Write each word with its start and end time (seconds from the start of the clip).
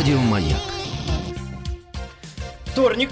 Радио 0.00 0.18
Маяк. 0.18 0.56
Вторник. 2.64 3.10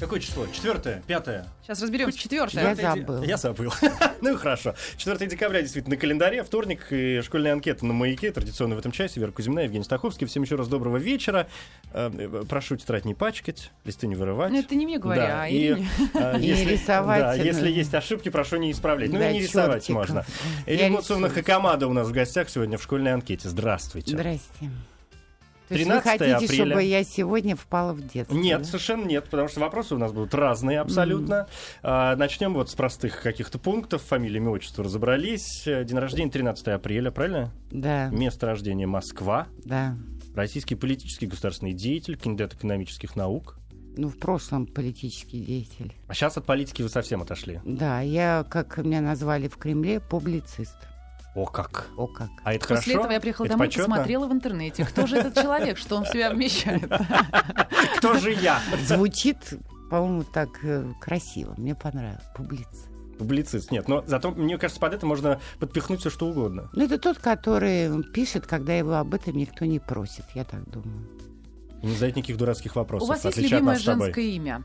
Какое 0.00 0.18
число? 0.18 0.46
Четвертое? 0.46 1.02
Пятое? 1.06 1.46
Сейчас 1.62 1.82
разберемся. 1.82 2.18
Четвертое. 2.18 2.62
Я 2.62 2.74
забыл. 2.74 3.22
Я 3.22 3.36
забыл. 3.36 3.70
ну 4.22 4.32
и 4.32 4.36
хорошо. 4.38 4.74
4 4.96 5.26
декабря 5.28 5.60
действительно 5.60 5.94
на 5.94 6.00
календаре, 6.00 6.42
вторник, 6.42 6.86
и 6.88 7.20
школьная 7.20 7.52
анкета 7.52 7.84
на 7.84 7.92
маяке, 7.92 8.32
традиционно 8.32 8.76
в 8.76 8.78
этом 8.78 8.92
часе. 8.92 9.20
Вера 9.20 9.30
Кузьмина, 9.30 9.60
Евгений 9.60 9.84
Стаховский. 9.84 10.26
Всем 10.26 10.44
еще 10.44 10.54
раз 10.54 10.68
доброго 10.68 10.96
вечера. 10.96 11.48
Э, 11.92 12.10
э, 12.10 12.44
Прошу 12.48 12.76
тетрадь 12.76 13.04
не 13.04 13.12
пачкать, 13.12 13.70
листы 13.84 14.06
не 14.06 14.14
вырывать. 14.14 14.52
Ну, 14.52 14.58
это 14.58 14.74
не 14.74 14.86
мне 14.86 14.98
говоря, 14.98 15.26
Да, 15.26 15.42
а 15.42 15.48
и, 15.48 15.66
Ирине. 15.66 15.88
э, 16.14 16.38
И 16.40 16.46
если- 16.46 16.70
рисовать, 16.70 17.20
Да, 17.20 17.34
ну, 17.36 17.44
если 17.44 17.70
есть 17.70 17.92
ошибки, 17.92 18.30
прошу 18.30 18.56
не 18.56 18.72
исправлять. 18.72 19.12
Ну 19.12 19.18
да, 19.18 19.30
и 19.30 19.34
не 19.34 19.40
рисовать 19.40 19.86
можно. 19.90 20.24
Ирина 20.64 21.00
и 21.28 21.42
команда 21.42 21.88
у 21.88 21.92
нас 21.92 22.08
в 22.08 22.12
гостях 22.12 22.48
сегодня 22.48 22.78
в 22.78 22.82
школьной 22.82 23.12
анкете. 23.12 23.50
Здравствуйте. 23.50 24.12
Здрасте. 24.12 24.70
То 25.72 25.78
есть 25.78 25.90
вы 25.90 26.00
13 26.00 26.04
хотите, 26.04 26.34
апреля. 26.34 26.66
чтобы 26.66 26.82
я 26.82 27.04
сегодня 27.04 27.56
впала 27.56 27.92
в 27.92 28.06
детство? 28.06 28.34
Нет, 28.34 28.58
да? 28.58 28.64
совершенно 28.64 29.04
нет, 29.04 29.24
потому 29.28 29.48
что 29.48 29.60
вопросы 29.60 29.94
у 29.94 29.98
нас 29.98 30.12
будут 30.12 30.34
разные 30.34 30.80
абсолютно. 30.80 31.46
А, 31.82 32.16
начнем 32.16 32.54
вот 32.54 32.70
с 32.70 32.74
простых 32.74 33.22
каких-то 33.22 33.58
пунктов. 33.58 34.02
Фамилия, 34.02 34.38
имя, 34.38 34.50
отчество 34.50 34.84
разобрались. 34.84 35.64
День 35.64 35.98
рождения 35.98 36.30
13 36.30 36.68
апреля, 36.68 37.10
правильно? 37.10 37.50
Да, 37.70 38.08
Место 38.08 38.46
рождения 38.46 38.86
Москва. 38.86 39.46
да. 39.64 39.96
Российский 40.34 40.76
политический 40.76 41.26
государственный 41.26 41.74
деятель, 41.74 42.16
кандидат 42.16 42.54
экономических 42.54 43.16
наук. 43.16 43.58
Ну, 43.98 44.08
в 44.08 44.16
прошлом 44.18 44.66
политический 44.66 45.40
деятель. 45.40 45.92
А 46.08 46.14
сейчас 46.14 46.38
от 46.38 46.46
политики 46.46 46.80
вы 46.80 46.88
совсем 46.88 47.20
отошли. 47.20 47.60
Да, 47.66 48.00
я, 48.00 48.46
как 48.48 48.78
меня 48.78 49.02
назвали 49.02 49.48
в 49.48 49.58
Кремле, 49.58 50.00
публицист. 50.00 50.76
О, 51.34 51.46
как! 51.46 51.88
О, 51.96 52.06
как. 52.06 52.28
А 52.44 52.52
это 52.52 52.68
После 52.68 52.76
хорошо? 52.76 52.90
этого 53.00 53.12
я 53.12 53.20
приехала 53.20 53.46
Это 53.46 53.54
домой, 53.54 53.66
почетно? 53.68 53.88
посмотрела 53.88 54.26
в 54.26 54.32
интернете, 54.32 54.84
кто 54.84 55.06
же 55.06 55.16
этот 55.16 55.34
человек, 55.34 55.78
что 55.78 55.96
он 55.96 56.04
в 56.04 56.08
себя 56.08 56.30
вмещает. 56.30 56.90
Кто 57.96 58.14
же 58.18 58.32
я? 58.32 58.60
Звучит, 58.84 59.36
по-моему, 59.90 60.24
так 60.24 60.48
э, 60.62 60.92
красиво. 61.00 61.54
Мне 61.56 61.74
понравилось. 61.74 62.24
Публицист. 62.36 62.88
Публицист. 63.18 63.70
Нет, 63.70 63.88
но 63.88 64.02
зато, 64.06 64.32
мне 64.32 64.58
кажется, 64.58 64.80
под 64.80 64.94
это 64.94 65.06
можно 65.06 65.40
подпихнуть 65.58 66.00
все, 66.00 66.10
что 66.10 66.26
угодно. 66.26 66.68
Ну, 66.72 66.84
это 66.84 66.98
тот, 66.98 67.18
который 67.18 68.02
пишет, 68.12 68.46
когда 68.46 68.74
его 68.74 68.94
об 68.94 69.14
этом 69.14 69.36
никто 69.36 69.64
не 69.64 69.78
просит, 69.78 70.24
я 70.34 70.44
так 70.44 70.68
думаю. 70.68 71.08
И 71.82 71.86
не 71.86 71.94
задает 71.94 72.16
никаких 72.16 72.36
дурацких 72.36 72.76
вопросов. 72.76 73.08
У 73.08 73.12
вас 73.12 73.24
есть 73.24 73.38
любимое 73.38 73.78
женское 73.78 74.24
имя? 74.24 74.64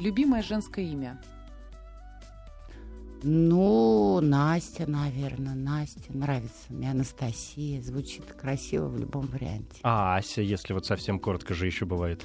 Любимое 0.00 0.42
женское 0.42 0.84
имя? 0.84 1.20
Ну, 3.26 4.20
Настя, 4.20 4.88
наверное, 4.88 5.54
Настя. 5.54 6.12
Нравится 6.12 6.52
мне 6.68 6.90
Анастасия. 6.90 7.80
Звучит 7.80 8.24
красиво 8.38 8.86
в 8.86 8.98
любом 8.98 9.26
варианте. 9.28 9.78
А 9.82 10.16
Ася, 10.16 10.42
если 10.42 10.74
вот 10.74 10.84
совсем 10.84 11.18
коротко 11.18 11.54
же 11.54 11.64
еще 11.66 11.86
бывает. 11.86 12.22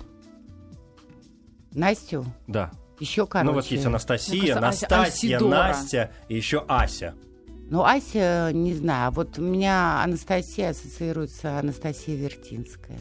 Настю 1.73 2.25
Да. 2.47 2.71
еще 2.99 3.25
короче. 3.27 3.45
Ну 3.49 3.53
вот 3.53 3.65
есть 3.67 3.85
Анастасия, 3.85 4.55
Ася- 4.55 4.59
Настасья, 4.61 4.97
Айсидора. 5.37 5.49
Настя 5.49 6.11
и 6.27 6.35
еще 6.35 6.65
Ася. 6.67 7.15
Ну, 7.69 7.83
Ася, 7.83 8.49
не 8.53 8.73
знаю. 8.73 9.07
а 9.07 9.11
Вот 9.11 9.37
у 9.39 9.41
меня 9.41 10.03
Анастасия 10.03 10.71
ассоциируется 10.71 11.59
Анастасия 11.59 12.15
Вертинская. 12.17 12.97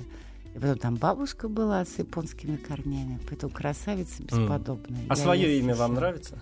И 0.55 0.59
потом 0.59 0.79
там 0.79 0.95
бабушка 0.97 1.49
была 1.49 1.85
с 1.85 1.99
японскими 1.99 2.57
корнями. 2.57 3.19
Поэтому 3.29 3.53
красавица 3.53 4.23
бесподобная. 4.23 5.01
А 5.09 5.15
Я 5.15 5.17
свое 5.17 5.59
имя 5.59 5.75
вам 5.75 5.95
нравится? 5.95 6.39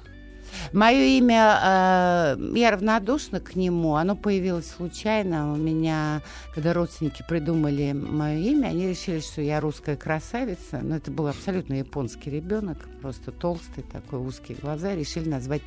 Мое 0.73 1.19
имя, 1.19 2.37
э, 2.37 2.53
я 2.55 2.71
равнодушна 2.71 3.41
к 3.41 3.57
нему, 3.57 3.97
оно 3.97 4.17
появилось 4.17 4.71
случайно. 4.71 5.53
У 5.53 5.57
меня, 5.57 6.23
когда 6.55 6.73
родственники 6.73 7.25
придумали 7.29 7.93
мое 7.93 8.39
имя, 8.39 8.69
они 8.69 8.89
решили, 8.89 9.21
что 9.21 9.43
я 9.43 9.61
русская 9.61 9.97
красавица. 9.97 10.81
Но 10.83 10.97
это 10.97 11.11
был 11.11 11.29
абсолютно 11.29 11.75
японский 11.75 12.31
ребенок, 12.31 12.79
просто 13.01 13.33
толстый, 13.33 13.83
такой 13.83 14.19
узкие 14.21 14.59
глаза. 14.61 14.95
Решили 14.95 15.29
назвать 15.29 15.63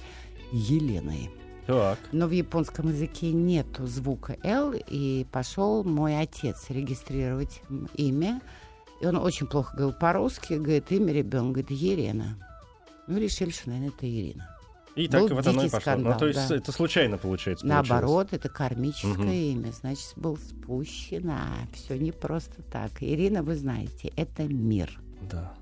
Еленой. 0.51 1.29
Так. 1.67 1.99
Но 2.11 2.25
в 2.25 2.31
японском 2.31 2.89
языке 2.89 3.31
нету 3.31 3.85
звука 3.85 4.37
«л», 4.43 4.73
и 4.73 5.27
пошел 5.31 5.83
мой 5.83 6.19
отец 6.19 6.65
регистрировать 6.69 7.61
имя. 7.93 8.41
И 9.01 9.05
он 9.05 9.17
очень 9.17 9.45
плохо 9.45 9.77
говорил 9.77 9.93
по-русски, 9.93 10.53
говорит, 10.53 10.91
имя 10.91 11.13
ребенка, 11.13 11.61
говорит, 11.61 11.71
Елена. 11.71 12.37
Ну, 13.07 13.17
решили, 13.19 13.51
что, 13.51 13.69
наверное, 13.69 13.89
это 13.89 14.09
Ирина. 14.09 14.58
И 14.99 15.07
так 15.07 15.21
Был 15.29 15.35
вот 15.35 15.47
оно 15.47 15.63
и 15.63 15.69
пошло. 15.69 15.77
ну, 15.77 15.81
скандал, 15.81 16.17
то 16.19 16.27
есть 16.27 16.49
да. 16.49 16.55
это 16.55 16.71
случайно 16.71 17.17
получается. 17.17 17.65
Наоборот, 17.65 18.29
это 18.31 18.49
кармическое 18.49 19.13
Мгм. 19.13 19.31
имя, 19.31 19.71
значит, 19.71 20.13
был 20.17 20.37
спущено. 20.37 21.37
Все 21.73 21.97
не 21.97 22.11
просто 22.11 22.61
так. 22.71 22.91
Ирина, 23.01 23.41
вы 23.43 23.55
знаете, 23.55 24.11
это 24.15 24.43
мир. 24.43 24.87
получилось. 24.89 25.31
Да. 25.31 25.53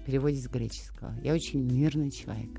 В 0.00 0.04
переводе 0.06 0.36
с 0.36 0.48
греческого. 0.48 1.14
Я 1.22 1.34
очень 1.34 1.60
мирный 1.62 2.10
человек. 2.10 2.50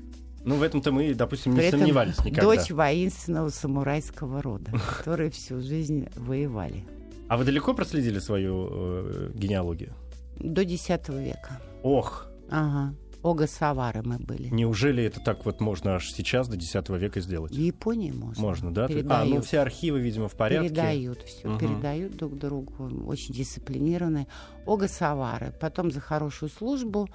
Ну, 0.44 0.56
в 0.56 0.62
этом-то 0.62 0.92
мы, 0.92 1.14
допустим, 1.14 1.52
не 1.52 1.58
При 1.58 1.66
этом 1.68 1.80
сомневались 1.80 2.18
никогда. 2.24 2.42
дочь 2.42 2.70
воинственного 2.70 3.48
самурайского 3.50 4.40
рода, 4.42 4.70
которые 4.98 5.30
всю 5.30 5.60
жизнь 5.60 6.08
воевали. 6.16 6.84
А 7.28 7.36
вы 7.36 7.44
далеко 7.44 7.74
проследили 7.74 8.18
свою 8.18 8.68
э, 8.70 9.30
генеалогию? 9.34 9.92
До 10.38 10.62
X 10.62 10.88
века. 11.08 11.60
Ох, 11.82 12.26
Ага. 12.50 12.94
Ога 13.24 13.46
Савары 13.46 14.02
мы 14.04 14.18
были. 14.18 14.48
неужели 14.50 15.02
это 15.02 15.18
так 15.18 15.44
вот 15.46 15.60
можно 15.60 15.94
аж 15.96 16.12
сейчас, 16.12 16.46
до 16.46 16.56
X 16.56 16.74
века, 16.90 17.20
сделать? 17.20 17.52
В 17.52 17.58
Японии 17.58 18.12
можно. 18.12 18.40
Можно, 18.42 18.72
да? 18.72 18.84
А, 18.84 18.88
ну 18.88 18.94
Передают. 18.94 19.44
все 19.46 19.60
архивы, 19.60 20.00
видимо, 20.00 20.28
в 20.28 20.36
порядке. 20.36 20.68
Передают 20.68 21.22
все, 21.22 21.48
Мгм. 21.48 21.58
передают 21.58 22.16
друг 22.16 22.38
другу. 22.38 22.88
Очень 23.06 23.34
дисциплинированные. 23.34 24.26
Ога 24.66 24.88
Савары. 24.88 25.52
Потом 25.60 25.90
за 25.90 26.00
хорошую 26.00 26.50
службу 26.50 27.08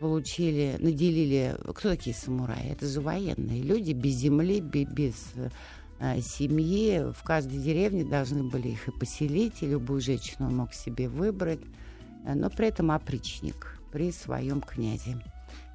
получили, 0.00 0.76
наделили... 0.80 1.56
Кто 1.74 1.90
такие 1.90 2.14
самураи? 2.14 2.70
Это 2.72 2.86
же 2.88 3.00
военные 3.00 3.62
люди, 3.62 3.92
без 3.92 4.14
земли, 4.16 4.60
бе- 4.60 4.84
без 4.84 5.14
э, 6.00 6.20
семьи. 6.20 7.04
В 7.16 7.22
каждой 7.22 7.58
деревне 7.58 8.04
должны 8.04 8.42
были 8.42 8.68
их 8.68 8.88
и 8.88 8.90
поселить, 8.90 9.62
и 9.62 9.66
любую 9.66 10.00
женщину 10.00 10.48
он 10.48 10.56
мог 10.56 10.74
себе 10.74 11.08
выбрать. 11.08 11.60
Э, 12.26 12.34
Но 12.34 12.50
при 12.50 12.66
этом 12.66 12.90
опричник 12.90 13.78
при 13.92 14.10
своем 14.10 14.60
князе. 14.60 15.22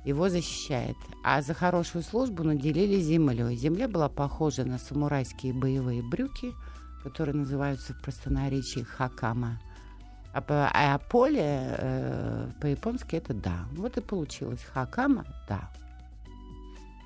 Его 0.05 0.29
защищает. 0.29 0.95
А 1.23 1.41
за 1.41 1.53
хорошую 1.53 2.03
службу 2.03 2.43
наделили 2.43 2.99
землей. 3.01 3.55
Земля 3.55 3.87
была 3.87 4.07
похожа 4.09 4.63
на 4.63 4.77
самурайские 4.77 5.53
боевые 5.53 6.01
брюки, 6.01 6.53
которые 7.03 7.35
называются 7.35 7.93
в 7.93 8.01
простонаречии 8.01 8.81
хакама. 8.81 9.59
А, 10.33 10.41
по- 10.41 10.69
а 10.73 10.97
поле 10.99 11.75
э, 11.77 12.49
по-японски 12.61 13.15
это 13.15 13.33
да. 13.33 13.65
Вот 13.71 13.97
и 13.97 14.01
получилось. 14.01 14.63
Хакама 14.73 15.25
да. 15.49 15.69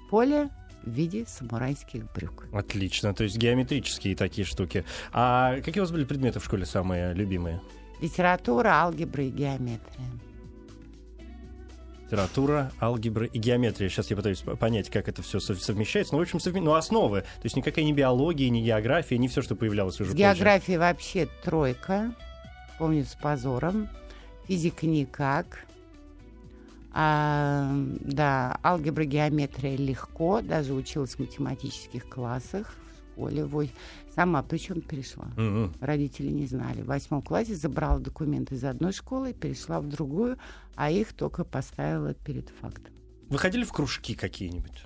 Поле 0.09 0.49
в 0.83 0.89
виде 0.89 1.25
самурайских 1.25 2.11
брюк. 2.13 2.45
Отлично, 2.51 3.13
то 3.13 3.23
есть 3.23 3.37
геометрические 3.37 4.15
такие 4.15 4.45
штуки. 4.45 4.83
А 5.13 5.55
какие 5.61 5.79
у 5.79 5.83
вас 5.83 5.91
были 5.91 6.03
предметы 6.05 6.39
в 6.39 6.45
школе 6.45 6.65
самые 6.65 7.13
любимые? 7.13 7.61
Литература, 8.01 8.69
алгебра 8.81 9.23
и 9.23 9.29
геометрия. 9.29 10.05
Литература, 12.11 12.73
алгебра 12.81 13.25
и 13.25 13.39
геометрия. 13.39 13.87
Сейчас 13.87 14.09
я 14.09 14.17
пытаюсь 14.17 14.39
по- 14.41 14.57
понять, 14.57 14.89
как 14.89 15.07
это 15.07 15.21
все 15.21 15.39
совмещается. 15.39 16.13
Ну, 16.13 16.19
в 16.19 16.21
общем, 16.21 16.39
совме- 16.39 16.59
ну, 16.59 16.73
основы. 16.73 17.21
То 17.21 17.45
есть 17.45 17.55
никакая 17.55 17.85
не 17.85 17.93
биология, 17.93 18.49
не 18.49 18.61
география, 18.61 19.17
не 19.17 19.29
все, 19.29 19.41
что 19.41 19.55
появлялось 19.55 19.99
уже 20.01 20.13
географией 20.13 20.77
вообще 20.77 21.29
тройка. 21.45 22.13
Помню 22.77 23.05
с 23.05 23.15
позором. 23.15 23.87
Физика 24.45 24.87
никак. 24.87 25.65
А, 26.93 27.71
да, 28.01 28.59
алгебра, 28.61 29.05
геометрия 29.05 29.77
легко. 29.77 30.41
Даже 30.41 30.73
училась 30.73 31.11
в 31.15 31.19
математических 31.19 32.09
классах 32.09 32.75
Во- 33.29 33.65
Сама, 34.15 34.43
причем 34.43 34.81
перешла. 34.81 35.25
Мгм. 35.37 35.73
Родители 35.79 36.27
не 36.27 36.45
знали. 36.47 36.81
В 36.81 36.87
восьмом 36.87 37.21
классе 37.21 37.55
забрала 37.55 37.99
документы 37.99 38.55
из 38.55 38.63
одной 38.63 38.91
школы, 38.91 39.33
перешла 39.33 39.79
в 39.79 39.87
другую, 39.87 40.37
а 40.75 40.91
их 40.91 41.13
только 41.13 41.43
поставила 41.43 42.13
перед 42.13 42.49
фактом. 42.49 42.93
Вы 43.29 43.37
ходили 43.37 43.63
в 43.63 43.71
кружки 43.71 44.13
какие-нибудь? 44.15 44.83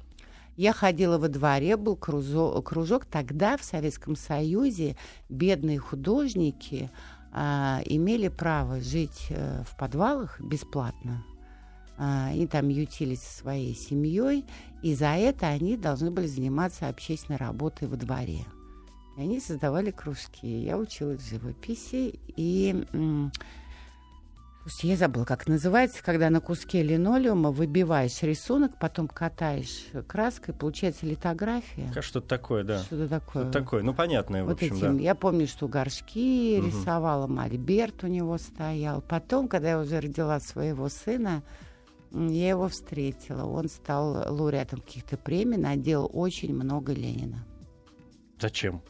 Я 0.57 0.71
ходила 0.73 1.17
во 1.17 1.27
дворе, 1.27 1.75
был 1.75 1.95
кружок. 1.97 3.05
Тогда 3.05 3.57
в 3.57 3.63
Советском 3.63 4.15
Союзе 4.15 4.95
бедные 5.27 5.79
художники 5.79 6.89
а, 7.31 7.81
имели 7.85 8.29
право 8.29 8.79
жить 8.79 9.27
э, 9.29 9.63
в 9.69 9.77
подвалах 9.77 10.39
бесплатно. 10.39 11.25
А, 11.97 12.27
Они 12.27 12.45
там 12.47 12.67
ютились 12.69 13.21
со 13.21 13.39
своей 13.39 13.73
семьей, 13.75 14.45
и 14.81 14.93
за 14.95 15.15
это 15.15 15.47
они 15.47 15.77
должны 15.77 16.11
были 16.11 16.27
заниматься 16.27 16.87
общественной 16.89 17.37
работой 17.37 17.87
во 17.87 17.95
дворе. 17.95 18.45
И 19.17 19.21
они 19.21 19.39
создавали 19.39 19.91
кружки. 19.91 20.45
Я 20.63 20.77
училась 20.77 21.27
живописи 21.29 22.19
и 22.35 22.85
Слушайте, 24.67 24.87
я 24.87 24.97
забыла, 24.97 25.25
как 25.25 25.45
называется, 25.47 26.03
когда 26.03 26.31
на 26.31 26.41
куске 26.41 26.81
линолеума 26.81 27.51
выбиваешь 27.51 28.23
рисунок, 28.23 28.79
потом 28.79 29.07
катаешь 29.07 29.85
краской, 30.07 30.55
получается 30.55 31.05
литография. 31.05 31.93
Что-то 32.01 32.27
такое, 32.27 32.63
да. 32.63 32.81
Что-то 32.81 33.07
такое. 33.07 33.43
Что-то 33.43 33.59
такое, 33.59 33.83
ну 33.83 33.93
понятное, 33.93 34.43
в 34.43 34.47
Вот 34.47 34.53
общем, 34.53 34.75
этим. 34.77 34.97
да. 34.97 35.03
Я 35.03 35.13
помню, 35.13 35.45
что 35.45 35.67
горшки 35.67 36.57
Мгм. 36.57 36.65
рисовала, 36.67 37.27
мольберт 37.27 38.03
у 38.05 38.07
него 38.07 38.39
стоял. 38.39 39.01
Потом, 39.03 39.47
когда 39.47 39.69
я 39.69 39.79
уже 39.79 39.99
родила 39.99 40.39
своего 40.39 40.89
сына, 40.89 41.43
я 42.11 42.49
его 42.49 42.67
встретила. 42.69 43.45
Он 43.45 43.67
стал 43.67 44.33
лауреатом 44.33 44.81
каких-то 44.81 45.17
премий, 45.17 45.57
наделал 45.57 46.09
очень 46.13 46.53
много 46.55 46.93
Ленина. 46.93 47.45
Зачем? 48.39 48.81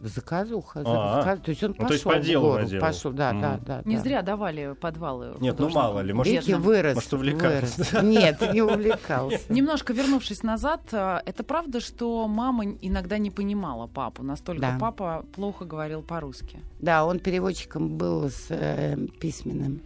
Заказуха. 0.00 0.82
А, 0.84 1.22
заказ- 1.22 1.40
То 1.40 1.50
есть 1.50 1.62
он 1.62 1.70
ну, 1.70 1.74
пошел 1.76 1.88
то 1.88 1.94
есть 1.94 2.04
по 2.04 2.18
делу 2.18 2.46
гору, 2.48 2.62
наделал. 2.64 2.80
Пошел, 2.86 3.12
да, 3.12 3.32
Мгм. 3.32 3.40
да, 3.40 3.60
да. 3.64 3.82
Не 3.86 3.96
да. 3.96 4.02
зря 4.02 4.22
давали 4.22 4.74
подвалы. 4.78 5.34
Нет, 5.40 5.58
ну 5.58 5.70
мало 5.70 6.00
ли, 6.00 6.12
может, 6.12 6.30
Вики 6.32 6.52
вырос. 6.52 6.94
Может, 6.96 7.12
увлекался. 7.14 7.82
вырос. 7.92 8.02
Нет, 8.04 8.52
не 8.52 8.60
увлекался. 8.60 9.40
Немножко 9.50 9.94
вернувшись 9.94 10.42
назад, 10.42 10.82
а, 10.92 11.22
это 11.24 11.42
правда, 11.42 11.80
что 11.80 12.28
мама 12.28 12.66
иногда 12.82 13.16
не 13.16 13.30
понимала 13.30 13.86
папу, 13.86 14.22
настолько 14.22 14.60
Да. 14.62 14.76
папа 14.78 15.24
плохо 15.34 15.64
говорил 15.64 16.02
по-русски. 16.02 16.60
Да, 16.80 17.06
он 17.06 17.18
переводчиком 17.18 17.96
был 17.96 18.28
с 18.28 18.46
э, 18.50 18.98
письменным. 19.20 19.80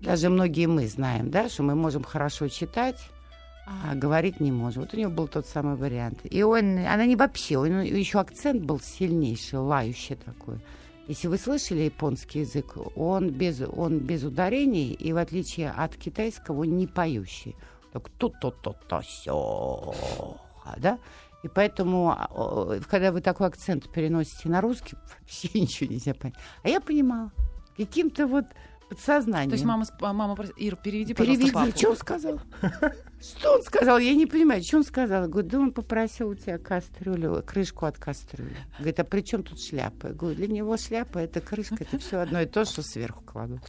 Даже 0.00 0.30
многие 0.30 0.66
мы 0.66 0.86
знаем, 0.86 1.30
да, 1.30 1.48
что 1.48 1.62
мы 1.62 1.74
можем 1.74 2.04
хорошо 2.04 2.48
читать, 2.48 2.98
а 3.66 3.94
говорить 3.94 4.40
не 4.40 4.50
можем. 4.50 4.82
Вот 4.82 4.94
у 4.94 4.96
него 4.96 5.10
был 5.10 5.28
тот 5.28 5.46
самый 5.46 5.76
вариант. 5.76 6.20
И 6.24 6.42
он, 6.42 6.78
она 6.78 7.06
не 7.06 7.16
вообще, 7.16 7.54
него 7.54 7.80
еще 7.80 8.18
акцент 8.18 8.62
был 8.62 8.80
сильнейший, 8.80 9.58
лающий 9.58 10.16
такой. 10.16 10.60
Если 11.06 11.28
вы 11.28 11.38
слышали 11.38 11.80
японский 11.80 12.40
язык, 12.40 12.76
он 12.96 13.30
без, 13.30 13.60
он 13.60 13.98
без 13.98 14.22
ударений, 14.22 14.92
и 14.92 15.12
в 15.12 15.16
отличие 15.16 15.70
от 15.70 15.96
китайского, 15.96 16.60
он 16.60 16.76
не 16.76 16.86
поющий. 16.86 17.56
Так 17.92 18.08
тут-то-то-то 18.10 19.02
сё, 19.02 19.92
да? 20.78 20.98
И 21.42 21.48
поэтому, 21.48 22.10
а, 22.10 22.78
когда 22.88 23.12
вы 23.12 23.20
такой 23.20 23.48
акцент 23.48 23.90
переносите 23.90 24.48
на 24.48 24.60
русский, 24.60 24.96
вообще 25.20 25.48
ничего 25.60 25.90
нельзя 25.90 26.14
понять. 26.14 26.36
А 26.62 26.68
я 26.68 26.80
понимала. 26.80 27.32
Каким-то 27.76 28.26
вот 28.26 28.44
подсознанием. 28.90 29.48
То 29.50 29.54
есть 29.54 29.64
мама, 29.64 29.84
мама 30.00 30.34
прос- 30.34 30.52
Ир, 30.56 30.76
переведи, 30.76 31.14
пожалуйста, 31.14 31.44
Переведи, 31.46 31.70
папу. 31.72 31.78
что 31.78 31.90
он 31.90 31.96
сказал? 31.96 32.40
Что 33.20 33.54
он 33.54 33.62
сказал? 33.62 33.98
Я 33.98 34.14
не 34.14 34.24
понимаю, 34.24 34.62
что 34.62 34.78
он 34.78 34.84
сказал. 34.84 35.28
Говорит, 35.28 35.50
да 35.50 35.58
он 35.58 35.72
попросил 35.72 36.30
у 36.30 36.34
тебя 36.34 36.56
кастрюлю, 36.58 37.42
крышку 37.46 37.84
от 37.84 37.98
кастрюли. 37.98 38.56
Говорит, 38.78 38.98
а 38.98 39.04
при 39.04 39.20
чем 39.20 39.42
тут 39.42 39.60
шляпа? 39.60 40.08
Я 40.08 40.12
говорю, 40.14 40.36
для 40.36 40.48
него 40.48 40.76
шляпа 40.78 41.18
это 41.18 41.40
крышка, 41.40 41.76
это 41.80 41.98
все 41.98 42.20
одно 42.20 42.40
и 42.40 42.46
то, 42.46 42.64
что 42.64 42.82
сверху 42.82 43.22
кладут. 43.22 43.60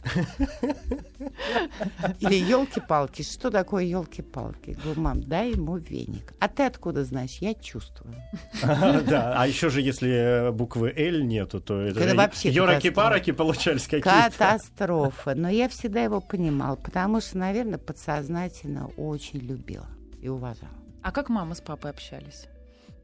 Или 2.20 2.34
елки-палки. 2.36 3.22
Что 3.22 3.50
такое 3.50 3.84
елки-палки? 3.84 4.78
Говорю, 4.82 5.00
мам, 5.00 5.22
дай 5.22 5.50
ему 5.50 5.76
веник. 5.76 6.32
А 6.40 6.48
ты 6.48 6.62
откуда 6.62 7.04
знаешь? 7.04 7.36
Я 7.40 7.54
чувствую. 7.54 8.14
Да, 9.02 9.34
а 9.36 9.46
еще 9.46 9.68
же, 9.68 9.80
если 9.80 10.50
буквы 10.52 10.92
«Л» 10.96 11.22
нету, 11.22 11.60
то 11.60 11.80
это 11.80 12.14
вообще 12.14 12.50
Йораки-параки 12.50 13.32
получались 13.32 13.84
какие-то. 13.84 14.30
Катастрофа. 14.30 15.34
Но 15.34 15.48
я 15.48 15.68
всегда 15.68 16.02
его 16.02 16.20
понимала, 16.20 16.76
потому 16.76 17.20
что, 17.20 17.38
наверное, 17.38 17.78
подсознательно 17.78 18.88
очень 18.96 19.41
любила 19.42 19.88
и 20.20 20.28
уважала. 20.28 20.72
А 21.02 21.12
как 21.12 21.28
мама 21.28 21.54
с 21.54 21.60
папой 21.60 21.90
общались? 21.90 22.46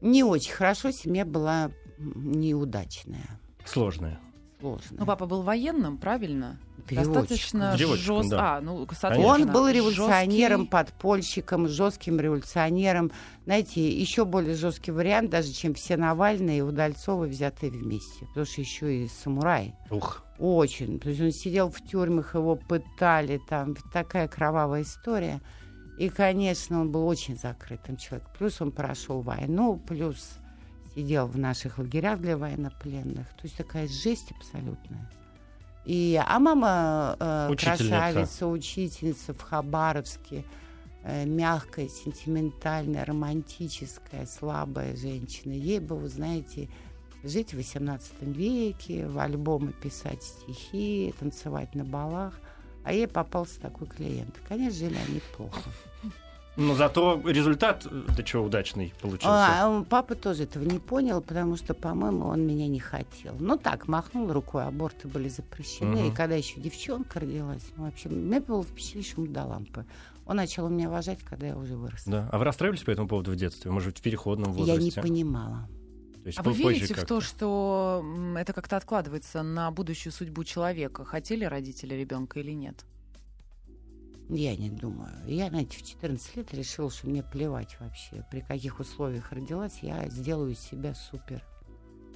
Не 0.01 0.23
очень 0.23 0.53
хорошо, 0.53 0.91
семья 0.91 1.25
была 1.25 1.71
неудачная, 1.99 3.39
Сложные. 3.65 4.17
сложная. 4.59 4.99
Ну, 4.99 5.05
папа 5.05 5.25
был 5.25 5.41
военным, 5.41 5.97
правильно? 5.97 6.57
Достаточно 6.89 7.77
жестко. 7.77 8.29
да. 8.29 8.57
А, 8.57 8.61
ну, 8.61 8.87
Он 9.25 9.51
был 9.51 9.67
революционером, 9.67 10.61
жесткий. 10.61 10.71
подпольщиком, 10.71 11.67
жестким 11.67 12.19
революционером. 12.19 13.11
Знаете, 13.45 13.87
еще 13.91 14.25
более 14.25 14.55
жесткий 14.55 14.91
вариант, 14.91 15.29
даже 15.29 15.51
чем 15.51 15.73
все 15.73 15.97
Навальные 15.97 16.59
и 16.59 16.61
Удальцовы 16.61 17.27
взятые 17.27 17.71
вместе. 17.71 18.25
Потому 18.27 18.45
что 18.45 18.61
еще 18.61 19.03
и 19.03 19.07
самурай. 19.07 19.75
Ух. 19.91 20.23
Очень. 20.39 20.99
То 20.99 21.09
есть 21.09 21.21
он 21.21 21.31
сидел 21.31 21.69
в 21.69 21.81
тюрьмах, 21.85 22.33
его 22.33 22.55
пытали, 22.55 23.39
там 23.49 23.75
такая 23.93 24.27
кровавая 24.27 24.81
история. 24.83 25.41
И, 25.99 26.07
конечно, 26.07 26.79
он 26.79 26.91
был 26.91 27.05
очень 27.05 27.37
закрытым 27.37 27.97
человеком. 27.97 28.31
Плюс 28.37 28.61
он 28.61 28.71
прошел 28.71 29.19
войну, 29.19 29.77
плюс 29.85 30.37
сидел 30.95 31.27
в 31.27 31.37
наших 31.37 31.77
лагерях 31.77 32.21
для 32.21 32.37
военнопленных. 32.37 33.27
То 33.27 33.43
есть 33.43 33.57
такая 33.57 33.85
жесть 33.89 34.31
абсолютная. 34.31 35.11
И, 35.83 36.17
а 36.25 36.39
мама 36.39 37.17
э, 37.19 37.49
Учительница. 37.51 37.83
красавица, 37.83 38.47
учительница 38.47 39.33
в 39.33 39.41
Хабаровске, 39.41 40.45
э, 41.03 41.25
мягкая, 41.25 41.89
сентиментальная, 41.89 43.03
романтическая, 43.03 44.25
слабая 44.25 44.95
женщина. 44.95 45.51
Ей 45.51 45.79
бы, 45.81 45.97
вы 45.97 46.07
знаете, 46.07 46.69
жить 47.25 47.53
в 47.53 47.59
XVIII 47.59 47.99
веке, 48.21 49.05
в 49.05 49.19
альбомы 49.19 49.73
писать 49.73 50.23
стихи, 50.23 51.13
танцевать 51.19 51.75
на 51.75 51.83
балах. 51.83 52.39
А 52.83 52.93
ей 52.93 53.07
попался 53.07 53.59
такой 53.59 53.87
клиент. 53.87 54.39
Конечно, 54.47 54.87
жили 54.87 54.97
они 55.07 55.21
плохо. 55.35 55.61
Но 56.55 56.75
зато 56.75 57.21
результат, 57.25 57.87
да 57.89 58.21
чего, 58.21 58.43
удачный 58.43 58.93
получился. 59.01 59.29
А, 59.29 59.85
папа 59.89 60.15
тоже 60.15 60.43
этого 60.43 60.63
не 60.63 60.79
понял, 60.79 61.21
потому 61.21 61.55
что, 61.55 61.73
по-моему, 61.73 62.27
он 62.27 62.45
меня 62.45 62.67
не 62.67 62.79
хотел. 62.79 63.35
Ну 63.39 63.57
так, 63.57 63.87
махнул 63.87 64.31
рукой, 64.33 64.65
аборты 64.65 65.07
были 65.07 65.29
запрещены. 65.29 65.95
Мгм. 65.95 66.07
И 66.07 66.11
когда 66.11 66.35
еще 66.35 66.59
девчонка 66.59 67.21
родилась, 67.21 67.63
ну, 67.77 67.85
вообще, 67.85 68.09
меня 68.09 68.41
было 68.41 68.63
впечатление, 68.63 69.09
что 69.09 69.25
до 69.25 69.45
лампы. 69.45 69.85
Он 70.25 70.35
начал 70.35 70.67
меня 70.67 70.89
уважать, 70.89 71.19
когда 71.23 71.47
я 71.47 71.57
уже 71.57 71.77
выросла. 71.77 72.11
Да. 72.11 72.29
А 72.31 72.37
вы 72.37 72.43
расстраивались 72.43 72.83
по 72.83 72.91
этому 72.91 73.07
поводу 73.07 73.31
в 73.31 73.35
детстве? 73.37 73.71
Может 73.71 73.89
быть, 73.89 73.99
в 73.99 74.01
переходном 74.01 74.53
Я 74.53 74.63
не 74.63 74.71
возрасте? 74.71 75.01
понимала. 75.01 75.67
То 76.29 76.31
есть 76.31 76.39
А 76.39 76.43
вы 76.43 76.53
верите 76.53 76.93
в 76.93 77.05
то, 77.05 77.21
что 77.21 78.05
это 78.37 78.53
как-то 78.53 78.77
откладывается 78.77 79.41
на 79.41 79.71
будущую 79.71 80.13
судьбу 80.13 80.43
человека? 80.43 81.03
Хотели 81.03 81.43
родители 81.43 81.95
ребенка 81.95 82.39
или 82.39 82.51
нет? 82.51 82.85
Я 84.29 84.55
не 84.55 84.69
думаю. 84.69 85.11
Я, 85.25 85.49
знаете, 85.49 85.79
в 85.79 85.87
14 85.87 86.35
лет 86.35 86.53
решила, 86.53 86.91
что 86.91 87.07
мне 87.07 87.23
плевать 87.23 87.75
вообще, 87.79 88.23
при 88.29 88.41
каких 88.41 88.79
условиях 88.79 89.31
родилась, 89.31 89.79
я 89.81 90.07
сделаю 90.09 90.51
из 90.51 90.59
себя 90.59 90.93
супер 90.93 91.43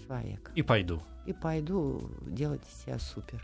человека. 0.06 0.52
И 0.54 0.62
пойду. 0.62 1.02
И 1.26 1.34
пойду 1.34 2.12
делать 2.28 2.62
из 2.72 2.84
себя 2.84 3.00
супер. 3.00 3.44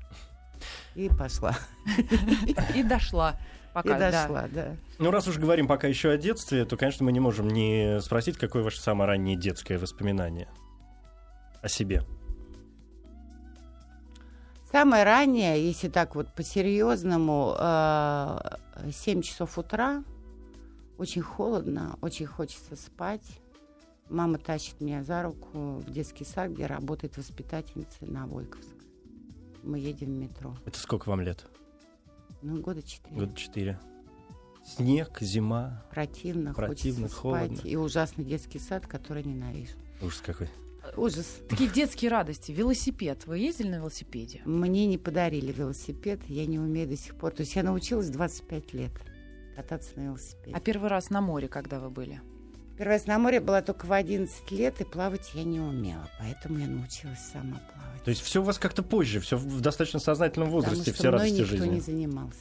И 0.94 1.10
пошла. 1.10 1.58
И 2.76 2.84
дошла. 2.84 3.40
Пока, 3.74 3.96
и 3.96 4.00
да. 4.00 4.12
дошла, 4.12 4.48
да. 4.52 4.76
Ну, 4.98 5.12
раз 5.12 5.28
уж 5.28 5.38
говорим 5.38 5.68
пока 5.68 5.88
еще 5.88 6.10
о 6.10 6.18
детстве, 6.18 6.66
то, 6.66 6.76
конечно, 6.78 7.06
мы 7.06 7.12
не 7.12 7.20
можем 7.20 7.48
не 7.48 8.00
спросить, 8.02 8.38
какое 8.38 8.64
ваше 8.64 8.80
самое 8.80 9.08
раннее 9.08 9.36
детское 9.36 9.78
воспоминание 9.78 10.48
о 11.62 11.70
себе. 11.70 12.04
Самое 14.72 15.04
раннее, 15.04 15.66
если 15.66 15.90
так 15.90 16.16
вот 16.16 16.34
по-серьезному, 16.34 17.56
э, 17.58 18.38
7 18.92 19.22
часов 19.22 19.58
утра, 19.58 20.04
очень 20.98 21.22
холодно, 21.22 21.98
очень 22.02 22.28
хочется 22.28 22.76
спать. 22.76 23.26
Мама 24.10 24.38
тащит 24.38 24.80
меня 24.80 25.04
за 25.04 25.24
руку 25.24 25.78
в 25.80 25.90
детский 25.90 26.26
сад, 26.26 26.52
где 26.52 26.66
работает 26.66 27.18
воспитательница 27.18 28.06
на 28.06 28.28
Войковск. 28.28 28.76
Мы 29.64 29.80
едем 29.80 30.08
в 30.08 30.18
метро. 30.18 30.56
Это 30.66 30.80
сколько 30.80 31.10
вам 31.10 31.22
лет? 31.22 31.46
Ну, 32.42 32.62
года 32.62 32.82
четыре. 32.82 33.16
Года 33.16 33.36
четыре. 33.36 33.80
Снег, 34.66 35.18
зима. 35.22 35.84
Противно, 35.92 36.54
Противно, 36.54 37.02
хочется 37.08 37.22
холодно. 37.22 37.56
спать. 37.58 37.66
И 37.72 37.76
ужасный 37.78 38.24
детский 38.26 38.60
сад, 38.60 38.86
который 38.88 39.24
ненавижу. 39.24 39.74
Ужас 40.02 40.22
какой. 40.22 40.50
Ужас. 40.96 41.40
Такие 41.50 41.70
детские 41.70 42.12
радости. 42.12 42.52
Велосипед. 42.52 43.26
Вы 43.26 43.40
ездили 43.40 43.70
на 43.70 43.76
велосипеде? 43.76 44.42
Мне 44.46 44.86
не 44.86 44.98
подарили 44.98 45.52
велосипед, 45.52 46.22
я 46.28 46.46
не 46.46 46.60
умею 46.60 46.88
до 46.88 46.98
сих 46.98 47.16
пор. 47.16 47.32
То 47.32 47.42
есть 47.42 47.56
я 47.56 47.64
научилась 47.64 48.10
25 48.10 48.74
лет 48.74 48.92
кататься 49.56 49.92
на 49.98 50.06
велосипеде. 50.06 50.56
А 50.56 50.60
первый 50.60 50.90
раз 50.90 51.10
на 51.10 51.22
море, 51.22 51.48
когда 51.48 51.80
вы 51.80 51.90
были? 51.90 52.22
Первый 52.80 52.94
раз 52.94 53.08
на 53.08 53.20
море 53.20 53.42
была 53.42 53.62
только 53.62 53.86
в 53.86 53.92
11 53.92 54.52
лет, 54.52 54.80
и 54.80 54.86
плавать 54.86 55.32
я 55.34 55.44
не 55.44 55.60
умела. 55.60 56.10
Поэтому 56.18 56.60
я 56.60 56.68
научилась 56.68 57.20
сама 57.20 57.60
плавать. 57.74 58.04
То 58.06 58.10
есть 58.10 58.22
все 58.22 58.42
у 58.42 58.46
вас 58.46 58.58
как-то 58.58 58.84
позже, 58.84 59.20
все 59.20 59.36
в 59.36 59.60
достаточно 59.60 60.00
сознательном 60.00 60.50
возрасте, 60.50 60.78
Потому 60.78 60.94
что 60.94 60.94
все 60.94 61.10
мной 61.10 61.20
радости 61.20 61.42
никто 61.42 61.58
жизни. 61.58 61.74
не 61.74 61.82
занимался. 61.82 62.40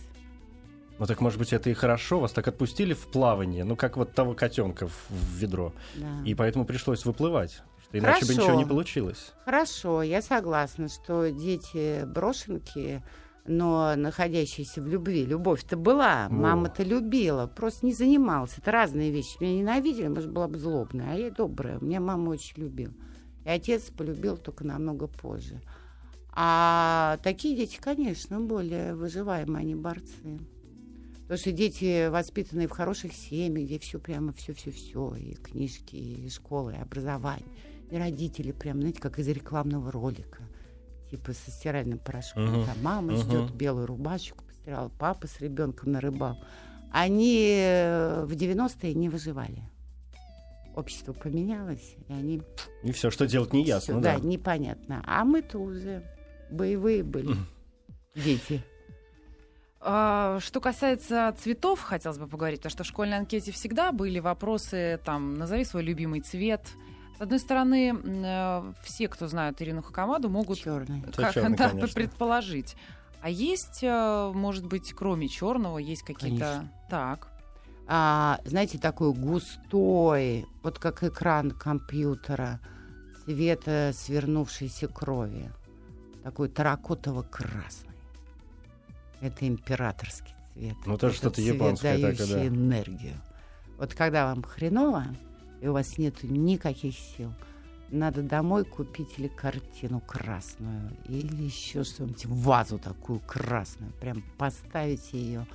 Ну 1.00 1.06
так, 1.06 1.20
может 1.20 1.40
быть, 1.40 1.52
это 1.52 1.70
и 1.70 1.74
хорошо, 1.74 2.20
вас 2.20 2.30
так 2.30 2.46
отпустили 2.46 2.94
в 2.94 3.08
плавание, 3.08 3.64
ну 3.64 3.74
как 3.74 3.96
вот 3.96 4.14
того 4.14 4.34
котенка 4.34 4.86
в, 4.86 5.10
ведро. 5.10 5.72
Да. 5.96 6.06
И 6.24 6.36
поэтому 6.36 6.64
пришлось 6.64 7.04
выплывать. 7.04 7.60
Что 7.82 7.98
иначе 7.98 8.24
бы 8.24 8.34
Хорошо. 8.34 8.42
ничего 8.42 8.58
не 8.58 8.64
получилось. 8.64 9.32
Хорошо, 9.44 10.04
я 10.04 10.22
согласна, 10.22 10.88
что 10.88 11.32
дети 11.32 12.04
брошенки, 12.04 13.02
но 13.48 13.96
находящиеся 13.96 14.82
в 14.82 14.86
любви. 14.86 15.24
Любовь-то 15.24 15.76
была, 15.76 16.28
мама-то 16.30 16.82
любила, 16.82 17.46
просто 17.46 17.86
не 17.86 17.92
занималась. 17.92 18.58
Это 18.58 18.70
разные 18.70 19.10
вещи. 19.10 19.36
Меня 19.40 19.58
ненавидели, 19.58 20.08
может, 20.08 20.30
была 20.30 20.48
бы 20.48 20.58
злобная, 20.58 21.14
а 21.14 21.16
я 21.16 21.30
добрая. 21.30 21.78
Меня 21.80 22.00
мама 22.00 22.30
очень 22.30 22.62
любила. 22.62 22.92
И 23.44 23.48
отец 23.48 23.84
полюбил 23.84 24.36
только 24.36 24.64
намного 24.64 25.06
позже. 25.06 25.60
А 26.32 27.18
такие 27.24 27.56
дети, 27.56 27.78
конечно, 27.80 28.40
более 28.40 28.94
выживаемые, 28.94 29.62
они 29.62 29.74
борцы. 29.74 30.38
Потому 31.22 31.38
что 31.38 31.52
дети, 31.52 32.08
воспитанные 32.08 32.68
в 32.68 32.70
хороших 32.70 33.12
семьях, 33.12 33.66
где 33.66 33.78
все 33.78 33.98
прямо 33.98 34.32
все-все-все, 34.32 35.14
и 35.14 35.34
книжки, 35.34 35.96
и 35.96 36.30
школы, 36.30 36.74
и 36.74 36.80
образование, 36.80 37.44
и 37.90 37.96
родители, 37.96 38.52
прям, 38.52 38.80
знаете, 38.80 39.00
как 39.00 39.18
из 39.18 39.28
рекламного 39.28 39.90
ролика, 39.92 40.42
типа 41.10 41.32
со 41.32 41.50
стиральным 41.50 41.98
порошком. 41.98 42.44
Мгм. 42.46 42.66
Там 42.66 42.82
мама 42.82 43.12
Мгм. 43.12 43.22
ждет 43.22 43.50
белую 43.52 43.86
рубашечку, 43.86 44.44
постирала, 44.44 44.88
папа 44.98 45.26
с 45.26 45.40
ребенком 45.40 45.92
на 45.92 46.00
рыбал. 46.00 46.38
Они 46.92 47.54
э, 47.58 48.24
в 48.24 48.32
90-е 48.32 48.94
не 48.94 49.08
выживали. 49.08 49.62
Общество 50.74 51.12
поменялось, 51.12 51.96
и 52.08 52.12
они 52.12 52.42
И 52.84 52.92
все, 52.92 53.10
что 53.10 53.26
делать 53.26 53.52
не 53.52 53.64
ясно, 53.64 53.94
всё, 53.94 54.00
да. 54.02 54.16
да, 54.18 54.24
непонятно. 54.24 55.02
А 55.06 55.24
мы-то 55.24 55.58
уже 55.58 56.02
боевые 56.50 57.02
были 57.02 57.34
дети. 58.14 58.62
А, 59.80 60.38
Что 60.40 60.60
касается 60.60 61.34
цветов, 61.40 61.80
хотелось 61.82 62.18
бы 62.18 62.26
поговорить, 62.26 62.60
потому 62.60 62.70
что 62.72 62.84
в 62.84 62.86
школьной 62.86 63.16
анкете 63.18 63.52
всегда 63.52 63.92
были 63.92 64.18
вопросы, 64.18 65.00
там, 65.04 65.34
назови 65.34 65.64
свой 65.64 65.82
любимый 65.82 66.20
цвет. 66.20 66.62
С 67.18 67.20
одной 67.20 67.40
стороны, 67.40 67.98
э, 68.00 68.72
все, 68.84 69.08
кто 69.08 69.26
знают 69.26 69.60
Ирину 69.60 69.82
Хакамаду, 69.82 70.28
могут 70.28 70.58
Черный. 70.58 71.02
Как- 71.16 71.56
да, 71.56 71.70
предположить. 71.92 72.76
А 73.20 73.28
есть, 73.28 73.80
э, 73.82 74.32
может 74.32 74.64
быть, 74.64 74.92
кроме 74.92 75.28
черного, 75.28 75.78
есть 75.78 76.02
какие-то... 76.02 76.38
Конечно. 76.38 76.72
Так. 76.88 77.28
а, 77.88 78.38
знаете, 78.44 78.78
такой 78.78 79.12
густой, 79.12 80.46
вот 80.62 80.78
как 80.78 81.02
экран 81.02 81.50
компьютера, 81.50 82.60
цвета 83.24 83.92
свернувшейся 83.94 84.86
крови. 84.86 85.50
Такой 86.22 86.48
таракотово-красный. 86.48 87.96
Это 89.20 89.48
императорский 89.48 90.34
цвет. 90.52 90.76
Ну, 90.86 90.98
тоже 90.98 91.14
Это 91.14 91.20
что-то 91.22 91.36
цвет, 91.36 91.54
японское 91.54 91.94
такое, 91.94 92.16
дающий 92.16 92.34
да. 92.34 92.46
энергию. 92.46 93.14
Вот 93.78 93.94
когда 93.94 94.26
вам 94.26 94.42
хреново, 94.42 95.06
и 95.60 95.68
у 95.68 95.72
вас 95.72 95.98
нет 95.98 96.22
никаких 96.22 96.94
сил, 96.96 97.32
надо 97.90 98.22
домой 98.22 98.64
купить 98.64 99.18
или 99.18 99.28
картину 99.28 100.00
красную, 100.00 100.92
или 101.08 101.44
еще 101.44 101.84
что-нибудь, 101.84 102.26
вазу 102.26 102.78
такую 102.78 103.20
красную, 103.20 103.92
прям 104.00 104.22
поставите 104.36 105.18
ее, 105.18 105.46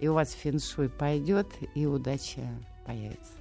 и 0.00 0.08
у 0.08 0.14
вас 0.14 0.32
феншуй 0.32 0.88
пойдет, 0.88 1.46
и 1.74 1.86
удача 1.86 2.42
появится. 2.84 3.32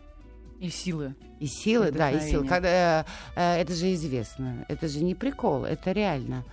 И 0.60 0.70
силы. 0.70 1.16
И 1.40 1.48
силы, 1.48 1.92
да, 1.92 2.12
и 2.12 2.30
силы. 2.30 2.48
Когда, 2.48 3.06
э, 3.36 3.62
это 3.62 3.74
же 3.74 3.94
известно, 3.94 4.66
это 4.70 4.88
же 4.88 5.04
не 5.04 5.14
прикол, 5.14 5.66
это 5.66 5.92
реально. 5.92 6.46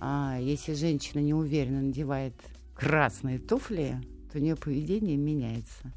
А, 0.00 0.38
если 0.40 0.74
женщина 0.74 1.20
не 1.20 1.34
уверенно 1.34 1.82
надевает 1.82 2.34
красные 2.74 3.40
туфли, 3.40 4.00
то 4.30 4.38
у 4.38 4.40
нее 4.40 4.54
поведение 4.54 5.16
меняется. 5.16 5.92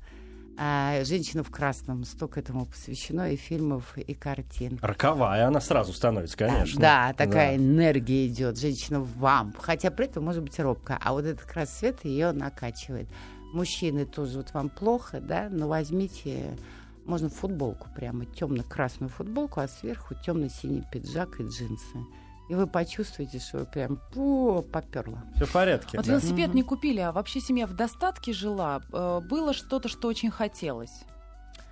А 0.63 1.03
женщина 1.05 1.43
в 1.43 1.49
красном, 1.49 2.03
столько 2.03 2.39
этому 2.39 2.67
посвящено 2.67 3.31
и 3.31 3.35
фильмов, 3.35 3.97
и 3.97 4.13
картин. 4.13 4.77
Роковая 4.83 5.47
она 5.47 5.59
сразу 5.59 5.91
становится, 5.91 6.37
конечно. 6.37 6.79
Да, 6.79 7.13
такая 7.13 7.57
энергия 7.57 8.27
идет, 8.27 8.59
женщина 8.59 8.99
в 8.99 9.17
вам. 9.17 9.55
Хотя 9.57 9.89
при 9.89 10.05
этом 10.05 10.23
может 10.23 10.43
быть 10.43 10.59
робко. 10.59 10.99
А 11.01 11.13
вот 11.13 11.25
этот 11.25 11.51
раз 11.53 11.75
свет 11.79 12.05
ее 12.05 12.31
накачивает. 12.31 13.07
Мужчины 13.53 14.05
тоже, 14.05 14.37
вот 14.37 14.53
вам 14.53 14.69
плохо, 14.69 15.19
да, 15.19 15.49
но 15.49 15.67
возьмите, 15.67 16.55
можно 17.05 17.29
футболку 17.29 17.87
прямо, 17.95 18.27
темно-красную 18.27 19.09
футболку, 19.09 19.61
а 19.61 19.67
сверху 19.67 20.13
темно-синий 20.23 20.83
пиджак 20.91 21.39
и 21.39 21.43
джинсы. 21.43 21.97
И 22.49 22.55
вы 22.55 22.67
почувствуете, 22.67 23.39
что 23.39 23.59
вы 23.59 23.65
прям 23.65 23.99
пу, 24.13 24.61
поперло. 24.73 25.23
Все 25.35 25.45
в 25.45 25.51
порядке. 25.53 25.97
Вот 25.97 26.05
да. 26.05 26.11
велосипед 26.13 26.47
Мгм. 26.49 26.55
не 26.57 26.63
купили, 26.63 26.99
а 26.99 27.11
вообще 27.11 27.39
семья 27.39 27.65
в 27.65 27.73
достатке 27.73 28.33
жила. 28.33 28.81
Э, 28.91 29.21
Было 29.21 29.53
что-то, 29.53 29.87
что 29.87 30.07
очень 30.09 30.31
хотелось. 30.31 31.03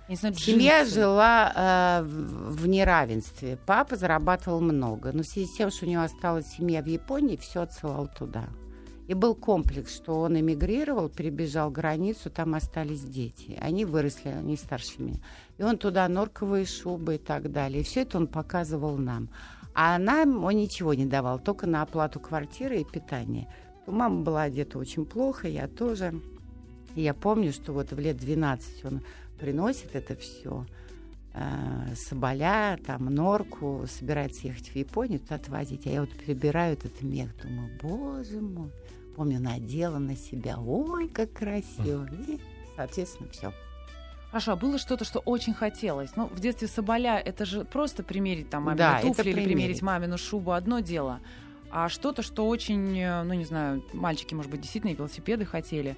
Знаю, 0.08 0.34
Семья 0.34 0.80
джинсы. 0.82 0.94
жила 0.94 1.52
э, 1.54 2.02
в 2.02 2.66
неравенстве. 2.66 3.58
Папа 3.64 3.94
зарабатывал 3.94 4.60
много, 4.60 5.12
но 5.12 5.22
в 5.22 5.26
связи 5.26 5.46
с 5.46 5.56
тем, 5.56 5.70
что 5.70 5.86
у 5.86 5.88
него 5.88 6.02
осталась 6.02 6.46
семья 6.48 6.82
в 6.82 6.86
Японии, 6.86 7.36
все 7.36 7.60
отсылал 7.62 8.08
туда. 8.08 8.48
И 9.06 9.14
был 9.14 9.34
комплекс, 9.36 9.94
что 9.94 10.20
он 10.20 10.38
эмигрировал, 10.38 11.08
перебежал 11.08 11.70
границу, 11.70 12.28
там 12.30 12.54
остались 12.54 13.02
дети. 13.02 13.56
Они 13.60 13.84
выросли, 13.84 14.28
они 14.30 14.56
старше 14.56 14.94
меня. 15.02 15.18
И 15.58 15.62
он 15.62 15.78
туда 15.78 16.08
норковые 16.08 16.64
шубы 16.64 17.16
и 17.16 17.18
так 17.18 17.52
далее. 17.52 17.80
И 17.82 17.84
все 17.84 18.02
это 18.02 18.18
он 18.18 18.26
показывал 18.28 18.96
нам. 18.96 19.28
А 19.74 19.98
нам 19.98 20.44
он 20.44 20.56
ничего 20.56 20.94
не 20.94 21.06
давал, 21.06 21.38
только 21.38 21.66
на 21.66 21.82
оплату 21.82 22.20
квартиры 22.20 22.80
и 22.80 22.84
питания. 22.84 23.48
Мама 23.86 24.22
была 24.22 24.42
одета 24.42 24.78
очень 24.78 25.04
плохо, 25.04 25.48
я 25.48 25.68
тоже. 25.68 26.20
И 26.94 27.02
я 27.02 27.14
помню, 27.14 27.52
что 27.52 27.72
вот 27.72 27.92
в 27.92 27.98
лет 27.98 28.16
12 28.16 28.84
он 28.84 29.02
приносит 29.38 29.94
это 29.94 30.16
все. 30.16 30.66
Соболя, 31.94 32.78
там, 32.84 33.06
норку, 33.06 33.84
собирается 33.88 34.48
ехать 34.48 34.68
в 34.68 34.76
Японию, 34.76 35.20
туда 35.20 35.36
отвозить. 35.36 35.86
А 35.86 35.90
я 35.90 36.00
вот 36.00 36.10
прибираю 36.10 36.72
этот 36.74 37.00
мех, 37.02 37.30
думаю, 37.40 37.70
боже 37.80 38.40
мой. 38.40 38.70
Помню, 39.16 39.40
надела 39.40 39.98
на 39.98 40.16
себя. 40.16 40.58
Ой, 40.58 41.08
как 41.08 41.32
красиво. 41.32 42.08
И, 42.26 42.40
соответственно, 42.76 43.28
все. 43.30 43.52
Хорошо, 44.30 44.52
а 44.52 44.56
было 44.56 44.78
что-то, 44.78 45.04
что 45.04 45.18
очень 45.20 45.54
хотелось. 45.54 46.14
Ну, 46.14 46.26
в 46.26 46.38
детстве 46.38 46.68
соболя 46.68 47.18
это 47.18 47.44
же 47.44 47.64
просто 47.64 48.02
примерить 48.04 48.48
там 48.48 48.64
мамину 48.64 48.78
Да, 48.78 49.00
туфли 49.00 49.22
или 49.22 49.32
примерить 49.32 49.52
примерить. 49.54 49.82
мамину 49.82 50.18
шубу 50.18 50.52
одно 50.52 50.80
дело. 50.80 51.20
А 51.72 51.88
что-то, 51.88 52.22
что 52.22 52.46
очень, 52.48 52.98
э, 52.98 53.22
ну 53.24 53.34
не 53.34 53.44
знаю, 53.44 53.84
мальчики, 53.92 54.34
может 54.34 54.50
быть, 54.50 54.60
действительно 54.60 54.92
велосипеды 54.92 55.44
хотели. 55.44 55.96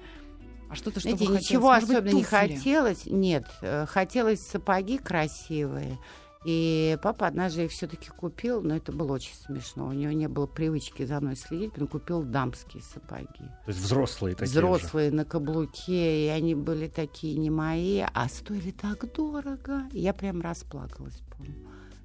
А 0.69 0.75
что-то, 0.75 0.99
что 0.99 1.09
Знаете, 1.09 1.25
бы 1.25 1.33
хотелось, 1.35 1.49
ничего 1.49 1.67
может 1.67 1.87
быть, 1.87 1.97
особенно 1.97 2.15
не 2.15 2.23
хотелось. 2.23 3.05
Нет, 3.05 3.45
э, 3.61 3.85
хотелось 3.87 4.39
сапоги 4.47 4.97
красивые. 4.97 5.99
И 6.45 6.97
папа 7.01 7.27
однажды 7.27 7.65
их 7.65 7.71
все-таки 7.71 8.09
купил, 8.09 8.61
но 8.61 8.75
это 8.75 8.91
было 8.91 9.13
очень 9.13 9.33
смешно. 9.35 9.87
У 9.87 9.93
него 9.93 10.11
не 10.11 10.27
было 10.27 10.45
привычки 10.45 11.05
за 11.05 11.19
мной 11.21 11.35
следить, 11.35 11.71
он 11.77 11.87
купил 11.87 12.23
дамские 12.23 12.83
сапоги. 12.83 13.27
То 13.37 13.67
есть 13.67 13.79
взрослые 13.79 14.35
такие 14.35 14.51
же. 14.53 14.59
Взрослые 14.59 15.11
на 15.11 15.23
каблуке, 15.25 16.25
и 16.25 16.27
они 16.29 16.53
были 16.55 16.87
такие 16.87 17.37
не 17.37 17.49
мои, 17.49 18.03
а 18.13 18.27
стоили 18.27 18.71
так 18.71 19.11
дорого. 19.13 19.83
Я 19.93 20.13
прям 20.13 20.41
расплакалась, 20.41 21.21
помню. 21.37 21.55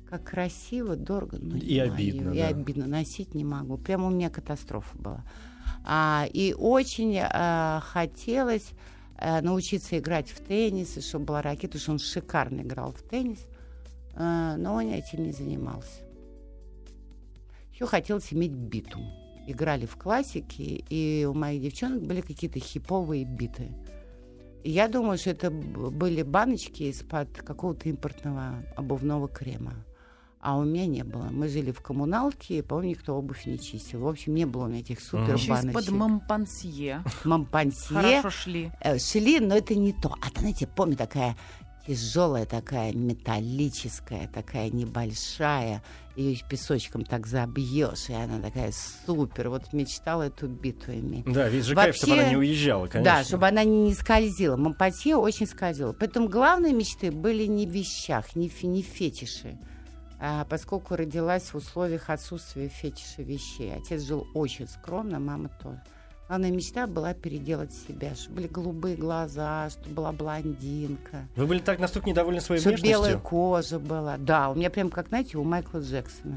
Как 0.08 0.24
красиво, 0.24 0.96
дорого, 0.96 1.36
но 1.38 1.56
не 1.56 1.60
И 1.60 1.80
моё. 1.80 1.92
обидно, 1.92 2.30
И 2.32 2.38
да. 2.38 2.48
обидно, 2.48 2.86
носить 2.86 3.34
не 3.34 3.44
могу. 3.44 3.76
Прямо 3.76 4.06
у 4.06 4.10
меня 4.10 4.30
катастрофа 4.30 4.96
была. 4.96 5.24
А, 5.84 6.26
и 6.32 6.54
очень 6.54 7.18
а, 7.20 7.80
хотелось 7.84 8.70
а, 9.18 9.42
научиться 9.42 9.98
играть 9.98 10.30
в 10.30 10.40
теннис, 10.40 10.96
и 10.96 11.00
чтобы 11.02 11.26
была 11.26 11.42
ракета, 11.42 11.78
потому 11.78 11.80
что 11.82 11.92
он 11.92 11.98
шикарно 11.98 12.60
играл 12.62 12.92
в 12.92 13.02
теннис, 13.02 13.46
но 14.18 14.74
он 14.74 14.90
этим 14.90 15.22
не 15.22 15.32
занимался. 15.32 16.02
Еще 17.72 17.86
хотелось 17.86 18.32
иметь 18.32 18.52
биту. 18.52 18.98
Играли 19.46 19.86
в 19.86 19.96
классике, 19.96 20.84
и 20.90 21.24
у 21.24 21.32
моих 21.32 21.62
девчонок 21.62 22.02
были 22.02 22.20
какие-то 22.20 22.58
хиповые 22.58 23.24
биты. 23.24 23.70
И 24.64 24.70
я 24.70 24.88
думаю, 24.88 25.16
что 25.16 25.30
это 25.30 25.50
были 25.50 26.22
баночки 26.22 26.82
из-под 26.84 27.28
какого-то 27.42 27.88
импортного 27.88 28.64
обувного 28.76 29.28
крема. 29.28 29.74
А 30.40 30.56
у 30.58 30.64
меня 30.64 30.86
не 30.86 31.02
было. 31.02 31.28
Мы 31.30 31.48
жили 31.48 31.72
в 31.72 31.80
коммуналке, 31.80 32.58
и, 32.58 32.62
по-моему, 32.62 32.90
никто 32.90 33.16
обувь 33.16 33.46
не 33.46 33.58
чистил. 33.58 34.00
В 34.00 34.08
общем, 34.08 34.34
не 34.34 34.44
было 34.44 34.64
у 34.64 34.68
меня 34.68 34.80
этих 34.80 35.00
супер 35.00 35.34
Еще 35.34 35.52
из-под 35.52 35.72
баночек. 35.72 35.92
мампансье. 35.92 37.04
Мампансье. 37.24 37.96
Хорошо 37.96 38.30
шли. 38.30 38.70
Э, 38.80 38.98
шли, 38.98 39.40
но 39.40 39.56
это 39.56 39.74
не 39.74 39.92
то. 39.92 40.14
А 40.20 40.38
знаете, 40.38 40.66
помню, 40.66 40.96
такая 40.96 41.36
тяжелая, 41.88 42.44
такая 42.44 42.92
металлическая, 42.92 44.28
такая 44.28 44.68
небольшая. 44.70 45.82
Ее 46.16 46.36
песочком 46.48 47.04
так 47.04 47.26
забьешь, 47.26 48.08
и 48.08 48.12
она 48.12 48.40
такая 48.40 48.72
супер. 49.06 49.48
Вот 49.48 49.72
мечтала 49.72 50.24
эту 50.24 50.48
биту 50.48 50.92
иметь. 50.92 51.24
Да, 51.32 51.48
весь 51.48 51.64
же 51.64 51.74
кайф, 51.74 51.94
чтобы 51.96 52.10
Вообще- 52.12 52.22
она 52.22 52.30
не 52.30 52.36
уезжала, 52.36 52.86
конечно. 52.88 53.14
Да, 53.14 53.24
чтобы 53.24 53.46
она 53.46 53.64
не 53.64 53.94
скользила. 53.94 54.56
Мампасье 54.56 55.16
очень 55.16 55.46
скользила. 55.46 55.92
Поэтому 55.92 56.28
главные 56.28 56.74
мечты 56.74 57.10
были 57.10 57.46
не 57.46 57.66
в 57.66 57.70
вещах, 57.70 58.36
не, 58.36 58.50
не 58.62 58.82
фетиши. 58.82 59.56
А, 60.20 60.44
поскольку 60.44 60.96
родилась 60.96 61.44
в 61.44 61.54
условиях 61.54 62.10
отсутствия 62.10 62.68
фетиша 62.68 63.22
вещей. 63.22 63.72
Отец 63.72 64.02
жил 64.02 64.26
очень 64.34 64.68
скромно, 64.68 65.20
мама 65.20 65.48
тоже. 65.62 65.80
Главная 66.28 66.50
мечта 66.50 66.86
была 66.86 67.14
переделать 67.14 67.72
себя, 67.72 68.14
чтобы 68.14 68.36
были 68.36 68.48
голубые 68.48 68.96
глаза, 68.96 69.70
чтобы 69.70 69.94
была 69.94 70.12
блондинка, 70.12 71.26
Вы 71.36 71.46
были 71.46 71.58
так 71.58 71.78
настолько 71.78 72.10
недовольны 72.10 72.42
своей 72.42 72.60
чтобы 72.60 72.76
белая 72.76 73.12
внешностью? 73.14 73.20
кожа 73.30 73.78
была. 73.78 74.18
Да, 74.18 74.50
у 74.50 74.54
меня 74.54 74.68
прям, 74.68 74.90
как, 74.90 75.08
знаете, 75.08 75.38
у 75.38 75.44
Майкла 75.44 75.78
Джексона. 75.78 76.36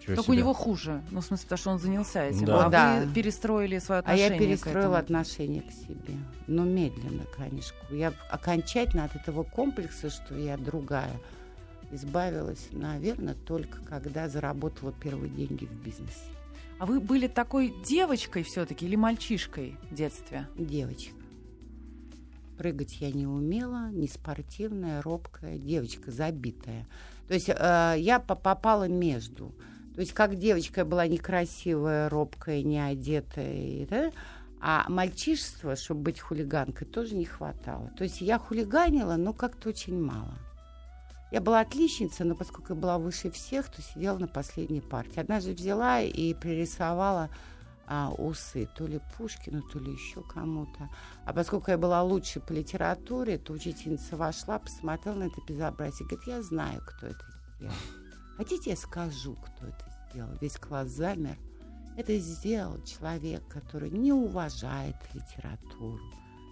Чего 0.00 0.16
Только 0.16 0.30
у 0.30 0.32
себе. 0.32 0.36
него 0.42 0.52
хуже. 0.52 1.00
Ну, 1.12 1.20
в 1.20 1.24
смысле, 1.24 1.44
потому 1.44 1.58
что 1.58 1.70
он 1.70 1.78
занялся 1.78 2.24
этим. 2.24 2.46
Да. 2.46 2.66
А 2.66 2.68
Да. 2.70 3.02
вы 3.04 3.14
перестроили 3.14 3.78
свое 3.78 4.00
А 4.00 4.02
отношение 4.02 4.30
я 4.30 4.36
к 4.36 4.38
перестроила 4.40 4.78
этому. 4.78 4.94
отношение 4.96 5.62
к 5.62 5.70
себе. 5.70 6.14
Ну, 6.48 6.64
медленно, 6.64 7.22
конечно. 7.36 7.76
Я 7.90 8.12
окончательно 8.30 9.04
от 9.04 9.14
этого 9.14 9.44
комплекса, 9.44 10.10
что 10.10 10.34
я 10.36 10.56
другая, 10.56 11.12
избавилась, 11.92 12.66
наверное, 12.72 13.34
только 13.46 13.78
когда 13.84 14.28
заработала 14.28 14.92
первые 14.92 15.30
деньги 15.30 15.66
в 15.66 15.72
бизнесе. 15.84 16.14
А 16.80 16.86
вы 16.86 16.98
были 16.98 17.26
такой 17.26 17.74
девочкой 17.84 18.42
все-таки 18.42 18.86
или 18.86 18.96
мальчишкой 18.96 19.76
в 19.90 19.94
детстве? 19.94 20.48
Девочка. 20.56 21.12
Прыгать 22.56 23.02
я 23.02 23.12
не 23.12 23.26
умела, 23.26 23.90
не 23.90 24.08
спортивная, 24.08 25.02
робкая, 25.02 25.58
девочка 25.58 26.10
забитая. 26.10 26.88
То 27.28 27.34
есть 27.34 27.50
э, 27.50 27.94
я 27.98 28.18
попала 28.18 28.88
между. 28.88 29.54
То 29.94 30.00
есть 30.00 30.14
как 30.14 30.36
девочка 30.36 30.86
была 30.86 31.06
некрасивая, 31.06 32.08
робкая, 32.08 32.62
не 32.62 32.80
одетая, 32.80 33.86
да? 33.86 34.10
а 34.58 34.86
мальчишества, 34.88 35.76
чтобы 35.76 36.00
быть 36.00 36.20
хулиганкой, 36.20 36.86
тоже 36.86 37.14
не 37.14 37.26
хватало. 37.26 37.90
То 37.98 38.04
есть 38.04 38.22
я 38.22 38.38
хулиганила, 38.38 39.16
но 39.16 39.34
как-то 39.34 39.68
очень 39.68 40.02
мало. 40.02 40.38
Я 41.30 41.40
была 41.40 41.60
отличница, 41.60 42.24
но 42.24 42.34
поскольку 42.34 42.74
я 42.74 42.80
была 42.80 42.98
выше 42.98 43.30
всех, 43.30 43.68
то 43.70 43.80
сидела 43.82 44.18
на 44.18 44.26
последней 44.26 44.80
партии. 44.80 45.20
Однажды 45.20 45.54
взяла 45.54 46.00
и 46.00 46.34
пририсовала 46.34 47.30
а, 47.86 48.10
усы, 48.10 48.68
то 48.76 48.86
ли 48.86 49.00
Пушкину, 49.16 49.62
то 49.62 49.78
ли 49.78 49.92
еще 49.92 50.22
кому-то. 50.22 50.88
А 51.24 51.32
поскольку 51.32 51.70
я 51.70 51.78
была 51.78 52.02
лучше 52.02 52.40
по 52.40 52.52
литературе, 52.52 53.38
то 53.38 53.52
учительница 53.52 54.16
вошла, 54.16 54.58
посмотрела 54.58 55.16
на 55.16 55.24
это 55.24 55.40
безобразие, 55.46 56.08
говорит, 56.08 56.28
я 56.28 56.42
знаю, 56.42 56.80
кто 56.86 57.06
это 57.08 57.24
сделал. 57.56 57.74
Хотите, 58.36 58.70
я 58.70 58.76
скажу, 58.76 59.36
кто 59.36 59.66
это 59.66 59.84
сделал? 60.08 60.30
Весь 60.40 60.56
класс 60.56 60.88
замер. 60.88 61.36
Это 61.96 62.16
сделал 62.18 62.82
человек, 62.84 63.46
который 63.48 63.90
не 63.90 64.12
уважает 64.12 64.96
литературу, 65.12 66.00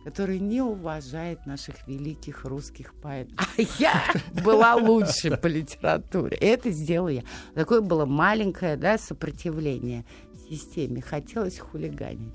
который 0.09 0.39
не 0.39 0.63
уважает 0.63 1.45
наших 1.45 1.87
великих 1.87 2.47
русских 2.47 2.95
поэтов. 2.95 3.37
А 3.39 3.61
я 3.79 4.03
была 4.43 4.75
лучше 4.75 5.37
по 5.37 5.47
литературе. 5.49 6.35
Это 6.39 6.71
сделала 6.71 7.09
я. 7.09 7.23
Такое 7.55 7.83
было 7.83 8.07
маленькое 8.07 8.79
да, 8.79 8.97
сопротивление 8.97 10.07
системе. 10.49 11.03
Хотелось 11.03 11.59
хулиганить. 11.59 12.33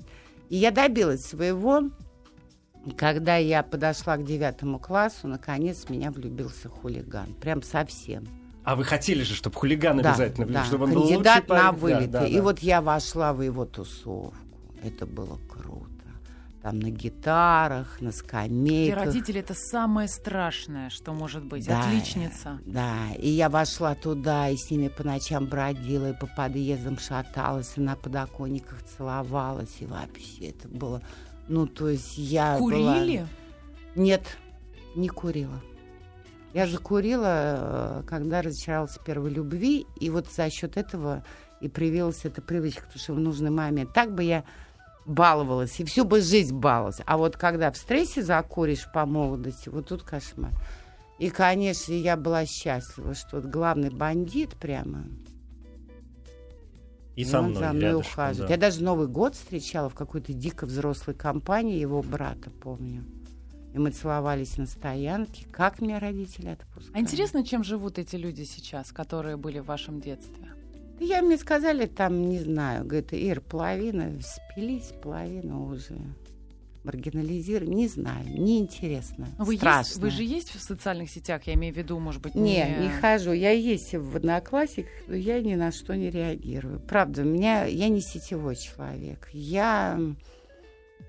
И 0.50 0.56
я 0.56 0.70
добилась 0.70 1.24
своего. 1.26 1.90
Когда 2.96 3.38
я 3.38 3.64
подошла 3.64 4.18
к 4.18 4.24
девятому 4.24 4.78
классу, 4.78 5.26
наконец 5.26 5.88
меня 5.88 6.12
влюбился 6.12 6.68
хулиган. 6.68 7.34
Прям 7.40 7.60
совсем. 7.64 8.24
А 8.62 8.76
вы 8.76 8.84
хотели 8.84 9.24
же, 9.24 9.34
чтобы 9.34 9.56
хулиган 9.56 9.98
Да, 10.00 10.10
обязательно, 10.10 10.46
да. 10.46 10.64
чтобы 10.64 10.84
он 10.84 10.92
был 10.92 11.08
Кандидат 11.08 11.48
лучший 11.48 11.56
на 11.64 11.72
парень. 11.72 11.80
вылеты. 11.80 12.06
Да, 12.06 12.20
да, 12.20 12.26
И 12.28 12.36
да. 12.36 12.42
вот 12.42 12.58
я 12.60 12.80
вошла 12.80 13.32
в 13.32 13.42
его 13.42 13.64
тусовку. 13.64 14.32
Это 14.80 15.06
было 15.06 15.38
круто. 15.48 15.83
Там 16.64 16.80
на 16.80 16.88
гитарах, 16.88 18.00
на 18.00 18.10
скамейках. 18.10 19.04
родители 19.04 19.40
это 19.40 19.52
самое 19.52 20.08
страшное, 20.08 20.88
что 20.88 21.12
может 21.12 21.44
быть. 21.44 21.66
Да, 21.66 21.80
Отличница. 21.80 22.58
Да, 22.64 23.12
и 23.18 23.28
я 23.28 23.50
вошла 23.50 23.94
туда, 23.94 24.48
и 24.48 24.56
с 24.56 24.70
ними 24.70 24.88
по 24.88 25.04
ночам 25.04 25.44
бродила, 25.44 26.12
и 26.12 26.18
по 26.18 26.26
подъездам 26.26 26.98
шаталась, 26.98 27.74
и 27.76 27.82
на 27.82 27.96
подоконниках 27.96 28.82
целовалась, 28.82 29.76
и 29.80 29.84
вообще 29.84 30.52
это 30.52 30.66
было... 30.68 31.02
Ну, 31.48 31.66
то 31.66 31.90
есть 31.90 32.16
я 32.16 32.56
была- 32.58 32.94
Курили? 32.94 33.26
Нет, 33.94 34.22
не 34.96 35.10
курила. 35.10 35.60
Я 36.54 36.66
закурила, 36.66 37.26
э, 37.26 38.02
когда 38.06 38.40
разочаровалась 38.40 38.96
в 38.96 39.04
первой 39.04 39.28
любви, 39.28 39.86
и 40.00 40.08
вот 40.08 40.32
за 40.32 40.48
счет 40.48 40.78
этого 40.78 41.26
и 41.60 41.68
привилась 41.68 42.24
эта 42.24 42.40
привычка, 42.40 42.84
потому 42.84 43.00
что 43.02 43.12
в 43.12 43.20
нужный 43.20 43.50
момент. 43.50 43.92
Так 43.92 44.14
бы 44.14 44.22
я 44.22 44.44
баловалась, 45.06 45.78
и 45.80 45.84
всю 45.84 46.04
бы 46.04 46.20
жизнь 46.20 46.54
баловалась. 46.56 47.00
А 47.06 47.16
вот 47.16 47.36
когда 47.36 47.70
в 47.70 47.76
стрессе 47.76 48.22
закуришь 48.22 48.86
по 48.92 49.06
молодости, 49.06 49.68
вот 49.68 49.88
тут 49.88 50.02
кошмар. 50.02 50.52
И, 51.18 51.30
конечно, 51.30 51.92
я 51.92 52.16
была 52.16 52.44
счастлива, 52.46 53.14
что 53.14 53.36
вот 53.36 53.46
главный 53.46 53.90
бандит 53.90 54.56
прямо, 54.56 55.04
И 57.14 57.24
со 57.24 57.38
он 57.38 57.50
мной, 57.50 57.60
за 57.62 57.72
мной 57.72 57.82
рядышком, 57.82 58.12
ухаживает. 58.12 58.48
да. 58.48 58.54
Я 58.54 58.60
даже 58.60 58.82
Новый 58.82 59.06
год 59.06 59.34
встречала 59.36 59.88
в 59.88 59.94
какой-то 59.94 60.32
дико 60.32 60.66
взрослой 60.66 61.14
компании 61.14 61.78
его 61.78 62.02
брата, 62.02 62.50
помню. 62.50 63.04
И 63.72 63.78
мы 63.78 63.90
целовались 63.90 64.56
на 64.56 64.66
стоянке. 64.66 65.46
Как 65.50 65.80
меня 65.80 66.00
родители 66.00 66.48
отпускали? 66.48 66.96
А 66.96 67.00
интересно, 67.00 67.44
чем 67.44 67.62
живут 67.64 67.98
эти 67.98 68.16
люди 68.16 68.42
сейчас, 68.42 68.90
которые 68.92 69.36
были 69.36 69.60
в 69.60 69.66
вашем 69.66 70.00
детстве? 70.00 70.53
Я 71.00 71.22
мне 71.22 71.36
сказали, 71.36 71.86
там, 71.86 72.28
не 72.28 72.38
знаю, 72.38 72.84
говорит, 72.84 73.12
Ир, 73.12 73.40
половина 73.40 74.12
спились, 74.20 74.92
половина 75.02 75.62
уже 75.62 75.98
маргинализировали. 76.84 77.70
Не 77.70 77.88
знаю, 77.88 78.24
неинтересно. 78.28 79.28
Вы, 79.38 79.54
есть, 79.54 79.62
Страшно. 79.62 80.00
вы 80.02 80.10
же 80.10 80.22
есть 80.22 80.54
в 80.54 80.60
социальных 80.60 81.10
сетях, 81.10 81.42
я 81.46 81.54
имею 81.54 81.74
в 81.74 81.76
виду, 81.76 81.98
может 81.98 82.22
быть, 82.22 82.34
Не, 82.34 82.76
не 82.80 82.88
хожу. 82.88 83.32
Я 83.32 83.50
есть 83.50 83.94
в 83.94 84.16
одноклассниках, 84.16 84.92
но 85.08 85.16
я 85.16 85.40
ни 85.40 85.54
на 85.54 85.72
что 85.72 85.96
не 85.96 86.10
реагирую. 86.10 86.80
Правда, 86.80 87.22
у 87.22 87.24
меня 87.24 87.64
я 87.64 87.88
не 87.88 88.00
сетевой 88.00 88.56
человек. 88.56 89.28
Я 89.32 89.98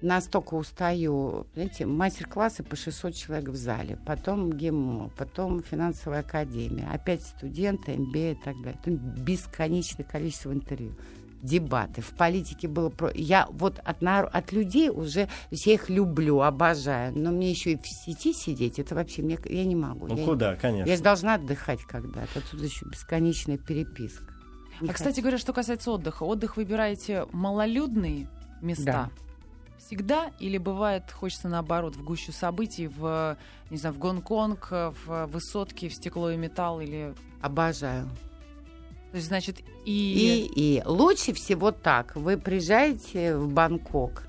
настолько 0.06 0.54
устаю. 0.54 1.48
Знаете, 1.54 1.86
мастер-классы 1.86 2.64
по 2.64 2.76
600 2.76 3.14
человек 3.16 3.50
в 3.50 3.56
зале, 3.56 3.98
потом 4.06 4.52
ГИМО, 4.54 5.12
потом 5.18 5.62
финансовая 5.64 6.22
академия, 6.22 6.88
опять 6.92 7.24
студенты, 7.24 7.94
MBA 7.94 8.32
и 8.34 8.36
так 8.36 8.56
далее. 8.62 8.80
Там 8.84 8.96
бесконечное 8.96 10.06
количество 10.06 10.54
интервью 10.54 10.96
дебаты. 11.42 12.02
В 12.02 12.10
политике 12.16 12.68
было 12.68 12.90
про... 12.90 13.12
Я 13.14 13.48
вот 13.52 13.80
от, 13.84 14.02
нар- 14.02 14.30
от 14.34 14.52
людей 14.52 14.90
уже... 14.90 15.30
Я 15.52 15.74
их 15.74 15.90
люблю, 15.90 16.42
обожаю. 16.42 17.14
Но 17.16 17.32
мне 17.32 17.52
еще 17.52 17.74
и 17.74 17.78
в 17.78 17.86
сети 17.88 18.34
сидеть, 18.34 18.80
это 18.80 18.96
вообще... 18.96 19.22
Мне... 19.22 19.38
Я 19.46 19.64
не 19.66 19.76
могу. 19.76 20.08
Ну 20.08 20.18
Я- 20.18 20.26
куда, 20.26 20.56
конечно. 20.56 20.90
я 20.90 20.96
же 20.98 21.04
должна 21.04 21.36
отдыхать 21.36 21.82
когда-то. 21.84 22.42
Тут 22.50 22.62
еще 22.64 22.86
бесконечная 22.88 23.58
переписка. 23.58 24.34
Не 24.82 24.90
А, 24.90 24.94
кстати 24.94 25.20
говоря, 25.20 25.38
что 25.38 25.54
касается 25.54 25.92
отдыха, 25.92 26.24
отдых 26.24 26.58
выбираете 26.58 27.28
малолюдные 27.32 28.28
места? 28.62 29.12
Всегда 29.78 30.32
или 30.40 30.58
бывает, 30.58 31.12
хочется 31.12 31.48
наоборот, 31.48 31.96
в 31.96 32.04
гущу 32.04 32.32
событий, 32.32 32.88
в, 32.88 33.38
не 33.70 33.78
знаю, 33.78 33.94
в 33.94 34.00
Гонконг, 34.00 34.72
в 34.72 35.28
высотки, 35.28 35.90
в 35.90 35.94
стекло 35.94 36.32
и 36.32 36.38
металл 36.38 36.82
или... 36.82 37.14
Обожаю. 37.42 38.10
То 39.12 39.18
есть, 39.18 39.28
значит, 39.28 39.60
И, 39.86 40.50
и... 40.56 40.80
и 40.80 40.84
лучше 40.86 41.34
всего 41.34 41.72
так. 41.72 42.16
Вы 42.16 42.38
приезжаете 42.38 43.38
в 43.38 43.48
Бангкок, 43.48 44.24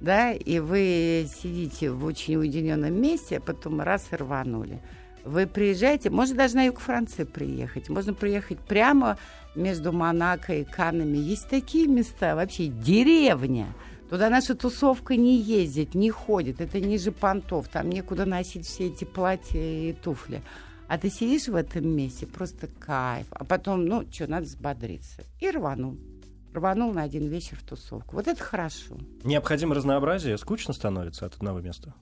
да, 0.00 0.32
и 0.32 0.58
вы 0.60 1.28
сидите 1.34 1.90
в 1.90 2.04
очень 2.04 2.36
уединенном 2.36 2.94
месте, 2.94 3.38
а 3.38 3.40
потом 3.40 3.80
раз 3.80 4.06
и 4.12 4.16
рванули. 4.16 4.80
Вы 5.24 5.48
приезжаете, 5.48 6.08
можно 6.10 6.36
даже 6.36 6.54
на 6.54 6.64
юг 6.66 6.78
Франции 6.78 7.24
приехать. 7.24 7.88
Можно 7.88 8.14
приехать 8.14 8.60
прямо 8.60 9.18
между 9.56 9.92
Монако 9.92 10.54
и 10.54 10.64
Канами. 10.64 11.18
Есть 11.18 11.48
такие 11.48 11.88
места, 11.88 12.36
вообще 12.36 12.68
деревня. 12.68 13.66
Туда 14.08 14.30
наша 14.30 14.54
тусовка 14.54 15.16
не 15.16 15.36
ездит, 15.40 15.94
не 15.94 16.10
ходит. 16.10 16.60
Это 16.60 16.80
ниже 16.80 17.10
понтов. 17.10 17.68
Там 17.68 17.90
некуда 17.90 18.24
носить 18.24 18.66
все 18.66 18.86
эти 18.86 19.04
платья 19.04 19.60
и 19.60 19.92
туфли. 19.92 20.42
А 20.88 20.98
ты 20.98 21.10
сидишь 21.10 21.48
в 21.48 21.56
этом 21.56 21.88
месте, 21.88 22.26
просто 22.26 22.68
кайф. 22.68 23.26
А 23.30 23.44
потом, 23.44 23.86
ну, 23.86 24.06
что, 24.10 24.28
надо 24.28 24.46
взбодриться. 24.46 25.22
И 25.40 25.50
рванул. 25.50 25.96
Рванул 26.54 26.92
на 26.92 27.02
один 27.02 27.26
вечер 27.26 27.56
в 27.56 27.64
тусовку. 27.64 28.14
Вот 28.14 28.28
это 28.28 28.40
хорошо. 28.42 28.96
Необходимо 29.24 29.74
разнообразие, 29.74 30.38
скучно 30.38 30.72
становится 30.72 31.26
от 31.26 31.34
одного 31.34 31.60
места. 31.60 31.92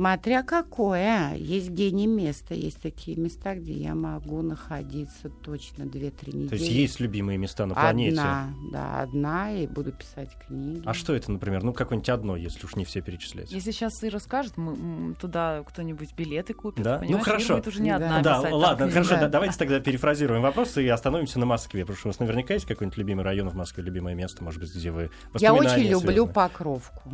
Смотря 0.00 0.42
какое. 0.42 1.34
Есть 1.34 1.68
гений 1.68 2.06
места. 2.06 2.54
Есть 2.54 2.80
такие 2.80 3.18
места, 3.18 3.54
где 3.54 3.74
я 3.74 3.94
могу 3.94 4.40
находиться 4.40 5.28
точно 5.28 5.82
2-3 5.82 6.34
недели. 6.34 6.48
То 6.48 6.54
есть 6.54 6.68
есть 6.70 7.00
любимые 7.00 7.36
места 7.36 7.66
на 7.66 7.74
планете. 7.74 8.12
Одна, 8.18 8.54
да, 8.72 9.00
одна, 9.02 9.52
и 9.52 9.66
буду 9.66 9.92
писать 9.92 10.30
книги. 10.46 10.82
А 10.86 10.94
что 10.94 11.14
это, 11.14 11.30
например? 11.30 11.64
Ну, 11.64 11.74
какое-нибудь 11.74 12.08
одно, 12.08 12.34
если 12.36 12.64
уж 12.64 12.76
не 12.76 12.86
все 12.86 13.02
перечислять. 13.02 13.52
Если 13.52 13.72
сейчас 13.72 14.02
Ира 14.02 14.20
скажет, 14.20 14.56
мы 14.56 15.14
туда 15.16 15.62
кто-нибудь 15.68 16.14
билеты 16.16 16.54
купит. 16.54 16.82
Да? 16.82 17.02
Ну, 17.06 17.18
хорошо. 17.18 17.56
будет 17.56 17.68
уже 17.68 17.82
не 17.82 17.90
Да. 17.90 17.96
одна 17.96 18.22
Да, 18.22 18.36
писать 18.38 18.50
там 18.52 18.58
ладно, 18.58 18.84
книги. 18.86 18.92
хорошо, 18.94 19.10
Да. 19.16 19.20
да, 19.20 19.28
давайте 19.28 19.58
тогда 19.58 19.80
перефразируем 19.80 20.40
вопрос 20.40 20.78
и 20.78 20.88
остановимся 20.88 21.38
на 21.38 21.44
Москве, 21.44 21.82
потому 21.82 21.98
что 21.98 22.08
у 22.08 22.10
вас 22.10 22.20
наверняка 22.20 22.54
есть 22.54 22.64
какой-нибудь 22.64 22.96
любимый 22.96 23.22
район 23.22 23.50
в 23.50 23.54
Москве, 23.54 23.84
любимое 23.84 24.14
место, 24.14 24.42
может 24.42 24.60
быть, 24.60 24.74
где 24.74 24.92
вы 24.92 25.10
Я 25.38 25.52
очень 25.52 25.82
люблю. 25.82 26.26
Покровку. 26.26 27.12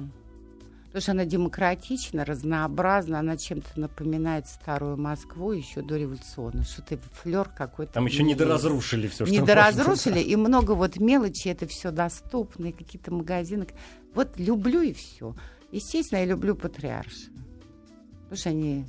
Потому 0.96 1.02
что 1.02 1.12
она 1.12 1.24
демократична, 1.26 2.24
разнообразна, 2.24 3.18
она 3.18 3.36
чем-то 3.36 3.78
напоминает 3.78 4.46
старую 4.46 4.96
Москву 4.96 5.52
еще 5.52 5.82
до 5.82 5.98
революционную. 5.98 6.64
Что-то 6.64 6.96
флер 7.12 7.50
какой-то. 7.54 7.92
Там 7.92 8.06
еще 8.06 8.20
не 8.20 8.28
ней 8.28 8.30
есть. 8.32 8.38
доразрушили 8.38 9.06
все, 9.06 9.26
что 9.26 9.30
Не 9.30 9.40
можно. 9.40 9.54
доразрушили, 9.54 10.20
и 10.20 10.34
много 10.36 10.72
вот 10.72 10.96
мелочи, 10.96 11.48
это 11.48 11.66
все 11.66 11.90
доступно, 11.90 12.68
и 12.68 12.72
какие-то 12.72 13.12
магазины. 13.12 13.66
Вот 14.14 14.38
люблю 14.38 14.80
и 14.80 14.94
все. 14.94 15.36
Естественно, 15.70 16.20
я 16.20 16.24
люблю 16.24 16.56
патриарша. 16.56 17.28
Потому 18.22 18.36
что 18.38 18.48
они, 18.48 18.86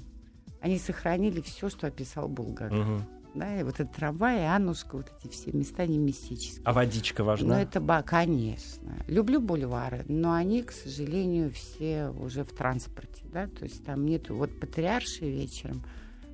они 0.61 0.79
сохранили 0.79 1.41
все, 1.41 1.67
что 1.67 1.87
описал 1.87 2.29
Булгаков. 2.29 2.71
Мгм. 2.71 3.03
Да, 3.37 3.59
и 3.59 3.63
вот 3.63 3.75
этот 3.75 3.91
трамвай, 3.93 4.39
и 4.41 4.45
Аннушка, 4.45 4.97
вот 4.97 5.11
эти 5.23 5.31
все 5.31 5.51
места 5.51 5.85
не 5.85 5.97
мистические. 5.99 6.63
А 6.65 6.73
водичка 6.73 7.21
Ну, 7.21 7.27
важна? 7.27 7.61
это, 7.61 7.79
ба, 7.79 8.01
конечно. 8.01 8.97
Люблю 9.07 9.39
бульвары, 9.39 10.03
но 10.07 10.33
они, 10.33 10.63
к 10.63 10.71
сожалению, 10.71 11.51
все 11.51 12.09
уже 12.19 12.43
в 12.43 12.51
транспорте, 12.51 13.23
да, 13.31 13.45
то 13.47 13.63
есть 13.63 13.83
там 13.85 14.05
нету, 14.05 14.35
вот 14.35 14.59
патриарши 14.59 15.25
вечером, 15.25 15.83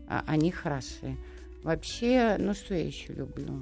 а, 0.07 0.23
они 0.27 0.49
хороши. 0.51 1.17
Вообще, 1.63 2.37
ну, 2.39 2.53
что 2.53 2.73
я 2.73 2.85
еще 2.85 3.11
люблю? 3.13 3.59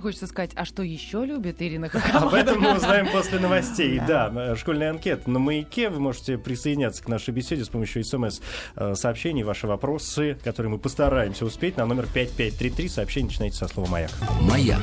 Хочется 0.00 0.26
сказать, 0.26 0.50
а 0.54 0.64
что 0.64 0.82
еще 0.82 1.24
любит 1.24 1.60
Ирина 1.60 1.86
Об 1.92 1.92
Хакамада? 1.92 2.36
этом 2.36 2.60
мы 2.60 2.76
узнаем 2.76 3.08
после 3.12 3.38
новостей. 3.38 4.00
Да, 4.06 4.32
э, 4.34 4.56
школьная 4.56 4.90
анкета 4.90 5.28
на 5.30 5.38
маяке. 5.38 5.88
Вы 5.90 6.00
можете 6.00 6.38
присоединяться 6.38 7.02
к 7.02 7.08
нашей 7.08 7.32
беседе 7.34 7.64
с 7.64 7.68
помощью 7.68 8.02
смс-сообщений. 8.04 9.42
Ваши 9.42 9.66
вопросы, 9.66 10.38
которые 10.44 10.70
мы 10.72 10.78
постараемся 10.78 11.44
успеть, 11.44 11.76
на 11.76 11.86
номер 11.86 12.06
5533. 12.12 12.88
Сообщение 12.88 13.28
начинайте 13.28 13.56
со 13.56 13.68
слова 13.68 13.88
«Маяк». 13.88 14.10
Маяк. 14.40 14.80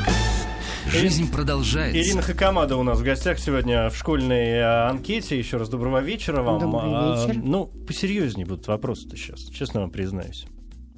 Жизнь 0.90 1.30
продолжается. 1.32 2.00
Ирина 2.00 2.22
Хакамада 2.22 2.78
у 2.78 2.84
нас 2.84 3.00
в 3.00 3.04
гостях 3.04 3.40
сегодня 3.40 3.90
в 3.90 3.98
школьной 3.98 4.52
э, 4.60 4.88
анкете. 4.90 5.38
Еще 5.38 5.58
раз 5.58 5.68
доброго 5.68 6.00
вечера 6.00 6.42
вам. 6.42 6.60
Добрый 6.60 6.92
А, 6.94 7.26
вечер. 7.28 7.42
Ну, 7.44 7.66
посерьезнее 7.88 8.46
будут 8.46 8.68
вопросы-то 8.68 9.18
сейчас, 9.18 9.42
честно 9.50 9.82
вам 9.82 9.90
признаюсь. 9.92 10.46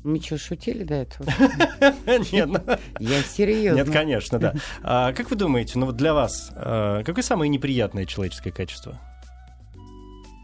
Мы 0.03 0.19
что, 0.19 0.37
шутили 0.37 0.83
до 0.83 0.95
этого? 0.95 1.29
Нет, 2.31 2.47
ну, 2.47 2.59
Я 2.99 3.21
серьезно. 3.21 3.79
нет, 3.79 3.91
конечно, 3.91 4.39
да. 4.39 4.53
А 4.81 5.11
Как 5.13 5.29
вы 5.29 5.35
думаете, 5.35 5.77
ну 5.77 5.85
вот 5.87 5.97
для 5.97 6.13
вас, 6.13 6.51
э, 6.55 7.03
какое 7.05 7.23
самое 7.23 7.49
неприятное 7.49 8.05
человеческое 8.05 8.51
качество? 8.51 8.99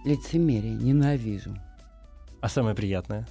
Лицемерие 0.03 0.73
ненавижу. 0.73 1.57
А 2.41 2.49
самое 2.49 2.75
приятное? 2.75 3.27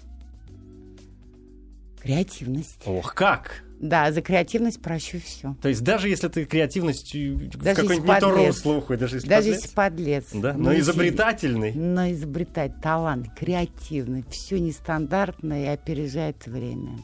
Креативность. 2.00 2.82
Ох, 2.86 3.14
как! 3.14 3.63
Да, 3.80 4.10
за 4.12 4.22
креативность 4.22 4.80
прощу 4.80 5.20
все. 5.20 5.56
То 5.60 5.68
есть 5.68 5.82
даже 5.82 6.08
если 6.08 6.28
ты 6.28 6.44
креативностью 6.46 7.36
в 7.36 7.56
Даже 7.62 7.80
какое-нибудь 7.82 8.08
если 8.08 8.14
не 8.14 8.20
то 8.20 8.46
русло 8.46 8.72
уходит, 8.74 9.00
даже 9.00 9.16
если 9.16 9.28
Даже 9.28 9.42
подлец? 9.48 9.62
если 9.62 9.74
подлец. 9.74 10.24
Да, 10.32 10.52
Ну, 10.54 10.64
но 10.64 10.70
если- 10.72 10.82
изобретательный. 10.82 11.72
Но 11.74 12.10
изобретать 12.12 12.80
талант, 12.80 13.28
креативный, 13.38 14.24
все 14.30 14.58
нестандартное 14.60 15.64
и 15.64 15.68
опережает 15.68 16.46
время. 16.46 16.98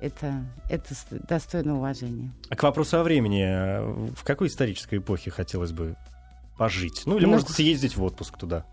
Это, 0.00 0.44
это 0.68 0.94
достойно 1.28 1.76
уважения. 1.78 2.32
А 2.50 2.56
к 2.56 2.62
вопросу 2.62 2.98
о 2.98 3.02
времени, 3.04 3.42
э, 3.44 4.10
в 4.16 4.24
какой 4.24 4.48
исторической 4.48 4.98
эпохе 4.98 5.30
хотелось 5.30 5.72
бы 5.72 5.96
пожить? 6.58 7.02
Ну 7.06 7.16
или, 7.18 7.26
Ну, 7.26 7.32
может, 7.32 7.50
съездить 7.50 7.96
в 7.96 8.02
отпуск 8.02 8.36
туда? 8.36 8.64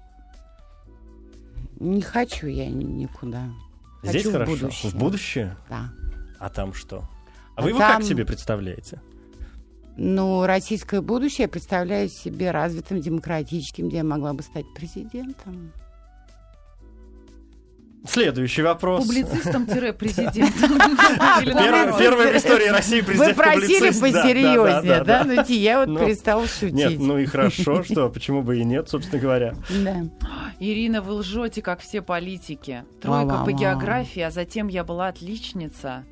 Не 1.80 2.02
хочу 2.02 2.48
я 2.48 2.68
ни- 2.68 2.84
никуда. 2.84 3.44
Здесь 4.04 4.24
Хочу 4.24 4.32
хорошо? 4.32 4.52
в 4.56 4.60
будущее. 4.62 4.92
В 4.92 4.96
будущее? 4.96 5.58
Да. 5.70 5.92
А 6.42 6.50
там 6.50 6.74
что? 6.74 7.04
А, 7.56 7.60
А 7.60 7.62
вы 7.62 7.70
его 7.70 7.78
как 7.80 7.92
там- 7.94 8.04
себе 8.04 8.26
представляете? 8.26 9.00
Ну, 9.96 10.46
российское 10.48 11.00
будущее 11.02 11.44
я 11.44 11.48
представляю 11.50 12.10
себе 12.10 12.50
развитым, 12.50 13.00
демократическим, 13.00 13.90
где 13.90 13.98
я 13.98 14.04
могла 14.04 14.34
бы 14.34 14.42
стать 14.42 14.66
президентом. 14.74 15.72
Следующий 18.08 18.64
вопрос. 18.64 19.06
Публицистом-президентом. 19.06 20.72
Или 21.44 21.54
Первый, 21.54 22.34
в 22.34 22.38
истории 22.38 22.70
России 22.70 23.02
Вы 23.02 23.06
президент 23.14 23.38
просили 23.38 23.92
публицист. 23.92 24.02
Да, 24.02 24.08
посерьезнее, 24.08 25.04
да? 25.04 25.24
Ну, 25.24 25.44
я 25.48 25.80
вот 25.82 25.88
Ну, 25.90 26.00
перестала 26.00 26.48
шутить. 26.48 26.74
Нет, 26.74 27.00
ну 27.00 27.20
и 27.20 27.28
хорошо, 27.28 27.84
что, 27.88 28.10
почему 28.10 28.42
бы 28.42 28.58
и 28.58 28.64
нет, 28.64 28.90
собственно 28.90 29.22
говоря. 29.22 29.54
Да. 29.70 30.06
Ирина, 30.60 31.04
вы 31.04 31.14
лжете, 31.14 31.62
как 31.62 31.82
все 31.82 32.02
политики. 32.02 32.86
Тройка 33.00 33.44
по 33.46 33.52
географии, 33.52 34.22
а 34.22 34.32
затем 34.32 34.68
я 34.68 34.84
была 34.84 35.10
отличница. 35.10 36.04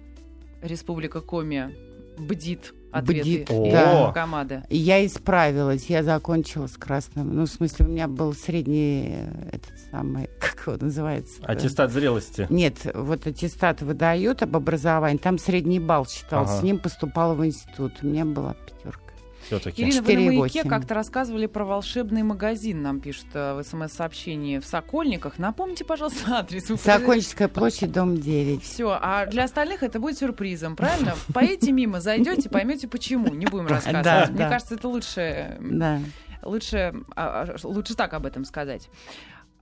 Республика 0.62 1.22
Коми 1.22 1.76
бдит 2.17 2.74
ответы 2.91 3.22
Бдит, 3.22 3.48
да. 3.72 4.08
Хакамады. 4.08 4.63
Я 4.69 5.06
исправилась, 5.06 5.86
я 5.89 6.04
закончила 6.04 6.67
с 6.67 6.76
красным. 6.76 7.36
Ну, 7.36 7.45
в 7.45 7.50
смысле, 7.50 7.86
у 7.86 7.89
меня 7.89 8.08
был 8.08 8.34
средний, 8.34 9.10
э, 9.15 9.50
этот 9.54 9.72
самый, 9.91 10.28
как 10.39 10.65
его 10.65 10.84
называется? 10.84 11.41
Аттестат 11.43 11.91
зрелости. 11.91 12.48
Нет, 12.50 12.78
вот 12.93 13.28
аттестат 13.28 13.82
выдают 13.82 14.41
об 14.41 14.56
образовании, 14.56 15.17
там 15.17 15.38
средний 15.38 15.80
балл 15.80 16.08
считался, 16.08 16.54
Ага. 16.54 16.60
с 16.62 16.63
ним 16.63 16.80
поступала 16.80 17.36
в 17.36 17.45
институт. 17.45 17.93
У 18.02 18.08
меня 18.08 18.26
была 18.26 18.56
пятерка. 18.56 19.02
Все-таки. 19.50 19.82
Ирина, 19.82 20.02
вы 20.04 20.14
на 20.14 20.20
4,8. 20.20 20.38
маяке 20.38 20.64
как-то 20.64 20.94
рассказывали 20.94 21.48
про 21.48 21.66
волшебный 21.66 22.22
магазин, 22.22 22.84
нам 22.84 23.00
пишут 23.00 23.26
э, 23.34 23.56
в 23.56 23.64
смс-сообщении 23.64 24.60
в 24.60 24.66
Сокольниках. 24.66 25.40
Напомните, 25.40 25.84
пожалуйста, 25.86 26.38
адрес. 26.38 26.66
Сокольническая 26.80 27.48
площадь, 27.48 27.92
дом 27.92 28.16
9. 28.16 28.62
Все, 28.64 28.92
а 29.02 29.26
для 29.26 29.46
остальных 29.46 29.82
это 29.82 30.00
будет 30.00 30.20
сюрпризом, 30.20 30.76
правильно? 30.76 31.16
Поедете 31.34 31.72
мимо, 31.72 32.00
зайдете, 32.00 32.48
поймете 32.48 32.88
почему. 32.88 33.34
Не 33.34 33.48
будем 33.48 33.66
рассказывать. 33.68 34.04
Да, 34.06 34.28
Мне 34.30 34.38
да. 34.38 34.50
кажется, 34.50 34.76
это 34.76 34.88
лучше, 34.88 35.58
Да. 35.60 36.00
лучше, 36.44 36.94
а, 37.16 37.48
а, 37.48 37.56
лучше 37.68 37.96
так 37.96 38.14
об 38.14 38.28
этом 38.28 38.46
сказать. 38.46 38.88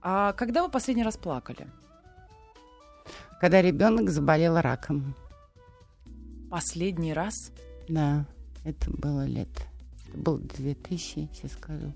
А 0.02 0.34
когда 0.34 0.62
вы 0.62 0.68
последний 0.70 1.02
раз 1.02 1.16
плакали? 1.16 1.66
Когда 3.40 3.62
ребенок 3.62 4.10
заболел 4.10 4.60
раком. 4.60 5.14
Последний 6.50 7.14
раз? 7.14 7.52
Да, 7.88 8.26
это 8.64 8.90
было 8.90 9.24
лет. 9.24 9.48
Был 10.18 10.38
2000, 10.38 11.28
сейчас 11.32 11.52
скажу. 11.52 11.92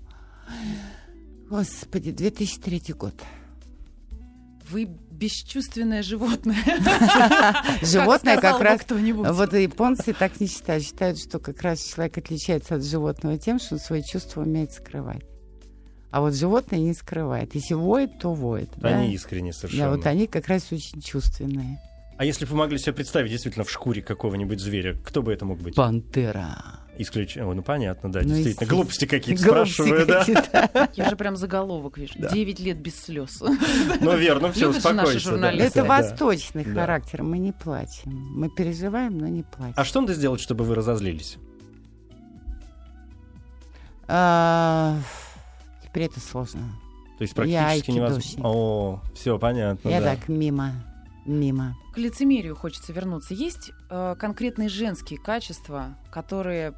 Господи, 1.49 2.11
2003 2.11 2.93
год. 2.93 3.13
Вы 4.69 4.85
бесчувственное 5.11 6.01
животное. 6.03 6.55
Животное 7.81 8.37
как 8.39 8.61
раз... 8.61 8.81
Вот 8.89 9.53
японцы 9.53 10.13
так 10.13 10.39
не 10.39 10.47
считают. 10.47 10.83
Считают, 10.83 11.19
что 11.19 11.39
как 11.39 11.61
раз 11.61 11.83
человек 11.83 12.17
отличается 12.17 12.75
от 12.75 12.83
животного 12.83 13.37
тем, 13.37 13.59
что 13.59 13.75
он 13.75 13.79
свои 13.79 14.01
чувства 14.03 14.41
умеет 14.41 14.71
скрывать. 14.71 15.23
А 16.11 16.21
вот 16.21 16.33
животное 16.33 16.79
не 16.79 16.93
скрывает. 16.93 17.55
Если 17.55 17.73
воет, 17.73 18.19
то 18.19 18.33
воет. 18.33 18.69
да? 18.77 18.89
Они 18.99 19.13
искренне 19.13 19.51
Да, 19.51 19.57
совершенно. 19.57 19.95
вот 19.95 20.05
они 20.05 20.27
как 20.27 20.47
раз 20.47 20.71
очень 20.71 21.01
чувственные. 21.01 21.81
А 22.17 22.25
если 22.25 22.45
бы 22.45 22.51
вы 22.51 22.57
могли 22.57 22.77
себе 22.77 22.93
представить 22.93 23.31
действительно 23.31 23.65
в 23.65 23.71
шкуре 23.71 24.01
какого-нибудь 24.01 24.59
зверя, 24.59 24.95
кто 25.03 25.21
бы 25.21 25.33
это 25.33 25.45
мог 25.45 25.59
быть? 25.59 25.75
Пантера. 25.75 26.82
Исключ... 26.97 27.37
О, 27.37 27.53
ну 27.53 27.63
понятно, 27.63 28.11
да, 28.11 28.21
Ну, 28.21 28.29
действительно. 28.29 28.69
Глупости 28.69 29.05
какие-то 29.05 29.41
спрашиваю, 29.41 30.05
да. 30.05 30.89
Я 30.93 31.09
же 31.09 31.15
прям 31.15 31.35
заголовок 31.35 31.97
вижу. 31.97 32.13
Девять 32.31 32.59
лет 32.59 32.77
без 32.77 32.99
слез. 32.99 33.41
Ну 34.01 34.17
верно, 34.17 34.51
все, 34.51 34.69
успокойся. 34.69 35.35
Это 35.35 35.83
восточный 35.83 36.63
характер. 36.63 37.23
Мы 37.23 37.37
не 37.37 37.51
плачем. 37.51 38.11
Мы 38.35 38.49
переживаем, 38.49 39.17
но 39.17 39.27
не 39.27 39.43
плачем. 39.43 39.73
А 39.75 39.83
что 39.83 40.01
надо 40.01 40.13
сделать, 40.13 40.41
чтобы 40.41 40.63
вы 40.63 40.75
разозлились? 40.75 41.37
А, 44.07 44.97
Теперь 45.83 46.03
это 46.05 46.19
сложно. 46.19 46.61
То 47.17 47.21
есть 47.21 47.35
практически 47.35 47.91
невозможно. 47.91 48.41
О, 48.43 49.01
все 49.13 49.37
понятно. 49.37 49.87
Я 49.87 50.01
так 50.01 50.27
мимо. 50.27 50.73
Мимо. 51.25 51.75
К 51.93 51.97
лицемерию 51.97 52.55
хочется 52.55 52.91
вернуться. 52.93 53.33
Есть 53.33 53.71
э, 53.89 54.15
конкретные 54.19 54.69
женские 54.69 55.19
качества, 55.19 55.97
которые 56.11 56.73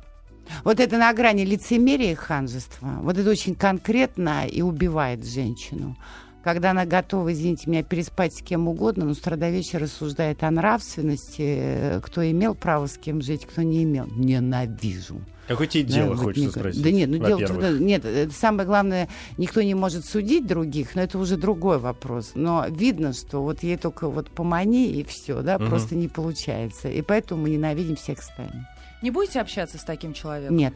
Вот 0.64 0.80
это 0.80 0.98
на 0.98 1.12
грани 1.14 1.44
лицемерия 1.44 2.12
и 2.12 2.16
ханжества. 2.16 3.00
Вот 3.02 3.18
это 3.18 3.30
очень 3.30 3.56
конкретно 3.56 4.46
и 4.48 4.62
убивает 4.62 5.26
женщину. 5.26 5.98
Когда 6.46 6.70
она 6.72 6.86
готова, 6.86 7.34
извините 7.34 7.68
меня, 7.72 7.82
переспать 7.82 8.36
с 8.36 8.42
кем 8.44 8.68
угодно, 8.68 9.06
но 9.06 9.16
с 9.16 9.18
утра 9.18 9.36
до 9.36 9.50
вечера 9.50 9.82
рассуждает 9.86 10.44
о 10.44 10.52
нравственности, 10.52 11.42
э, 11.42 12.02
кто 12.04 12.22
имел 12.30 12.54
право 12.54 12.86
с 12.86 13.00
кем 13.00 13.20
жить, 13.24 13.48
кто 13.48 13.64
не 13.64 13.82
имел. 13.84 14.06
Ненавижу. 14.16 15.20
Какое 15.48 15.66
тебе 15.66 15.86
Да, 15.86 15.94
дело, 15.96 16.10
вот 16.14 16.20
хочется 16.20 16.46
не- 16.46 16.52
спросить? 16.52 16.84
Да 16.84 16.92
нет, 16.92 17.10
ну 17.10 17.18
дело 17.18 17.40
во-первых? 17.40 17.80
нет, 17.80 18.06
это 18.06 18.32
самое 18.32 18.68
главное, 18.68 19.10
никто 19.40 19.64
не 19.64 19.74
может 19.74 20.06
судить 20.06 20.46
других, 20.46 20.94
но 20.94 21.02
это 21.02 21.18
уже 21.18 21.36
другой 21.38 21.80
вопрос. 21.80 22.34
Но 22.36 22.64
видно, 22.70 23.14
что 23.14 23.42
вот 23.42 23.64
ей 23.64 23.78
только 23.78 24.08
вот 24.08 24.30
помани 24.30 24.92
и 24.92 25.04
все, 25.04 25.42
да, 25.42 25.58
Мгм. 25.58 25.68
просто 25.68 25.96
не 25.96 26.08
получается. 26.08 26.90
И 26.90 27.02
поэтому 27.02 27.42
мы 27.42 27.50
ненавидим 27.50 27.96
всех 27.96 28.22
стали. 28.22 28.54
не 29.02 29.10
будете 29.10 29.40
общаться 29.42 29.80
с 29.80 29.84
таким 29.84 30.14
человеком. 30.14 30.56
Нет. 30.58 30.76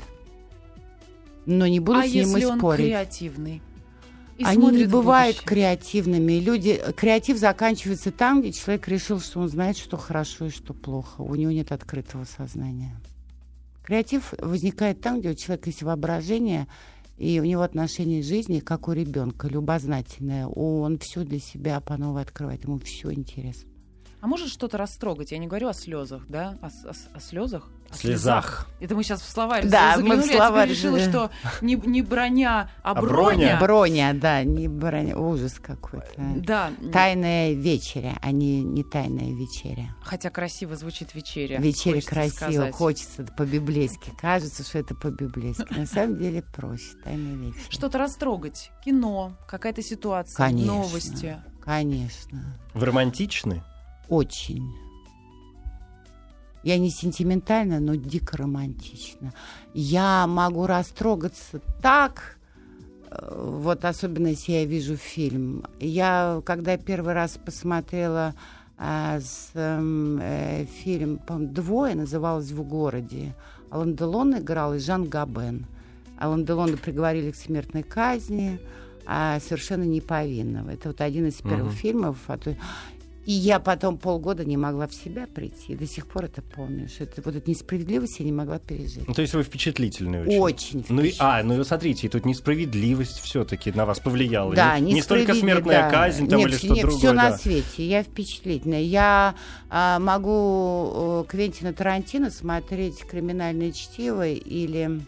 Но 1.46 1.68
не 1.68 1.80
буду 1.80 2.00
а 2.00 2.08
с 2.08 2.12
ним 2.14 2.26
если 2.28 2.42
и 2.42 2.46
он 2.46 2.58
спорить. 2.58 2.86
креативный? 2.88 3.62
И 4.40 4.44
Они 4.46 4.68
не 4.72 4.86
бывают 4.86 5.36
будущее? 5.36 5.48
креативными. 5.48 6.34
Люди, 6.40 6.82
креатив 6.96 7.38
заканчивается 7.38 8.10
там, 8.12 8.40
где 8.40 8.54
человек 8.54 8.88
решил, 8.88 9.20
что 9.20 9.42
он 9.42 9.50
знает, 9.50 9.78
что 9.78 9.98
хорошо 9.98 10.46
и 10.46 10.50
что 10.50 10.74
плохо. 10.74 11.22
У 11.22 11.36
него 11.36 11.52
нет 11.52 11.74
открытого 11.74 12.24
сознания. 12.24 12.96
Креатив 13.84 14.34
возникает 14.40 15.02
там, 15.02 15.20
где 15.20 15.32
у 15.32 15.36
человека 15.36 15.70
есть 15.70 15.84
воображение, 15.84 16.68
и 17.18 17.38
у 17.42 17.44
него 17.44 17.64
отношение 17.64 18.22
к 18.22 18.26
жизни, 18.26 18.62
как 18.62 18.88
у 18.88 18.94
ребенка, 18.94 19.50
любознательное. 19.50 20.48
Он 20.48 20.98
все 21.00 21.26
для 21.26 21.40
себя 21.40 21.82
по 21.82 21.98
новой 21.98 22.22
открывает, 22.22 22.64
ему 22.64 22.80
все 22.80 23.12
интересно. 23.12 23.70
А 24.22 24.28
может 24.28 24.48
что-то 24.48 24.78
растрогать? 24.78 25.34
Я 25.34 25.38
не 25.38 25.48
говорю 25.48 25.68
о 25.68 25.74
слезах, 25.74 26.26
да? 26.30 26.58
О, 26.62 26.68
о 26.68 26.94
о 27.14 27.20
слезах? 27.20 27.70
Слезах. 27.94 28.68
Это 28.80 28.96
мы 28.96 29.04
сейчас 29.04 29.22
в 29.22 29.30
словарь 29.30 29.68
Да, 29.68 29.96
заглянули, 29.98 30.18
мы 30.18 30.24
в 30.24 30.30
а 30.30 30.34
словарь, 30.48 30.70
решила, 30.70 30.98
да. 30.98 31.10
что 31.10 31.32
не, 31.62 31.76
не 31.76 32.02
броня, 32.02 32.70
а, 32.84 32.92
А 32.92 33.02
броня. 33.02 33.58
броня. 33.58 33.60
Броня, 33.60 34.14
да, 34.14 34.44
не 34.44 34.68
броня, 34.68 35.18
ужас 35.18 35.60
какой-то. 35.60 36.14
Да, 36.38 36.72
Тайная 36.94 37.54
вечеря, 37.54 38.18
а 38.22 38.32
не, 38.32 38.62
не 38.64 38.84
тайная 38.84 39.34
вечеря. 39.34 39.96
хотя 40.04 40.30
красиво 40.30 40.76
звучит 40.76 41.14
вечеря. 41.16 41.58
Вечеря 41.60 41.96
хочется 41.96 42.10
красиво, 42.10 42.52
сказать. 42.52 42.74
хочется 42.76 43.24
по-библейски. 43.38 44.12
Кажется, 44.20 44.64
что 44.64 44.80
это 44.80 44.96
по-библейски. 44.96 45.66
На 45.74 45.86
самом 45.86 46.18
деле 46.18 46.42
проще. 46.42 46.94
Тайная 47.04 47.36
вечеря. 47.36 47.64
Что-то 47.70 47.98
растрогать. 47.98 48.72
Кино, 48.86 49.34
какая-то 49.48 49.82
ситуация, 49.82 50.36
Конечно. 50.38 50.74
новости. 50.74 51.38
Конечно. 51.62 52.58
Вы 52.74 52.86
романтичны? 52.86 53.64
Очень. 54.08 54.74
Я 56.64 56.78
не 56.78 56.90
сентиментальна, 56.90 57.80
но 57.80 57.96
дико 57.96 58.38
романтична. 58.38 59.34
Я 59.74 60.28
могу 60.28 60.68
растрогаться 60.68 61.62
так, 61.82 62.38
э, 63.10 63.42
вот 63.46 63.86
особенно 63.86 64.28
если 64.28 64.52
я 64.54 64.66
вижу 64.66 64.98
фильм. 64.98 65.64
Я, 65.80 66.42
когда 66.46 66.78
первый 66.78 67.14
раз 67.14 67.38
посмотрела 67.44 68.34
а, 68.82 69.20
с, 69.20 69.52
эм, 69.56 70.20
э, 70.22 70.66
фильм, 70.84 71.20
«Двое», 71.28 71.96
называлось 71.96 72.52
«В 72.52 72.64
городе», 72.64 73.36
Алан 73.72 73.96
Делон 73.96 74.38
играл 74.38 74.74
и 74.74 74.80
Жан 74.80 75.06
Габен. 75.08 75.66
Алан 76.18 76.46
Делона 76.46 76.76
приговорили 76.78 77.32
к 77.32 77.36
смертной 77.36 77.84
казни, 77.84 78.60
а 79.06 79.40
совершенно 79.42 79.84
неповинного. 79.84 80.72
Это 80.72 80.90
вот 80.90 81.02
один 81.02 81.28
из 81.28 81.36
первых 81.36 81.68
Мгм. 81.74 81.76
фильмов. 81.76 82.18
а 82.28 82.38
то- 82.38 82.56
И 83.30 83.32
я 83.32 83.60
потом 83.60 84.00
полгода 84.00 84.44
не 84.44 84.58
могла 84.58 84.88
в 84.88 84.94
себя 84.96 85.28
прийти. 85.28 85.76
До 85.76 85.86
сих 85.86 86.08
пор 86.08 86.26
это 86.26 86.42
помню. 86.42 86.88
Что 86.88 87.04
это, 87.04 87.22
вот 87.24 87.36
эту 87.36 87.48
несправедливость 87.52 88.18
я 88.18 88.26
не 88.26 88.32
могла 88.32 88.58
пережить. 88.58 89.08
Ну, 89.08 89.14
то 89.14 89.22
есть 89.22 89.36
вы 89.36 89.44
впечатлительный 89.44 90.22
очень. 90.24 90.80
Очень 90.80 90.86
Ну 90.90 91.04
и, 91.04 91.14
а, 91.20 91.44
ну 91.44 91.64
смотрите, 91.64 92.10
тут 92.10 92.26
несправедливость 92.26 93.20
все-таки 93.20 93.72
на 93.72 93.86
вас 93.86 94.00
повлияла. 94.00 94.56
Да, 94.56 94.80
не, 94.80 94.94
не 94.94 95.04
столько 95.04 95.36
смертная 95.36 95.84
да. 95.84 95.92
казнь 95.92 96.28
там 96.28 96.40
нет, 96.40 96.50
или 96.50 96.58
что 96.58 96.74
нет, 96.74 96.82
другое. 96.82 96.98
все 96.98 97.14
на 97.14 97.30
да. 97.30 97.38
свете. 97.38 97.88
Я 97.88 98.02
впечатлительная. 98.02 98.82
Я 98.82 99.36
а, 99.70 100.00
могу 100.00 101.22
э, 101.22 101.26
Квентина 101.30 101.72
Тарантино 101.72 102.32
смотреть 102.32 103.04
«Криминальное 103.04 103.72
чтиво» 103.74 104.28
или 104.28 105.02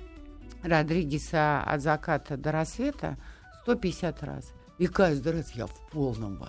Родригеса 0.62 1.63
«От 1.63 1.81
заката 1.81 2.38
до 2.38 2.51
рассвета» 2.51 3.17
150 3.63 4.21
раз. 4.21 4.53
И 4.82 4.88
каждый 4.88 5.34
раз 5.34 5.52
я 5.52 5.67
в 5.67 5.76
полном. 5.91 6.41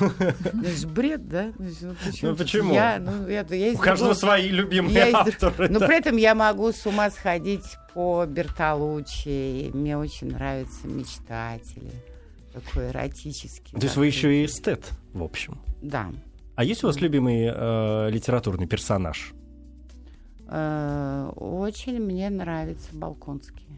Это 0.00 0.70
же 0.76 0.86
бред, 0.96 1.28
да? 1.28 1.52
Ну 1.58 1.94
Ну, 2.22 2.36
почему? 2.36 2.74
Я, 2.74 2.98
ну, 2.98 3.28
я, 3.28 3.46
я 3.48 3.68
из 3.68 3.76
У 3.76 3.78
каждого 3.78 4.14
другого- 4.14 4.14
свои 4.14 4.48
любимые 4.48 4.94
я 4.96 5.08
из 5.08 5.14
авторы. 5.14 5.68
но 5.68 5.78
да. 5.78 5.86
при 5.86 5.96
этом 5.98 6.16
я 6.16 6.34
могу 6.34 6.72
с 6.72 6.84
ума 6.86 7.08
сходить 7.10 7.76
по 7.94 8.26
Бертолуччи. 8.26 9.70
Мне 9.72 9.96
очень 9.96 10.32
нравятся 10.32 10.88
мечтатели. 10.88 11.92
Такой 12.52 12.88
эротический. 12.88 13.78
То 13.78 13.84
есть 13.86 13.96
вы 13.96 14.06
еще 14.06 14.42
и 14.42 14.46
эстет, 14.46 14.90
в 15.12 15.22
общем. 15.22 15.60
Да. 15.80 16.10
А 16.56 16.64
есть 16.64 16.82
у 16.82 16.88
вас 16.88 17.00
любимый 17.00 17.44
э, 17.54 18.10
литературный 18.10 18.66
персонаж? 18.66 19.32
Э, 20.48 21.30
Очень 21.36 22.00
мне 22.00 22.28
нравится 22.30 22.88
Балконский. 22.92 23.68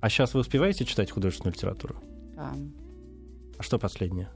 А 0.00 0.08
сейчас 0.08 0.34
вы 0.34 0.40
успеваете 0.40 0.84
читать 0.84 1.10
художественную 1.10 1.54
литературу? 1.54 1.96
Да. 2.36 2.52
А 3.62 3.64
что 3.64 3.78
последнее? 3.78 4.28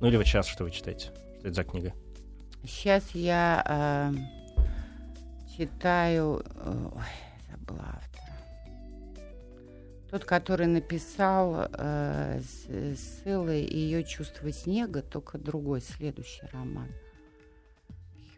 Ну 0.00 0.06
или 0.08 0.16
вот 0.16 0.24
сейчас 0.24 0.46
что 0.46 0.64
вы 0.64 0.70
читаете? 0.70 1.08
Что 1.40 1.48
это 1.48 1.52
за 1.52 1.62
книга? 1.62 1.92
Сейчас 2.62 3.10
я 3.10 3.62
э, 4.16 4.64
читаю... 5.58 6.42
Ой, 6.64 7.02
забыла 7.50 7.84
автора. 7.86 8.32
Тот, 10.10 10.24
который 10.24 10.68
написал 10.68 11.68
э, 11.70 12.40
Сылы 13.22 13.60
и 13.60 13.76
ее 13.78 14.02
чувство 14.04 14.50
снега, 14.50 15.02
только 15.02 15.36
другой, 15.36 15.82
следующий 15.82 16.46
роман. 16.50 16.88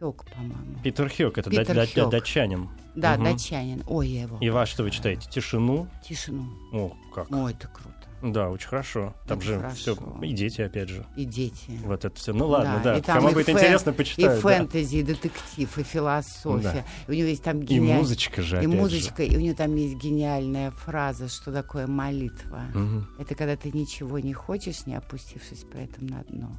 Хёк, 0.01 0.25
по-моему. 0.25 0.81
Питер 0.83 1.07
Хёк, 1.09 1.37
это 1.37 1.49
Питер 1.49 1.67
да- 1.67 1.85
да- 1.85 1.87
Хёк. 1.87 2.11
датчанин. 2.11 2.69
Да, 2.93 3.15
Мгм. 3.15 3.23
датчанин. 3.23 3.83
Ой, 3.87 4.09
я 4.09 4.23
его. 4.23 4.37
И 4.41 4.49
вас 4.49 4.67
что 4.67 4.83
вы 4.83 4.91
читаете? 4.91 5.29
Тишину? 5.31 5.87
Тишину. 6.03 6.45
О, 6.73 6.91
как. 7.15 7.31
Ой, 7.31 7.53
это 7.53 7.69
круто. 7.69 7.96
Да, 8.21 8.49
очень 8.49 8.67
хорошо. 8.67 9.13
Там 9.27 9.37
Это 9.37 9.47
же 9.47 9.55
хорошо. 9.57 9.75
все. 9.75 9.97
И 10.23 10.33
дети, 10.33 10.61
опять 10.61 10.89
же. 10.89 11.05
И 11.15 11.23
дети. 11.25 11.79
Вот 11.85 12.03
это 12.03 12.15
все. 12.15 12.33
Ну 12.33 12.47
ладно, 12.47 12.81
Да, 12.83 12.93
да. 12.93 12.97
и 12.97 13.01
там 13.01 13.17
Кому 13.17 13.29
и 13.29 13.33
будет 13.35 13.47
фэн- 13.49 13.51
интересно, 13.53 13.89
И 13.91 13.93
почитают. 13.93 14.41
да. 14.43 14.49
фэнтези, 14.49 14.95
и 14.97 15.03
детектив, 15.03 15.77
и 15.77 15.83
философия. 15.83 16.83
И 17.07 17.11
у 17.11 17.13
него 17.13 17.27
есть 17.27 17.43
там 17.43 17.59
И 17.61 17.65
гениальная... 17.65 17.97
музычка 17.99 18.41
же, 18.41 18.55
И 18.55 18.59
опять 18.59 18.71
же. 18.71 18.75
музычка, 18.77 19.23
и 19.23 19.35
у 19.37 19.39
него 19.39 19.55
там 19.55 19.75
есть 19.75 19.95
гениальная 19.97 20.71
фраза, 20.71 21.27
что 21.27 21.51
такое 21.51 21.85
молитва. 21.85 22.61
Мгм. 22.73 23.07
Это 23.19 23.35
когда 23.35 23.55
ты 23.55 23.71
ничего 23.71 24.17
не 24.19 24.33
хочешь, 24.33 24.85
не 24.87 24.95
опустившись 24.95 25.63
при 25.71 25.83
этом 25.83 26.07
на 26.07 26.23
дно. 26.23 26.57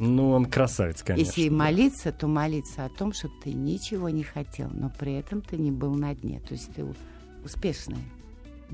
Ну, 0.00 0.30
он 0.32 0.46
красавец, 0.46 1.04
конечно. 1.04 1.24
Если 1.28 1.42
и 1.42 1.50
да. 1.50 1.54
молиться, 1.56 2.10
то 2.10 2.26
молиться 2.26 2.84
о 2.84 2.88
том, 2.88 3.12
чтобы 3.12 3.34
ты 3.44 3.52
ничего 3.52 4.08
не 4.08 4.24
хотел, 4.24 4.68
но 4.72 4.90
при 4.90 5.14
этом 5.14 5.40
ты 5.40 5.56
не 5.56 5.70
был 5.70 5.94
на 5.94 6.12
дне. 6.16 6.40
То 6.40 6.54
есть 6.54 6.74
ты 6.74 6.84
успешный, 7.44 7.98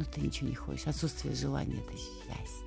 но 0.00 0.06
ты 0.06 0.22
ничего 0.22 0.48
не 0.48 0.54
хочешь. 0.54 0.86
Отсутствие 0.86 1.34
желания— 1.34 1.76
это 1.86 1.92
счастье. 1.92 2.66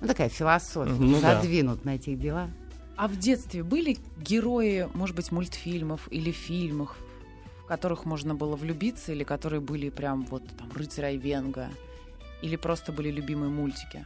Ну, 0.00 0.08
такая 0.08 0.28
философия. 0.28 0.92
Ну 0.92 1.20
да. 1.20 1.40
Задвинут 1.40 1.84
на 1.84 1.94
этих 1.94 2.18
делах. 2.18 2.50
А 2.96 3.06
в 3.06 3.16
детстве 3.16 3.62
были 3.62 3.98
герои, 4.18 4.88
может 4.92 5.14
быть, 5.14 5.30
мультфильмов 5.30 6.08
или 6.10 6.32
фильмов, 6.32 6.96
в 7.62 7.66
которых 7.66 8.04
можно 8.04 8.34
было 8.34 8.56
влюбиться, 8.56 9.12
или 9.12 9.22
которые 9.22 9.60
были 9.60 9.90
прям 9.90 10.24
вот 10.26 10.42
там 10.58 10.70
«Рыцарь 10.74 11.04
Айвенга», 11.04 11.68
или 12.42 12.56
просто 12.56 12.90
были 12.92 13.10
любимые 13.12 13.50
мультики? 13.50 14.04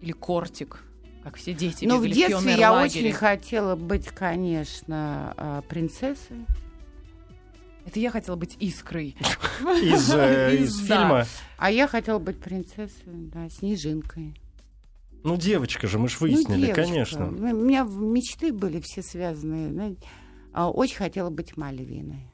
Или 0.00 0.12
«Кортик», 0.12 0.80
как 1.24 1.36
все 1.36 1.54
дети 1.54 1.86
Но 1.86 1.96
Ну, 1.96 2.02
в 2.02 2.06
детстве 2.06 2.52
я 2.52 2.56
пионерлагере. 2.68 3.08
очень 3.08 3.12
хотела 3.12 3.74
быть, 3.74 4.06
конечно, 4.08 5.34
а, 5.36 5.62
принцессой. 5.62 6.46
Это 7.86 8.00
я 8.00 8.10
хотела 8.10 8.36
быть 8.36 8.56
искрой. 8.60 9.16
Из, 9.60 10.10
э, 10.14 10.56
Из- 10.56 10.60
из 10.80 10.88
да. 10.88 10.96
фильма. 11.00 11.26
А 11.58 11.70
я 11.70 11.86
хотела 11.86 12.18
быть 12.18 12.38
принцессой, 12.40 12.92
да, 13.32 13.48
снежинкой. 13.48 14.34
Ну, 15.22 15.36
девочка 15.36 15.86
же, 15.86 15.98
мы 15.98 16.08
ж 16.08 16.16
Ну, 16.20 16.26
выяснили, 16.26 16.66
девочка. 16.66 16.82
конечно. 16.82 17.26
У 17.28 17.30
меня 17.30 17.82
мечты 17.84 18.52
были 18.52 18.80
все 18.80 19.02
знаете. 19.72 19.98
А, 20.52 20.70
Очень 20.70 20.96
хотела 20.98 21.30
быть 21.30 21.56
Мальвиной. 21.56 22.26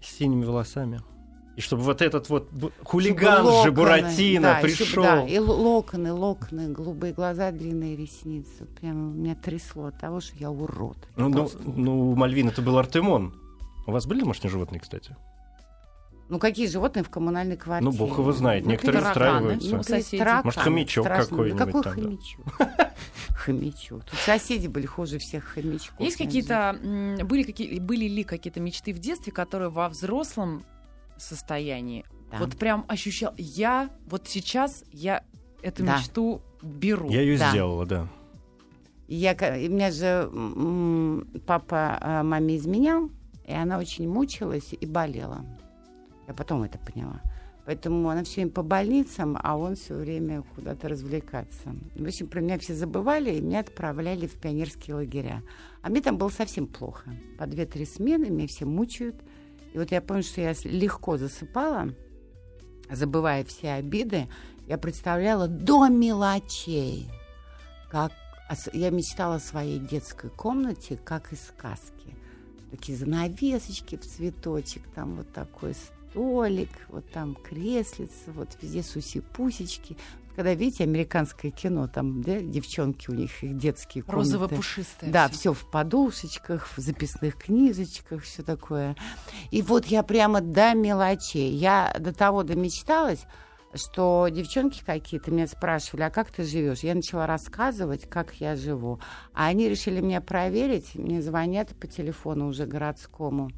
С 0.00 0.16
синими 0.16 0.44
волосами. 0.44 1.00
И 1.56 1.60
чтобы 1.60 1.82
вот 1.82 2.02
этот 2.02 2.28
вот 2.30 2.48
хулиган 2.82 3.38
Чтобы 3.42 3.50
же 3.50 3.56
локоны, 3.58 3.72
Буратино 3.72 4.42
да, 4.54 4.58
пришел. 4.60 4.86
чтобы- 4.86 5.02
да, 5.06 5.28
и 5.28 5.38
локоны, 5.38 6.12
локоны, 6.12 6.68
голубые 6.72 7.12
глаза, 7.12 7.52
длинные 7.52 7.94
ресницы. 7.94 8.64
Прямо 8.80 9.12
меня 9.12 9.34
трясло 9.36 9.86
от 9.86 10.00
того, 10.00 10.20
что 10.20 10.36
я 10.36 10.50
урод. 10.50 10.96
Ну, 11.16 11.28
ну, 11.28 11.48
ну, 11.64 12.10
у 12.10 12.16
Мальвины 12.16 12.48
это 12.48 12.60
был 12.60 12.76
Артемон. 12.76 13.34
У 13.86 13.92
вас 13.92 14.06
были 14.06 14.20
домашние 14.20 14.50
животные, 14.50 14.80
кстати? 14.80 15.16
Ну, 16.30 16.38
какие 16.38 16.66
животные 16.66 17.04
в 17.04 17.10
коммунальной 17.10 17.56
квартире? 17.58 17.90
Ну, 17.92 17.96
бог 17.98 18.18
его 18.18 18.32
знает. 18.32 18.64
Ну, 18.64 18.70
Некоторые 18.70 19.02
тараканы. 19.02 19.26
устраиваются. 19.58 19.70
Ну, 19.70 19.76
есть 19.76 19.88
соседи. 19.90 20.18
тараканы 20.18 20.44
Может, 20.44 20.60
хомячок 20.60 21.06
какой-нибудь 21.06 21.58
Да 21.58 21.66
какой 21.66 21.82
там, 21.82 21.82
да. 21.82 21.90
хомячок? 22.02 22.44
Хомячок. 23.36 24.04
Тут 24.04 24.18
соседи 24.20 24.68
были 24.68 24.86
хуже 24.86 25.18
всех 25.18 25.44
хомячков. 25.44 26.00
Есть 26.00 26.16
какие-то, 26.16 26.78
были, 27.24 27.42
какие, 27.42 27.78
были 27.78 28.06
ли 28.06 28.24
какие-то 28.24 28.58
мечты 28.60 28.94
в 28.94 28.98
детстве, 29.00 29.32
которые 29.32 29.68
во 29.68 29.88
взрослом 29.90 30.64
состоянии 31.18 32.04
Да. 32.30 32.38
вот 32.38 32.56
прям 32.56 32.86
ощущал, 32.88 33.34
я 33.36 33.90
вот 34.06 34.26
сейчас 34.28 34.82
я 34.92 35.24
эту 35.62 35.84
Да. 35.84 35.98
мечту 35.98 36.40
беру. 36.62 37.10
Я 37.10 37.20
ее 37.20 37.36
Да. 37.38 37.50
сделала, 37.50 37.84
да. 37.84 38.08
Я, 39.08 39.32
у 39.34 39.70
меня 39.70 39.90
же 39.90 40.30
папа 41.46 41.98
а, 42.00 42.22
маме 42.22 42.56
изменял, 42.56 43.10
и 43.46 43.52
она 43.52 43.78
очень 43.78 44.08
мучилась 44.08 44.72
и 44.78 44.86
болела. 44.86 45.44
Я 46.26 46.34
потом 46.34 46.62
это 46.62 46.78
поняла. 46.78 47.20
Поэтому 47.66 48.10
она 48.10 48.24
все 48.24 48.36
время 48.36 48.50
по 48.50 48.62
больницам, 48.62 49.38
а 49.42 49.56
он 49.56 49.74
все 49.74 49.94
время 49.94 50.42
куда-то 50.54 50.88
развлекаться. 50.88 51.74
В 51.94 52.04
общем, 52.04 52.28
про 52.28 52.40
меня 52.40 52.58
все 52.58 52.74
забывали, 52.74 53.34
и 53.34 53.40
меня 53.40 53.60
отправляли 53.60 54.26
в 54.26 54.34
пионерские 54.34 54.96
лагеря. 54.96 55.42
А 55.82 55.88
мне 55.88 56.02
там 56.02 56.18
было 56.18 56.28
совсем 56.28 56.66
плохо. 56.66 57.10
По 57.38 57.46
две-три 57.46 57.86
смены, 57.86 58.28
меня 58.28 58.46
все 58.48 58.66
мучают. 58.66 59.16
И 59.72 59.78
вот 59.78 59.90
я 59.92 60.02
помню, 60.02 60.22
что 60.22 60.42
я 60.42 60.54
легко 60.64 61.16
засыпала, 61.16 61.88
забывая 62.90 63.44
все 63.44 63.72
обиды. 63.72 64.28
Я 64.68 64.76
представляла 64.76 65.48
до 65.48 65.88
мелочей, 65.88 67.10
как 67.90 68.12
я 68.74 68.90
мечтала 68.90 69.36
о 69.36 69.40
своей 69.40 69.78
детской 69.78 70.28
комнате, 70.28 70.98
как 71.02 71.32
из 71.32 71.46
сказки. 71.46 72.14
Такие 72.74 72.98
занавесочки 72.98 73.96
в 73.96 74.00
цветочек, 74.00 74.82
там 74.96 75.14
вот 75.14 75.32
такой 75.32 75.74
столик, 75.74 76.70
вот 76.88 77.08
там 77.12 77.36
креслица, 77.36 78.32
вот 78.34 78.48
везде 78.60 78.82
суси-пусечки. 78.82 79.96
Когда, 80.34 80.54
видите, 80.54 80.82
американское 80.82 81.52
кино, 81.52 81.86
там, 81.86 82.20
да, 82.20 82.40
девчонки 82.40 83.08
у 83.10 83.14
них, 83.14 83.44
их 83.44 83.56
детские 83.56 84.02
комнаты. 84.02 84.32
Розово-пушистое. 84.32 85.12
Да, 85.12 85.28
все 85.28 85.52
в 85.52 85.70
подушечках, 85.70 86.66
в 86.76 86.80
записных 86.80 87.36
книжечках, 87.36 88.24
все 88.24 88.42
такое. 88.42 88.96
И 89.52 89.62
вот 89.62 89.86
я 89.86 90.02
прямо 90.02 90.40
до 90.40 90.74
мелочей. 90.74 91.50
Я 91.50 91.94
до 92.00 92.12
того 92.12 92.42
домечталась, 92.42 93.24
что 93.74 94.28
девчонки 94.30 94.82
какие-то 94.84 95.30
меня 95.30 95.46
спрашивали, 95.46 96.02
а 96.02 96.10
как 96.10 96.30
ты 96.30 96.44
живешь? 96.44 96.80
Я 96.80 96.94
начала 96.94 97.26
рассказывать, 97.26 98.08
как 98.08 98.34
я 98.34 98.56
живу. 98.56 99.00
А 99.32 99.46
они 99.46 99.68
решили 99.68 100.00
меня 100.00 100.20
проверить. 100.20 100.94
Мне 100.94 101.22
звонят 101.22 101.70
по 101.76 101.86
телефону 101.86 102.48
уже 102.48 102.66
городскому, 102.66 103.50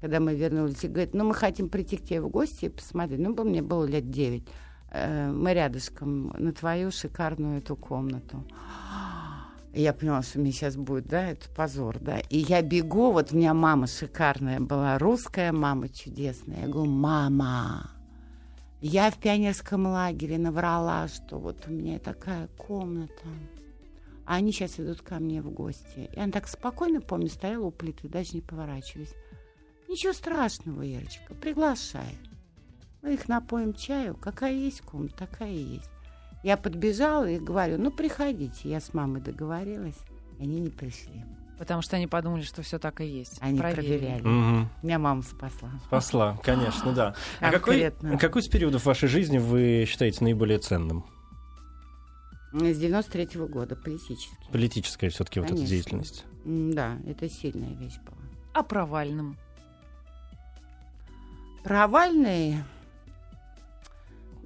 когда 0.00 0.20
мы 0.20 0.34
вернулись, 0.34 0.84
и 0.84 0.88
говорят, 0.88 1.14
ну, 1.14 1.24
мы 1.24 1.34
хотим 1.34 1.68
прийти 1.68 1.96
к 1.96 2.04
тебе 2.04 2.20
в 2.20 2.28
гости 2.28 2.66
и 2.66 2.68
посмотреть. 2.68 3.20
Ну, 3.20 3.34
мне 3.44 3.62
было 3.62 3.84
лет 3.84 4.10
девять. 4.10 4.44
Э, 4.90 5.30
Мы 5.30 5.54
рядышком 5.54 6.34
на 6.38 6.52
твою 6.52 6.90
шикарную 6.90 7.58
эту 7.58 7.76
комнату. 7.76 8.44
Я 9.74 9.94
поняла, 9.94 10.20
что 10.20 10.38
мне 10.38 10.52
сейчас 10.52 10.76
будет, 10.76 11.06
да, 11.06 11.30
это 11.30 11.48
позор, 11.48 11.98
да. 11.98 12.18
И 12.28 12.38
я 12.38 12.60
бегу, 12.60 13.10
вот 13.10 13.32
у 13.32 13.36
меня 13.36 13.54
мама 13.54 13.86
шикарная 13.86 14.60
была, 14.60 14.98
русская 14.98 15.50
мама 15.50 15.88
чудесная. 15.88 16.62
Я 16.62 16.68
говорю, 16.68 16.90
мама, 16.90 17.90
я 18.88 19.12
в 19.12 19.18
пионерском 19.18 19.86
лагере 19.86 20.38
наврала, 20.38 21.06
что 21.06 21.38
вот 21.38 21.68
у 21.68 21.70
меня 21.70 22.00
такая 22.00 22.48
комната. 22.58 23.28
А 24.26 24.34
они 24.34 24.50
сейчас 24.50 24.80
идут 24.80 25.02
ко 25.02 25.20
мне 25.20 25.40
в 25.40 25.50
гости. 25.50 26.10
И 26.12 26.18
она 26.18 26.32
так 26.32 26.48
спокойно, 26.48 27.00
помню, 27.00 27.28
стояла 27.28 27.66
у 27.66 27.70
плиты, 27.70 28.08
даже 28.08 28.34
не 28.34 28.40
поворачиваясь. 28.40 29.14
Ничего 29.88 30.12
страшного, 30.12 30.82
Ирочка, 30.82 31.34
приглашай. 31.34 32.18
Мы 33.02 33.14
их 33.14 33.28
напоим 33.28 33.72
чаю. 33.72 34.16
Какая 34.16 34.52
есть 34.52 34.80
комната, 34.80 35.16
такая 35.16 35.50
и 35.50 35.74
есть. 35.74 35.90
Я 36.42 36.56
подбежала 36.56 37.28
и 37.28 37.38
говорю, 37.38 37.78
ну, 37.78 37.92
приходите. 37.92 38.68
Я 38.68 38.80
с 38.80 38.94
мамой 38.94 39.20
договорилась, 39.20 39.98
они 40.40 40.58
не 40.60 40.70
пришли. 40.70 41.24
Потому 41.58 41.82
что 41.82 41.96
они 41.96 42.06
подумали, 42.06 42.42
что 42.42 42.62
все 42.62 42.78
так 42.78 43.00
и 43.00 43.06
есть. 43.06 43.38
Они 43.40 43.58
Проверили. 43.58 43.98
проверяли. 43.98 44.22
Мгм. 44.22 44.68
Меня 44.82 44.98
мама 44.98 45.22
спасла. 45.22 45.70
Спасла, 45.86 46.38
конечно, 46.42 46.92
да. 46.92 47.14
А 47.40 47.50
какой, 47.52 47.92
какой 48.18 48.42
из 48.42 48.48
периодов 48.48 48.84
вашей 48.84 49.08
жизни 49.08 49.38
вы 49.38 49.84
считаете 49.88 50.24
наиболее 50.24 50.58
ценным? 50.58 51.04
С 52.52 52.78
93 52.78 53.46
года, 53.46 53.76
политически. 53.76 54.36
Политическая 54.50 55.08
все-таки 55.08 55.40
вот 55.40 55.50
эта 55.50 55.62
деятельность. 55.62 56.24
Да, 56.44 56.98
это 57.06 57.28
сильная 57.28 57.74
вещь 57.74 57.98
была. 58.04 58.18
А 58.52 58.62
провальным. 58.62 59.38
Провальные, 61.62 62.64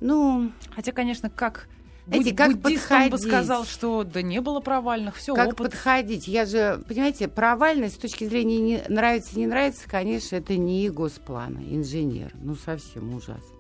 ну, 0.01 0.53
Хотя, 0.75 0.93
конечно, 0.93 1.31
как 1.31 1.69
Знаете, 2.07 2.35
как 2.35 2.59
буддист, 2.59 2.91
он 2.91 3.05
бы 3.05 3.11
подходить? 3.11 3.29
сказал, 3.29 3.65
что 3.65 4.05
да 4.05 4.23
не 4.23 4.41
было 4.41 4.61
провальных, 4.61 5.17
все 5.17 5.35
как 5.35 5.49
опыт. 5.49 5.73
подходить? 5.73 6.29
Я 6.29 6.47
же, 6.47 6.83
понимаете, 6.89 7.27
провальность 7.27 7.97
с 7.97 7.99
точки 7.99 8.25
зрения 8.25 8.59
не 8.59 8.83
нравится, 8.89 9.37
не 9.37 9.47
нравится, 9.47 9.89
конечно, 9.89 10.37
это 10.37 10.57
не 10.57 10.89
госплана, 10.89 11.59
инженер. 11.59 12.33
Ну, 12.41 12.55
совсем 12.55 13.15
ужасно. 13.15 13.57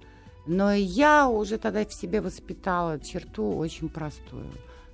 Но 0.46 0.72
я 0.72 1.28
уже 1.28 1.58
тогда 1.58 1.84
в 1.84 1.92
себе 1.92 2.20
воспитала 2.20 3.00
черту 3.00 3.56
очень 3.56 3.88
простую. 3.88 4.46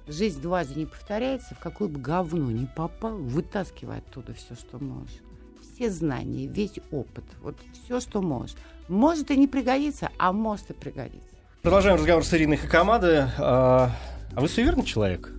Жизнь 0.08 0.40
дважды 0.40 0.80
не 0.80 0.86
повторяется, 0.86 1.54
в 1.54 1.58
какое 1.58 1.88
бы 1.88 2.00
говно 2.00 2.50
не 2.50 2.66
попал, 2.66 3.16
вытаскивай 3.18 3.98
оттуда 3.98 4.32
все, 4.34 4.54
что 4.54 4.82
можешь. 4.82 5.20
Все 5.74 5.90
знания, 5.90 6.46
весь 6.46 6.78
опыт, 6.90 7.24
вот 7.42 7.56
все, 7.84 8.00
что 8.00 8.22
можешь. 8.22 8.56
Может 8.88 9.30
и 9.30 9.36
не 9.36 9.46
пригодится, 9.46 10.10
а 10.18 10.32
может 10.32 10.70
и 10.70 10.74
пригодится. 10.74 11.31
Продолжаем 11.62 11.96
разговор 11.96 12.25
с 12.25 12.35
Ириной 12.35 12.57
Хакамады. 12.57 13.29
А, 13.38 13.92
а 14.35 14.40
вы 14.40 14.48
суеверный 14.48 14.85
человек? 14.85 15.31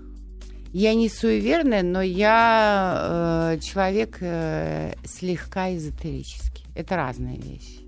Я 0.71 0.93
не 0.93 1.09
суеверная, 1.09 1.83
но 1.83 2.01
я 2.01 3.55
э, 3.55 3.59
человек 3.59 4.19
э, 4.21 4.93
слегка 5.03 5.75
эзотерический. 5.75 6.65
Это 6.75 6.95
разные 6.95 7.37
вещи. 7.37 7.81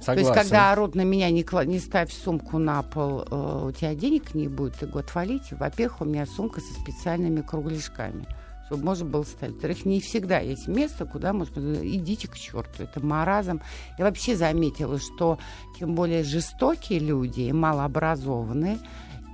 Согласен. 0.00 0.04
То 0.04 0.20
есть, 0.20 0.32
когда 0.34 0.70
орут 0.70 0.94
на 0.94 1.00
меня, 1.00 1.30
не, 1.30 1.42
кла- 1.42 1.64
не 1.64 1.78
ставь 1.78 2.12
сумку 2.12 2.58
на 2.58 2.82
пол, 2.82 3.22
э, 3.22 3.66
у 3.68 3.72
тебя 3.72 3.94
денег 3.94 4.34
не 4.34 4.48
будет, 4.48 4.74
ты 4.74 4.86
год 4.86 5.06
отвалите. 5.06 5.56
Во-первых, 5.56 6.02
у 6.02 6.04
меня 6.04 6.26
сумка 6.26 6.60
со 6.60 6.80
специальными 6.80 7.40
кругляшками, 7.40 8.26
чтобы 8.66 8.84
можно 8.84 9.04
было 9.06 9.22
ставить. 9.22 9.54
Во-вторых, 9.54 9.84
не 9.86 10.00
всегда 10.00 10.38
есть 10.40 10.68
место, 10.68 11.06
куда 11.06 11.32
можно... 11.32 11.74
Идите 11.84 12.28
к 12.28 12.36
черту, 12.36 12.82
это 12.82 13.04
маразм. 13.04 13.60
Я 13.98 14.04
вообще 14.04 14.36
заметила, 14.36 14.98
что 14.98 15.38
тем 15.78 15.94
более 15.94 16.24
жестокие 16.24 16.98
люди 16.98 17.42
и 17.42 17.52
малообразованные, 17.52 18.78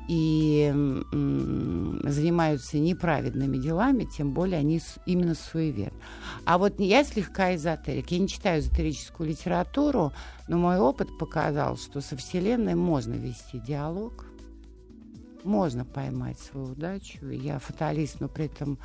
и 0.09 0.69
м, 0.75 2.01
занимаются 2.05 2.77
неправедными 2.79 3.57
делами, 3.57 4.05
тем 4.05 4.33
более 4.33 4.59
они 4.59 4.81
с- 4.81 4.99
именно 5.07 5.35
суеверны. 5.35 5.97
А 6.45 6.59
вот 6.59 6.79
я 6.81 7.05
слегка 7.05 7.55
эзотерик. 7.55 8.11
Я 8.11 8.19
не 8.19 8.29
читаю 8.29 8.61
эзотерическую 8.61 9.29
литературу, 9.29 10.13
но 10.49 10.59
мой 10.59 10.79
опыт 10.79 11.09
показал, 11.19 11.77
что 11.77 12.01
со 12.01 12.17
Вселенной 12.17 12.75
можно 12.75 13.15
вести 13.15 13.59
диалог, 13.61 14.27
можно 15.45 15.85
поймать 15.85 16.39
свою 16.39 16.73
удачу. 16.73 17.29
Я 17.29 17.59
фаталист, 17.61 18.21
но 18.21 18.29
при 18.29 18.47
этом 18.47 18.79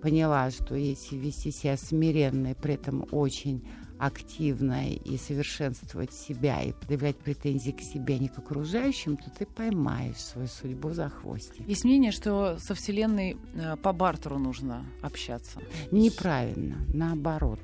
поняла, 0.00 0.50
что 0.50 0.74
если 0.74 1.16
вести 1.16 1.50
себя 1.50 1.76
смиренно 1.76 2.52
и 2.52 2.54
при 2.54 2.74
этом 2.74 3.06
очень 3.10 3.62
активно 4.00 4.88
и 4.88 5.18
совершенствовать 5.18 6.14
себя 6.14 6.62
и 6.62 6.72
предъявлять 6.72 7.16
претензии 7.18 7.70
к 7.70 7.82
себе, 7.82 8.14
а 8.14 8.18
не 8.18 8.28
к 8.28 8.38
окружающим, 8.38 9.18
то 9.18 9.30
ты 9.30 9.44
поймаешь 9.44 10.16
свою 10.16 10.48
судьбу 10.48 10.90
за 10.92 11.10
хвостик. 11.10 11.68
Есть 11.68 11.84
мнение, 11.84 12.10
что 12.10 12.56
со 12.58 12.74
Вселенной 12.74 13.36
э, 13.54 13.76
по 13.76 13.92
бартеру 13.92 14.38
нужно 14.38 14.86
общаться. 15.02 15.60
Неправильно, 15.90 16.78
наоборот. 16.94 17.60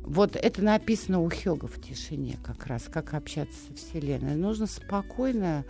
Вот 0.00 0.34
это 0.34 0.62
написано 0.62 1.20
у 1.20 1.30
Хёга 1.30 1.68
в 1.68 1.80
тишине 1.80 2.36
как 2.42 2.66
раз, 2.66 2.88
как 2.90 3.14
общаться 3.14 3.54
со 3.68 3.74
Вселенной. 3.74 4.34
Нужно 4.34 4.66
спокойно 4.66 5.64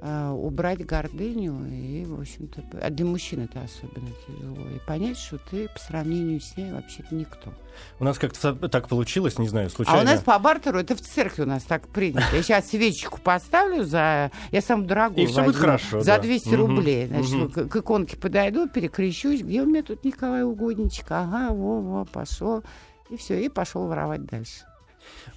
убрать 0.00 0.84
гордыню 0.86 1.66
и, 1.66 2.04
в 2.04 2.20
общем-то, 2.20 2.62
а 2.80 2.90
для 2.90 3.04
мужчин 3.04 3.40
это 3.40 3.62
особенно 3.62 4.10
тяжело. 4.26 4.68
И 4.70 4.78
понять, 4.86 5.18
что 5.18 5.38
ты 5.38 5.68
по 5.68 5.78
сравнению 5.78 6.40
с 6.40 6.56
ней 6.56 6.72
вообще-то 6.72 7.14
никто. 7.14 7.52
У 7.98 8.04
нас 8.04 8.18
как-то 8.18 8.54
так 8.68 8.88
получилось, 8.88 9.38
не 9.38 9.48
знаю, 9.48 9.70
случайно. 9.70 10.00
А 10.00 10.02
у 10.02 10.06
нас 10.06 10.22
по 10.22 10.38
бартеру 10.38 10.78
это 10.78 10.94
в 10.94 11.00
церкви 11.00 11.42
у 11.42 11.46
нас 11.46 11.64
так 11.64 11.88
принято. 11.88 12.22
Я 12.32 12.42
сейчас 12.42 12.68
свечечку 12.68 13.20
поставлю 13.20 13.84
за... 13.84 14.30
Я 14.52 14.60
самую 14.62 14.86
дорогую 14.86 15.24
И 15.24 15.26
всё 15.26 15.44
будет 15.44 15.56
хорошо, 15.56 16.00
За 16.00 16.16
да. 16.16 16.20
200 16.20 16.48
Мгм, 16.48 16.56
рублей. 16.56 17.06
Значит, 17.06 17.52
к, 17.52 17.68
к 17.68 17.76
иконке 17.76 18.16
подойду, 18.16 18.68
перекрещусь. 18.68 19.42
Где 19.42 19.62
у 19.62 19.66
меня 19.66 19.82
тут 19.82 20.04
Николай 20.04 20.44
Угодничек? 20.44 21.06
Ага, 21.10 21.52
во-во, 21.52 22.04
пошел. 22.04 22.62
И 23.10 23.16
все, 23.16 23.40
и 23.40 23.48
пошел 23.48 23.86
воровать 23.86 24.24
дальше. 24.26 24.64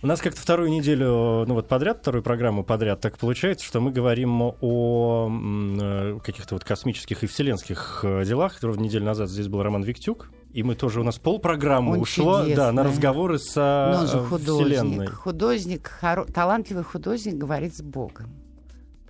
У 0.02 0.08
нас 0.08 0.20
как-то 0.20 0.42
вторую 0.42 0.70
неделю, 0.70 1.46
ну 1.46 1.54
вот 1.54 1.68
подряд, 1.68 2.00
вторую 2.02 2.24
программу 2.24 2.64
подряд, 2.64 3.02
так 3.02 3.18
получается, 3.18 3.66
что 3.66 3.80
мы 3.82 3.92
говорим 3.92 4.42
о 4.42 5.30
э, 5.30 6.20
каких-то 6.24 6.56
вот 6.56 6.64
космических 6.64 7.24
и 7.24 7.28
вселенских 7.28 8.02
э, 8.04 8.24
делах. 8.26 8.58
Ровно 8.62 8.82
неделю 8.82 9.06
назад 9.06 9.30
здесь 9.30 9.48
был 9.48 9.62
Роман 9.62 9.84
Виктюк, 9.84 10.32
и 10.54 10.64
мы 10.64 10.76
тоже, 10.76 11.02
у 11.02 11.04
нас 11.04 11.20
полпрограммы 11.20 11.94
Он 11.94 12.02
ушло 12.02 12.44
да, 12.44 12.72
на 12.72 12.84
разговоры 12.84 13.38
с 13.38 13.56
Но 13.56 14.00
он 14.02 14.08
же 14.08 14.18
э, 14.18 14.38
Вселенной. 14.38 15.08
художник. 15.08 15.14
Художник, 15.14 15.92
хоро- 16.02 16.32
талантливый 16.32 16.84
художник 16.84 17.36
говорит 17.36 17.76
с 17.76 17.82
Богом. 17.82 18.41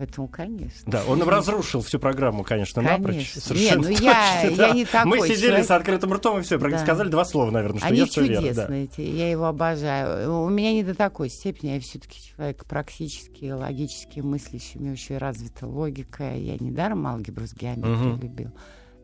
Поэтому, 0.02 0.28
конечно. 0.28 0.82
Да, 0.92 1.04
он 1.08 1.22
разрушил 1.22 1.82
всю 1.82 2.00
программу, 2.00 2.44
конечно, 2.44 2.82
напрочь. 2.82 3.14
Конечно. 3.14 3.42
Совершенно 3.42 3.82
Не, 3.88 3.98
ну 4.00 4.04
я- 4.04 4.42
точно, 4.42 4.50
я 4.62 4.68
да. 4.68 4.72
не 4.74 4.86
такой 4.86 5.20
Мы 5.20 5.28
сидели 5.28 5.46
человек. 5.50 5.66
с 5.68 5.72
открытым 5.72 6.14
ртом 6.14 6.40
и 6.40 6.42
все, 6.42 6.58
Да. 6.58 6.80
сказали 6.80 7.10
два 7.10 7.24
слова, 7.24 7.52
наверное, 7.52 7.78
что 7.78 7.88
Они 7.88 8.00
я 8.00 8.08
суеверен, 8.08 8.42
да. 8.42 8.48
чудесные, 8.50 8.84
эти, 8.86 9.02
я 9.02 9.30
его 9.30 9.46
обожаю. 9.46 10.42
У 10.42 10.50
меня 10.50 10.74
не 10.74 10.84
до 10.84 10.96
такой 10.96 11.30
степени, 11.30 11.74
я 11.76 11.80
все-таки 11.80 12.18
человек 12.20 12.66
практически, 12.66 13.52
логически 13.52 14.22
мыслящий, 14.22 14.80
у 14.80 14.82
меня 14.82 14.94
очень 14.94 15.20
развита 15.20 15.68
логика. 15.68 16.34
Я 16.34 16.58
недаром 16.60 17.06
алгебру 17.06 17.46
с 17.46 17.54
геометрией 17.54 17.96
Мгм. 18.14 18.22
любил. 18.22 18.50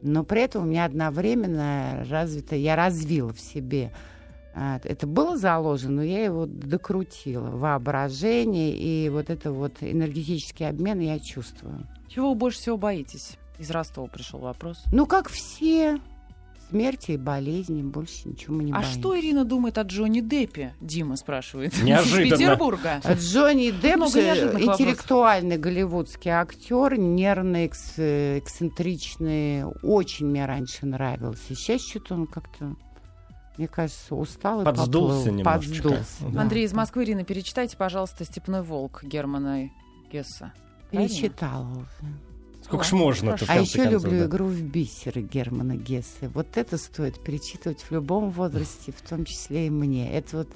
Но 0.02 0.24
при 0.24 0.42
этом 0.42 0.64
у 0.64 0.66
меня 0.66 0.86
одновременно 0.86 2.06
развито, 2.10 2.56
я 2.56 2.76
развила 2.76 3.32
в 3.34 3.40
себе 3.40 3.92
это 4.84 5.06
было 5.08 5.38
заложено, 5.38 5.98
но 5.98 6.04
я 6.04 6.24
его 6.26 6.46
докрутила. 6.46 7.50
Воображение 7.50 8.76
и 8.76 9.10
вот 9.10 9.30
это 9.30 9.52
вот 9.52 9.74
энергетический 9.82 10.68
обмен 10.68 11.00
я 11.00 11.20
чувствую. 11.20 11.88
Чего 12.08 12.30
вы 12.30 12.36
больше 12.36 12.60
всего 12.60 12.78
боитесь? 12.78 13.38
Из 13.60 13.70
Ростова 13.72 14.08
пришел 14.08 14.40
вопрос. 14.40 14.84
Ну, 14.92 15.06
как 15.06 15.30
все, 15.30 16.00
смерти 16.70 17.12
и 17.12 17.18
болезни, 17.18 17.82
больше 17.82 18.28
ничего 18.30 18.56
мы 18.56 18.64
не 18.64 18.72
а 18.72 18.76
боимся. 18.76 19.00
что 19.00 19.20
Ирина 19.20 19.46
думает 19.46 19.78
о 19.78 19.82
Джонни 19.84 20.22
Деппе? 20.22 20.74
Дима 20.82 21.16
спрашивает. 21.16 21.74
Неожиданно. 21.82 22.24
Из 22.26 22.32
Петербурга. 22.32 23.02
А 23.04 23.14
Джонни 23.14 23.72
Депп 23.72 24.02
интеллектуальный 24.02 25.58
голливудский 25.58 26.32
актер, 26.32 26.98
нервный, 26.98 27.66
экс- 27.66 27.98
эксцентричный, 27.98 29.66
очень 29.84 30.28
мне 30.28 30.46
раньше 30.46 30.86
нравился. 30.86 31.56
Сейчас 31.56 31.82
что-то 31.82 32.16
он 32.16 32.28
как-то, 32.28 32.76
мне 33.58 33.68
кажется, 33.68 34.16
устал 34.16 34.62
и 34.62 34.66
Подсдулся 34.66 35.18
поплыл. 35.26 35.36
немножечко. 35.38 35.90
Подсдулся, 35.90 36.34
Да. 36.34 36.42
Андрей 36.42 36.66
из 36.66 36.74
Москвы, 36.74 37.04
Ирина, 37.04 37.24
перечитайте, 37.24 37.76
пожалуйста, 37.78 38.24
«Степной 38.26 38.62
волк» 38.62 39.04
Германа 39.04 39.70
Гесса. 40.12 40.54
Перечитала 40.92 41.68
уже. 41.72 42.14
Сколько 42.64 42.84
ж 42.84 42.92
можно-то, 42.94 43.46
в 43.46 43.50
А 43.50 43.56
еще 43.56 43.84
концов, 43.84 44.04
люблю 44.04 44.20
да. 44.20 44.26
игру 44.26 44.46
в 44.48 44.62
бисеры 44.62 45.22
Германа 45.22 45.76
Гессе. 45.78 46.28
Вот 46.34 46.58
это 46.58 46.78
стоит 46.78 47.24
перечитывать 47.24 47.82
в 47.82 47.92
любом 47.92 48.30
возрасте, 48.30 48.92
в 48.92 49.02
том 49.08 49.24
числе 49.26 49.68
и 49.68 49.70
мне. 49.70 50.12
Это 50.12 50.38
вот 50.40 50.50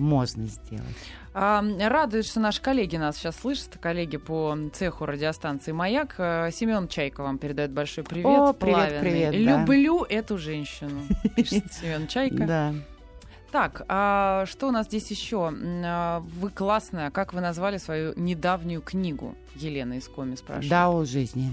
можно 0.00 0.46
сделать. 0.46 0.84
А, 1.32 1.62
радует, 1.78 2.26
что 2.26 2.40
наши 2.40 2.60
коллеги 2.60 2.96
нас 2.96 3.16
сейчас 3.16 3.36
слышат, 3.36 3.78
коллеги 3.80 4.16
по 4.16 4.56
цеху 4.72 5.06
радиостанции 5.06 5.72
«Маяк». 5.72 6.14
Семен 6.16 6.88
Чайка 6.88 7.22
вам 7.22 7.38
передает 7.38 7.70
большой 7.70 8.02
привет. 8.04 8.26
О, 8.26 8.52
привет, 8.52 8.76
пламенный. 8.76 9.00
привет, 9.00 9.44
да. 9.44 9.60
Люблю 9.60 10.02
эту 10.04 10.38
женщину, 10.38 11.02
пишет 11.36 11.72
Семен 11.72 12.06
Чайка. 12.08 12.46
Да. 12.46 12.74
Так, 13.52 13.82
а 13.88 14.44
что 14.46 14.68
у 14.68 14.70
нас 14.70 14.86
здесь 14.86 15.10
еще? 15.10 15.52
А, 15.84 16.20
Вы 16.20 16.50
классная. 16.50 17.10
Как 17.10 17.32
вы 17.32 17.40
назвали 17.40 17.78
свою 17.78 18.12
недавнюю 18.16 18.80
книгу? 18.80 19.34
Елена 19.56 19.94
из 19.94 20.08
Коми 20.08 20.36
спрашивает. 20.36 20.70
Да, 20.70 20.88
о 20.88 21.04
жизни. 21.04 21.52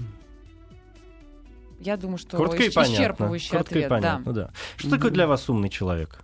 Я 1.80 1.96
думаю, 1.96 2.18
что 2.18 2.36
Коротко 2.36 2.62
и 2.62 2.70
понятно. 2.70 2.94
исчерпывающий 2.94 3.50
Коротко 3.50 3.70
ответ. 3.70 3.86
и 3.86 3.88
понятно, 3.88 4.32
да. 4.32 4.50
Что 4.76 4.90
такое 4.90 5.10
для 5.12 5.26
вас 5.28 5.48
умный 5.48 5.68
человек? 5.68 6.20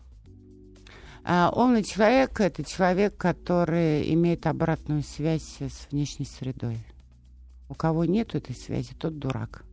А, 1.27 1.51
умный 1.55 1.83
человек— 1.83 2.39
это 2.43 2.63
человек, 2.65 3.17
который 3.17 4.13
имеет 4.13 4.47
обратную 4.47 5.03
связь 5.03 5.57
с 5.59 5.89
внешней 5.91 6.27
средой. 6.27 6.79
У 7.71 7.75
кого 7.75 8.05
нет 8.05 8.35
этой 8.35 8.55
связи, 8.55 8.93
тот 8.93 9.19
дурак. 9.19 9.65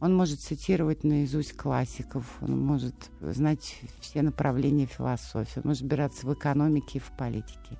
Он 0.00 0.16
может 0.16 0.40
цитировать 0.40 1.04
наизусть 1.04 1.54
классиков, 1.54 2.24
он 2.40 2.58
может 2.58 2.94
знать 3.20 3.78
все 4.00 4.22
направления 4.22 4.86
философии, 4.86 5.58
он 5.58 5.64
может 5.66 5.82
разбираться 5.82 6.26
в 6.26 6.32
экономике 6.32 6.98
и 6.98 7.02
в 7.02 7.10
политике. 7.16 7.78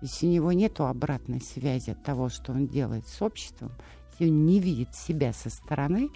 Если 0.00 0.26
у 0.26 0.30
него 0.30 0.52
нет 0.52 0.80
обратной 0.80 1.40
связи 1.40 1.90
от 1.90 2.04
того, 2.04 2.28
что 2.28 2.52
он 2.52 2.68
делает 2.68 3.08
с 3.08 3.22
обществом, 3.22 3.72
если 4.12 4.32
он 4.32 4.46
не 4.46 4.60
видит 4.60 4.94
себя 4.94 5.32
со 5.32 5.50
стороны, 5.50 6.10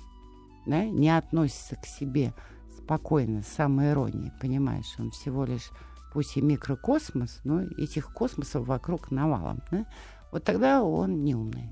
да, 0.65 0.85
не 0.85 1.11
относится 1.11 1.75
к 1.75 1.87
себе 1.87 2.35
спокойно, 2.79 3.43
с 3.43 3.49
самоиронией, 3.49 4.33
понимаешь, 4.41 4.95
он 4.99 5.11
всего 5.11 5.45
лишь 5.45 5.71
пусть 6.17 6.39
и 6.39 6.41
микрокосмос, 6.41 7.41
но 7.45 7.65
этих 7.77 8.11
космосов 8.11 8.67
вокруг 8.67 9.11
навалом. 9.11 9.61
Да? 9.71 9.85
Вот 10.33 10.45
тогда 10.45 10.83
он 10.83 11.25
не 11.25 11.35
умный. 11.35 11.69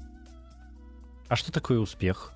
А 1.29 1.37
что 1.37 1.51
такое 1.51 1.79
успех? 1.79 2.31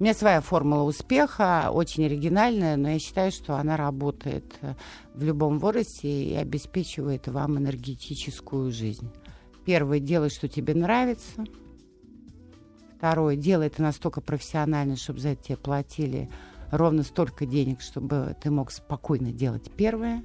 У 0.00 0.02
меня 0.02 0.14
своя 0.14 0.40
формула 0.40 0.84
успеха, 0.84 1.68
очень 1.70 2.06
оригинальная, 2.06 2.78
но 2.78 2.88
я 2.88 2.98
считаю, 2.98 3.32
что 3.32 3.56
она 3.56 3.76
работает 3.76 4.54
э, 4.62 4.72
в 5.12 5.22
любом 5.22 5.58
возрасте 5.58 6.08
и 6.08 6.34
обеспечивает 6.36 7.28
вам 7.28 7.58
энергетическую 7.58 8.72
жизнь. 8.72 9.10
Первое, 9.66 10.00
делай, 10.00 10.30
что 10.30 10.48
тебе 10.48 10.74
нравится. 10.74 11.44
Второе, 12.96 13.36
делай 13.36 13.66
это 13.66 13.82
настолько 13.82 14.22
профессионально, 14.22 14.96
чтобы 14.96 15.20
за 15.20 15.28
это 15.28 15.44
тебе 15.44 15.58
платили 15.58 16.30
ровно 16.70 17.02
столько 17.02 17.44
денег, 17.44 17.82
чтобы 17.82 18.34
ты 18.40 18.50
мог 18.50 18.70
спокойно 18.70 19.32
делать 19.32 19.70
первое. 19.76 20.22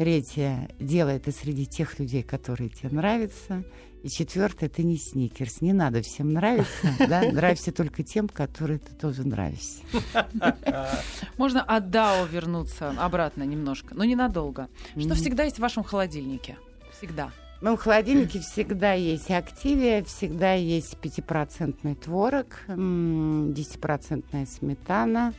Третье, 0.00 0.70
делай 0.78 1.16
это 1.16 1.30
среди 1.30 1.66
тех 1.66 1.98
людей, 1.98 2.22
которые 2.22 2.70
тебе 2.70 2.88
нравятся. 2.88 3.64
И 4.02 4.08
четвертое, 4.08 4.70
ты 4.70 4.82
не 4.82 4.96
сникерс. 4.96 5.60
Не 5.60 5.74
надо 5.74 6.00
всем 6.00 6.32
нравиться, 6.32 6.88
да? 7.06 7.30
Нравишься 7.30 7.70
только 7.70 8.02
тем, 8.02 8.26
которые 8.26 8.78
ты 8.78 8.94
тоже 8.94 9.28
нравишься. 9.28 9.82
Можно 11.36 11.62
от 11.62 11.90
Дао 11.90 12.24
вернуться 12.24 12.94
обратно 12.96 13.42
немножко, 13.42 13.94
но 13.94 14.04
ненадолго. 14.04 14.70
Что 14.98 15.14
всегда 15.16 15.44
есть 15.44 15.56
в 15.56 15.60
вашем 15.60 15.84
холодильнике? 15.84 16.56
Всегда. 16.96 17.30
В 17.58 17.64
моем 17.64 17.76
холодильнике 17.76 18.40
всегда 18.50 18.94
есть 18.94 19.30
активия, 19.30 20.02
всегда 20.04 20.54
есть 20.54 20.96
пятипроцентный 20.96 21.94
творог, 21.94 22.46
м, 22.68 23.52
10% 23.52 24.48
сметана, 24.48 25.34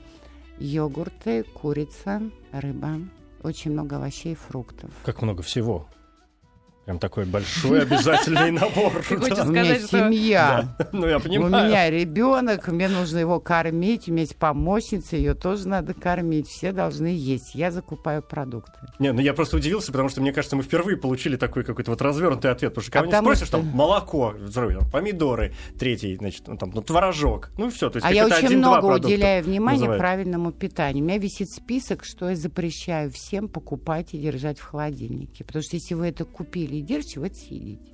йогурты, 0.59 1.45
курица, 1.45 2.21
рыба. 2.51 2.99
Очень 3.43 3.71
много 3.71 3.95
овощей 3.97 4.33
и 4.33 4.35
фруктов. 4.35 4.91
Как 5.03 5.21
много 5.21 5.41
всего. 5.41 5.87
Прям 6.91 6.99
такой 6.99 7.23
большой 7.25 7.83
обязательный 7.83 8.51
набор. 8.59 8.91
Ты 9.07 9.15
хочешь 9.17 9.37
Да. 9.37 9.43
У 9.43 9.47
сказать, 9.47 9.77
что- 9.87 9.97
семья. 9.99 10.75
Ну, 10.91 11.07
я 11.07 11.17
У 11.17 11.21
понимаю. 11.21 11.67
меня 11.69 11.89
ребенок, 11.89 12.67
мне 12.67 12.89
нужно 12.89 13.19
его 13.19 13.39
кормить, 13.39 14.09
у 14.09 14.11
меня 14.11 14.23
есть 14.23 14.35
помощница, 14.35 15.15
ее 15.15 15.33
тоже 15.33 15.69
надо 15.69 15.93
кормить, 15.93 16.47
все 16.47 16.73
должны 16.73 17.07
есть. 17.07 17.55
Я 17.55 17.71
закупаю 17.71 18.21
продукты. 18.21 18.73
Не, 18.99 19.13
ну 19.13 19.21
я 19.21 19.33
просто 19.33 19.55
удивился, 19.55 19.93
потому 19.93 20.09
что, 20.09 20.19
мне 20.19 20.33
кажется, 20.33 20.57
мы 20.57 20.63
впервые 20.63 20.97
получили 20.97 21.37
такой 21.37 21.63
какой-то 21.63 21.91
вот 21.91 22.01
развернутый 22.01 22.51
ответ. 22.51 22.73
Потому 22.73 22.83
что 22.83 22.91
А 22.99 23.01
когда 23.03 23.17
потому 23.17 23.27
спросишь, 23.35 23.47
что- 23.47 23.57
там, 23.59 23.67
молоко, 23.67 24.35
там, 24.53 24.89
помидоры, 24.91 25.53
третий, 25.79 26.15
значит, 26.17 26.43
ну, 26.47 26.57
там, 26.57 26.71
ну, 26.73 26.81
творожок, 26.81 27.51
ну 27.57 27.69
все. 27.69 27.89
То 27.89 27.97
есть 27.99 28.05
А 28.05 28.11
я 28.13 28.25
очень 28.25 28.57
много 28.57 28.85
уделяю 28.95 29.45
внимания 29.45 29.79
называют. 29.79 30.01
правильному 30.01 30.51
питанию. 30.51 31.05
У 31.05 31.07
меня 31.07 31.17
висит 31.19 31.49
список, 31.51 32.03
что 32.03 32.29
я 32.29 32.35
запрещаю 32.35 33.09
всем 33.11 33.47
покупать 33.47 34.13
и 34.13 34.17
держать 34.17 34.59
в 34.59 34.63
холодильнике. 34.65 35.45
Потому 35.45 35.63
что 35.63 35.77
если 35.77 35.93
вы 35.93 36.07
это 36.07 36.25
купили 36.25 36.80
и 36.81 36.83
держите, 36.83 37.19
вы 37.19 37.27
это 37.27 37.35
съедите. 37.35 37.91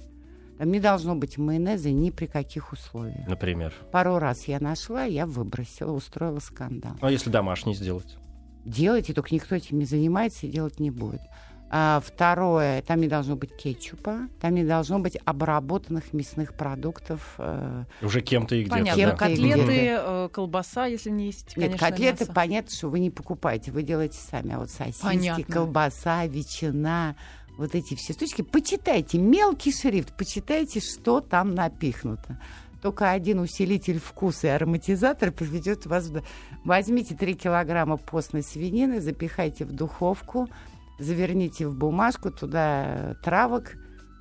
Там 0.58 0.72
не 0.72 0.80
должно 0.80 1.16
быть 1.16 1.38
майонеза 1.38 1.92
ни 1.92 2.10
при 2.10 2.26
каких 2.26 2.74
условиях. 2.74 3.28
Например. 3.28 3.74
Пару 3.92 4.18
раз 4.18 4.48
я 4.48 4.60
нашла, 4.60 5.04
я 5.04 5.26
выбросила, 5.28 5.92
устроила 5.92 6.40
скандал. 6.40 6.94
А 7.00 7.12
если 7.12 7.30
домашний 7.30 7.76
сделать? 7.76 8.18
Делайте, 8.66 9.14
только 9.14 9.34
никто 9.36 9.56
этим 9.56 9.78
не 9.80 9.86
занимается 9.86 10.48
и 10.48 10.50
делать 10.50 10.80
не 10.80 10.90
будет. 10.92 11.22
А 11.70 12.02
второе, 12.04 12.82
там 12.82 13.02
не 13.02 13.08
должно 13.10 13.36
быть 13.36 13.54
кетчупа, 13.56 14.30
там 14.40 14.56
не 14.56 14.64
должно 14.64 15.00
быть 15.00 15.18
обработанных 15.26 16.14
мясных 16.14 16.54
продуктов. 16.56 17.36
э, 17.38 17.84
Уже 18.02 18.22
кем-то 18.22 18.56
и 18.56 18.62
где-то. 18.62 18.78
Понятно. 18.78 19.04
да. 19.06 19.16
Котлеты, 19.16 19.98
э, 20.00 20.30
колбаса, 20.32 20.86
если 20.86 21.10
не 21.10 21.26
есть, 21.26 21.58
Нет, 21.58 21.72
конечно, 21.72 21.90
котлеты, 21.90 22.24
мясо. 22.24 22.34
понятно, 22.34 22.72
что 22.72 22.90
вы 22.90 23.00
не 23.00 23.10
покупаете, 23.12 23.72
вы 23.74 23.84
делаете 23.84 24.18
сами. 24.18 24.54
А 24.54 24.60
вот 24.60 24.70
сосиски, 24.70 25.02
Понятно. 25.04 25.44
колбаса, 25.54 26.26
ветчина, 26.26 27.18
вот 27.58 27.76
эти 27.76 27.96
все 27.96 28.14
штучки. 28.14 28.42
Почитайте 28.42 29.18
мелкий 29.18 29.72
шрифт, 29.72 30.16
почитайте, 30.16 30.80
что 30.80 31.22
там 31.22 31.56
напихнуто. 31.56 32.40
Только 32.82 33.12
один 33.12 33.40
усилитель 33.40 34.00
вкуса 34.00 34.48
и 34.48 34.50
ароматизатор 34.52 35.32
приведет 35.32 35.86
вас... 35.88 36.12
Возьмите 36.64 37.16
3 37.16 37.34
килограмма 37.34 37.98
постной 37.98 38.44
свинины, 38.44 39.02
запихайте 39.02 39.66
в 39.66 39.72
духовку, 39.72 40.48
заверните 41.00 41.68
в 41.68 41.76
бумажку, 41.76 42.32
туда 42.32 43.16
травок, 43.24 43.74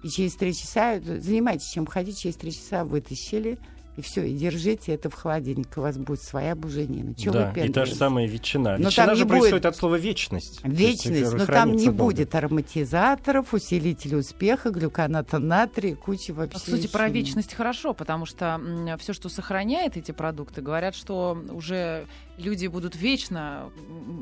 и 0.02 0.08
через 0.08 0.36
три 0.36 0.54
часа, 0.54 0.94
э, 0.94 1.00
занимайтесь 1.20 1.68
чем 1.68 1.86
хотите, 1.86 2.20
через 2.20 2.36
три 2.36 2.52
часа 2.52 2.84
вытащили, 2.84 3.58
и 3.96 4.02
все, 4.02 4.26
и 4.28 4.34
держите 4.34 4.92
это 4.92 5.08
в 5.10 5.14
холодильнике, 5.14 5.70
у 5.76 5.80
вас 5.80 5.96
будет 5.96 6.22
своя 6.22 6.54
буженина. 6.54 7.14
Чего 7.14 7.32
Да, 7.34 7.52
и 7.52 7.68
та 7.70 7.84
же 7.86 7.94
самая 7.94 8.26
ветчина. 8.26 8.76
Но 8.78 8.88
ветчина 8.88 9.06
там 9.06 9.16
же 9.16 9.24
не 9.24 9.28
происходит 9.28 9.54
будет- 9.54 9.66
от 9.66 9.76
слова 9.76 9.94
вечность. 9.96 10.60
Есть, 10.64 11.06
Вечность, 11.06 11.24
которая 11.32 11.46
но 11.46 11.52
там 11.52 11.72
не 11.72 11.84
долго. 11.86 12.02
будет 12.04 12.34
ароматизаторов, 12.34 13.54
усилителей 13.54 14.18
успеха, 14.18 14.70
глюконата 14.70 15.38
натрия, 15.38 15.94
куча 15.94 16.32
вообще. 16.34 16.56
А, 16.56 16.60
Кстати, 16.60 16.86
про 16.88 17.08
вечность 17.08 17.54
хорошо, 17.54 17.94
потому 17.94 18.26
что 18.26 18.60
все, 18.98 19.12
что 19.12 19.28
сохраняет 19.28 19.96
эти 19.96 20.12
продукты, 20.12 20.60
говорят, 20.62 20.94
что 20.94 21.42
уже 21.50 22.06
люди 22.38 22.66
будут 22.66 22.96
вечно 22.96 23.70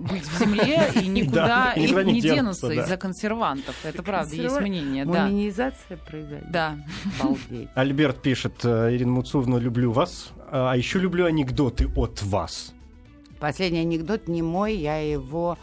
быть 0.09 0.23
в 0.23 0.39
земле 0.39 0.89
и 1.03 1.07
никуда, 1.09 1.75
не 1.77 2.21
денутся, 2.21 2.71
из-за 2.73 2.97
консервантов. 2.97 3.75
Это 3.85 4.03
правда, 4.03 4.35
есть 4.37 4.61
мнение, 4.61 5.05
да. 5.05 5.27
Муминизация 5.27 5.97
произойдет. 5.97 6.51
Да. 6.51 6.77
Обалдеть. 7.21 7.69
Альберт 7.75 8.23
пишет, 8.23 8.65
э, 8.65 8.95
Ирина 8.95 9.11
Муцовна, 9.13 9.57
люблю 9.65 9.91
вас, 9.91 10.31
а 10.51 10.73
а 10.73 10.77
еще 10.77 10.99
люблю 10.99 11.27
анекдоты 11.27 11.89
от 11.97 12.23
вас. 12.23 12.73
Последний 13.41 13.81
анекдот 13.81 14.29
не 14.29 14.43
мой, 14.43 14.77
я 14.77 14.99
его... 14.99 15.59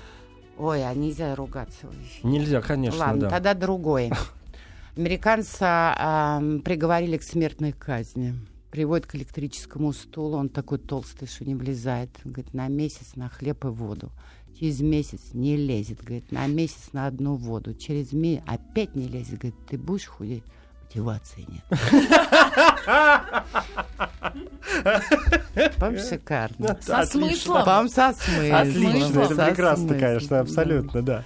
Ой, 0.57 0.85
а 0.85 0.93
нельзя 0.93 1.33
ругаться. 1.35 1.87
Нельзя, 2.23 2.61
конечно, 2.61 2.99
Ладно, 2.99 3.21
да. 3.21 3.29
тогда 3.29 3.53
другое. 3.53 4.11
Американца 4.97 5.95
ам, 5.97 6.61
приговорили 6.61 7.17
к 7.17 7.23
смертной 7.23 7.71
казни. 7.71 8.35
Приводит 8.69 9.07
к 9.07 9.15
электрическому 9.15 9.93
стулу. 9.93 10.37
Он 10.37 10.49
такой 10.49 10.77
толстый, 10.77 11.27
что 11.27 11.45
не 11.45 11.55
влезает. 11.55 12.09
Говорит, 12.23 12.53
на 12.53 12.67
месяц 12.67 13.15
на 13.15 13.29
хлеб 13.29 13.65
и 13.65 13.69
воду. 13.69 14.11
Через 14.59 14.81
месяц 14.81 15.33
не 15.33 15.57
лезет. 15.57 16.03
Говорит, 16.03 16.31
на 16.31 16.45
месяц 16.47 16.89
на 16.91 17.07
одну 17.07 17.35
воду. 17.35 17.73
Через 17.73 18.13
месяц 18.13 18.43
опять 18.45 18.95
не 18.95 19.07
лезет. 19.07 19.39
Говорит, 19.39 19.55
ты 19.67 19.77
будешь 19.77 20.05
худеть? 20.05 20.43
Мотивации 20.91 21.47
нет. 21.47 21.63
По-моему, 25.77 26.09
шикарно. 26.09 26.77
Со 26.81 27.05
смыслом. 27.05 27.63
По-моему, 27.63 27.89
со 27.89 28.13
смыслом. 28.13 28.55
Отлично, 28.55 29.19
это 29.21 29.45
прекрасно, 29.47 29.97
конечно, 29.97 30.39
абсолютно, 30.39 31.01
да. 31.01 31.23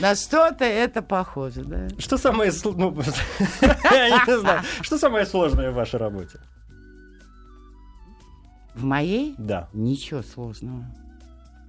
На 0.00 0.16
что-то 0.16 0.64
это 0.64 1.00
похоже, 1.02 1.62
да? 1.64 1.88
Что 1.98 2.18
самое, 2.18 2.52
ну, 2.64 2.92
я 3.92 4.24
не 4.26 4.40
знаю, 4.40 4.62
что 4.82 4.98
самое 4.98 5.26
сложное 5.26 5.70
в 5.70 5.74
вашей 5.74 6.00
работе? 6.00 6.40
В 8.74 8.82
моей 8.82 9.36
Да. 9.38 9.68
Ничего 9.72 10.22
сложного. 10.22 10.84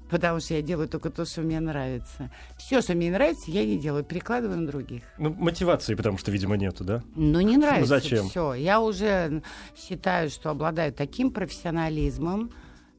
Потому 0.10 0.40
что 0.40 0.54
я 0.54 0.62
делаю 0.62 0.88
только 0.88 1.10
то, 1.10 1.26
что 1.26 1.42
мне 1.42 1.60
нравится. 1.60 2.30
Все, 2.58 2.82
что 2.82 2.94
мне 2.94 3.12
нравится, 3.12 3.50
я 3.50 3.66
не 3.66 3.78
делаю, 3.78 4.04
перекладываю 4.04 4.60
на 4.60 4.68
других. 4.68 5.04
Ну, 5.18 5.34
мотивации, 5.34 5.96
потому 5.96 6.18
что, 6.18 6.32
видимо, 6.32 6.58
нету, 6.58 6.84
да? 6.84 7.02
Ну, 7.16 7.40
не 7.42 7.58
нравится. 7.58 7.88
зачем? 7.88 8.30
Все. 8.30 8.54
Я 8.54 8.82
уже 8.82 9.42
считаю, 9.76 10.30
что 10.30 10.52
обладаю 10.52 10.94
таким 10.94 11.32
профессионализмом, 11.32 12.52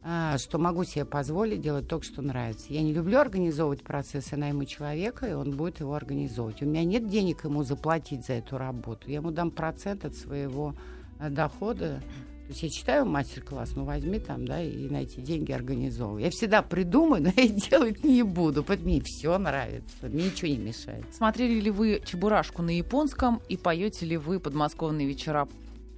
а, 0.08 0.38
что 0.38 0.58
могу 0.58 0.84
себе 0.84 1.04
позволить 1.04 1.60
делать 1.60 1.88
то, 1.88 2.00
что 2.00 2.22
нравится. 2.22 2.66
Я 2.72 2.82
не 2.82 2.92
люблю 2.92 3.18
организовывать 3.18 3.82
процессы 3.82 4.36
найму 4.36 4.64
человека, 4.64 5.26
и 5.26 5.32
он 5.32 5.56
будет 5.56 5.80
его 5.80 5.94
организовывать. 5.94 6.62
У 6.62 6.64
меня 6.64 6.84
нет 6.84 7.08
денег 7.08 7.44
ему 7.44 7.64
заплатить 7.64 8.24
за 8.24 8.34
эту 8.34 8.56
работу. 8.56 9.08
Я 9.08 9.16
ему 9.16 9.32
дам 9.32 9.50
процент 9.50 10.04
от 10.04 10.14
своего 10.14 10.76
э, 11.18 11.28
дохода. 11.28 12.00
То 12.46 12.52
есть 12.52 12.62
я 12.62 12.70
читаю 12.70 13.06
мастер-класс, 13.06 13.72
ну 13.74 13.84
возьми 13.84 14.20
там, 14.20 14.46
да, 14.46 14.62
и 14.62 14.88
на 14.88 15.02
эти 15.02 15.18
деньги 15.18 15.50
организовывай. 15.50 16.22
Я 16.22 16.30
всегда 16.30 16.62
придумаю, 16.62 17.22
но 17.24 17.32
я 17.36 17.48
делать 17.48 18.04
не 18.04 18.22
буду, 18.22 18.62
поэтому 18.62 18.90
мне 18.90 19.00
все 19.04 19.36
нравится, 19.36 19.96
мне 20.02 20.26
ничего 20.26 20.52
не 20.52 20.58
мешает. 20.58 21.04
Смотрели 21.12 21.58
ли 21.58 21.70
вы 21.72 22.00
Чебурашку 22.04 22.62
на 22.62 22.70
японском 22.70 23.42
и 23.48 23.56
поете 23.56 24.06
ли 24.06 24.16
вы 24.16 24.38
подмосковные 24.38 25.08
вечера 25.08 25.48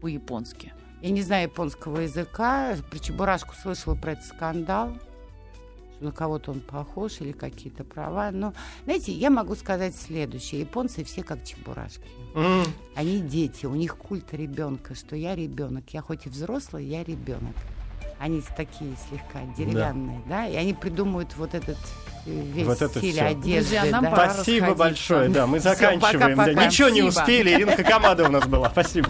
по-японски? 0.01 0.73
Я 1.03 1.11
не 1.11 1.23
знаю 1.23 1.45
японского 1.45 2.01
языка. 2.01 2.77
Про 2.91 2.99
Чебурашку 2.99 3.55
слышала 3.55 3.95
про 3.95 4.13
этот 4.13 4.25
скандал. 4.25 4.97
На 6.01 6.13
кого-то 6.13 6.53
он 6.53 6.61
похож 6.61 7.21
или 7.21 7.33
какие-то 7.33 7.83
права. 7.85 8.31
Но, 8.31 8.53
знаете, 8.85 9.11
я 9.13 9.31
могу 9.31 9.55
сказать 9.57 9.97
следующее. 9.97 10.61
Японцы 10.61 11.03
все 11.05 11.23
как 11.25 11.45
чебурашки. 11.45 12.03
М, 12.37 12.65
Они 12.95 13.21
дети, 13.21 13.67
у 13.67 13.75
них 13.75 13.97
культ 13.97 14.33
ребенка, 14.33 14.95
что 14.95 15.17
я 15.17 15.35
ребенок. 15.35 15.85
Я 15.91 16.03
хоть 16.03 16.27
и 16.27 16.29
взрослый, 16.29 16.85
я 16.85 17.03
ребенок. 17.03 17.55
Они 18.21 18.43
такие 18.57 18.95
слегка 19.09 19.41
деревянные, 19.57 20.21
да, 20.29 20.47
и 20.49 20.57
они 20.57 20.75
придумывают 20.75 21.37
вот 21.37 21.55
этот 21.55 21.79
э, 22.27 22.31
весь 22.53 22.67
Вот 22.67 22.83
это 22.83 22.99
стиль 22.99 23.13
всё. 23.13 23.27
одежды. 23.27 23.77
Друзья, 23.77 23.85
нам 23.93 24.05
да. 24.05 24.11
пора 24.11 24.35
Спасибо 24.35 24.75
большое. 24.75 25.29
Да, 25.29 25.47
мы 25.47 25.61
заканчиваем. 25.61 26.37
Да, 26.37 26.43
пока-пока. 26.45 26.67
Ничего 26.67 26.89
не 26.89 27.01
Спасибо. 27.03 27.23
успели. 27.23 27.55
Ирина 27.55 27.77
Хакамада 27.77 28.27
у 28.27 28.31
нас 28.31 28.45
была. 28.47 28.71
Спасибо. 28.71 29.09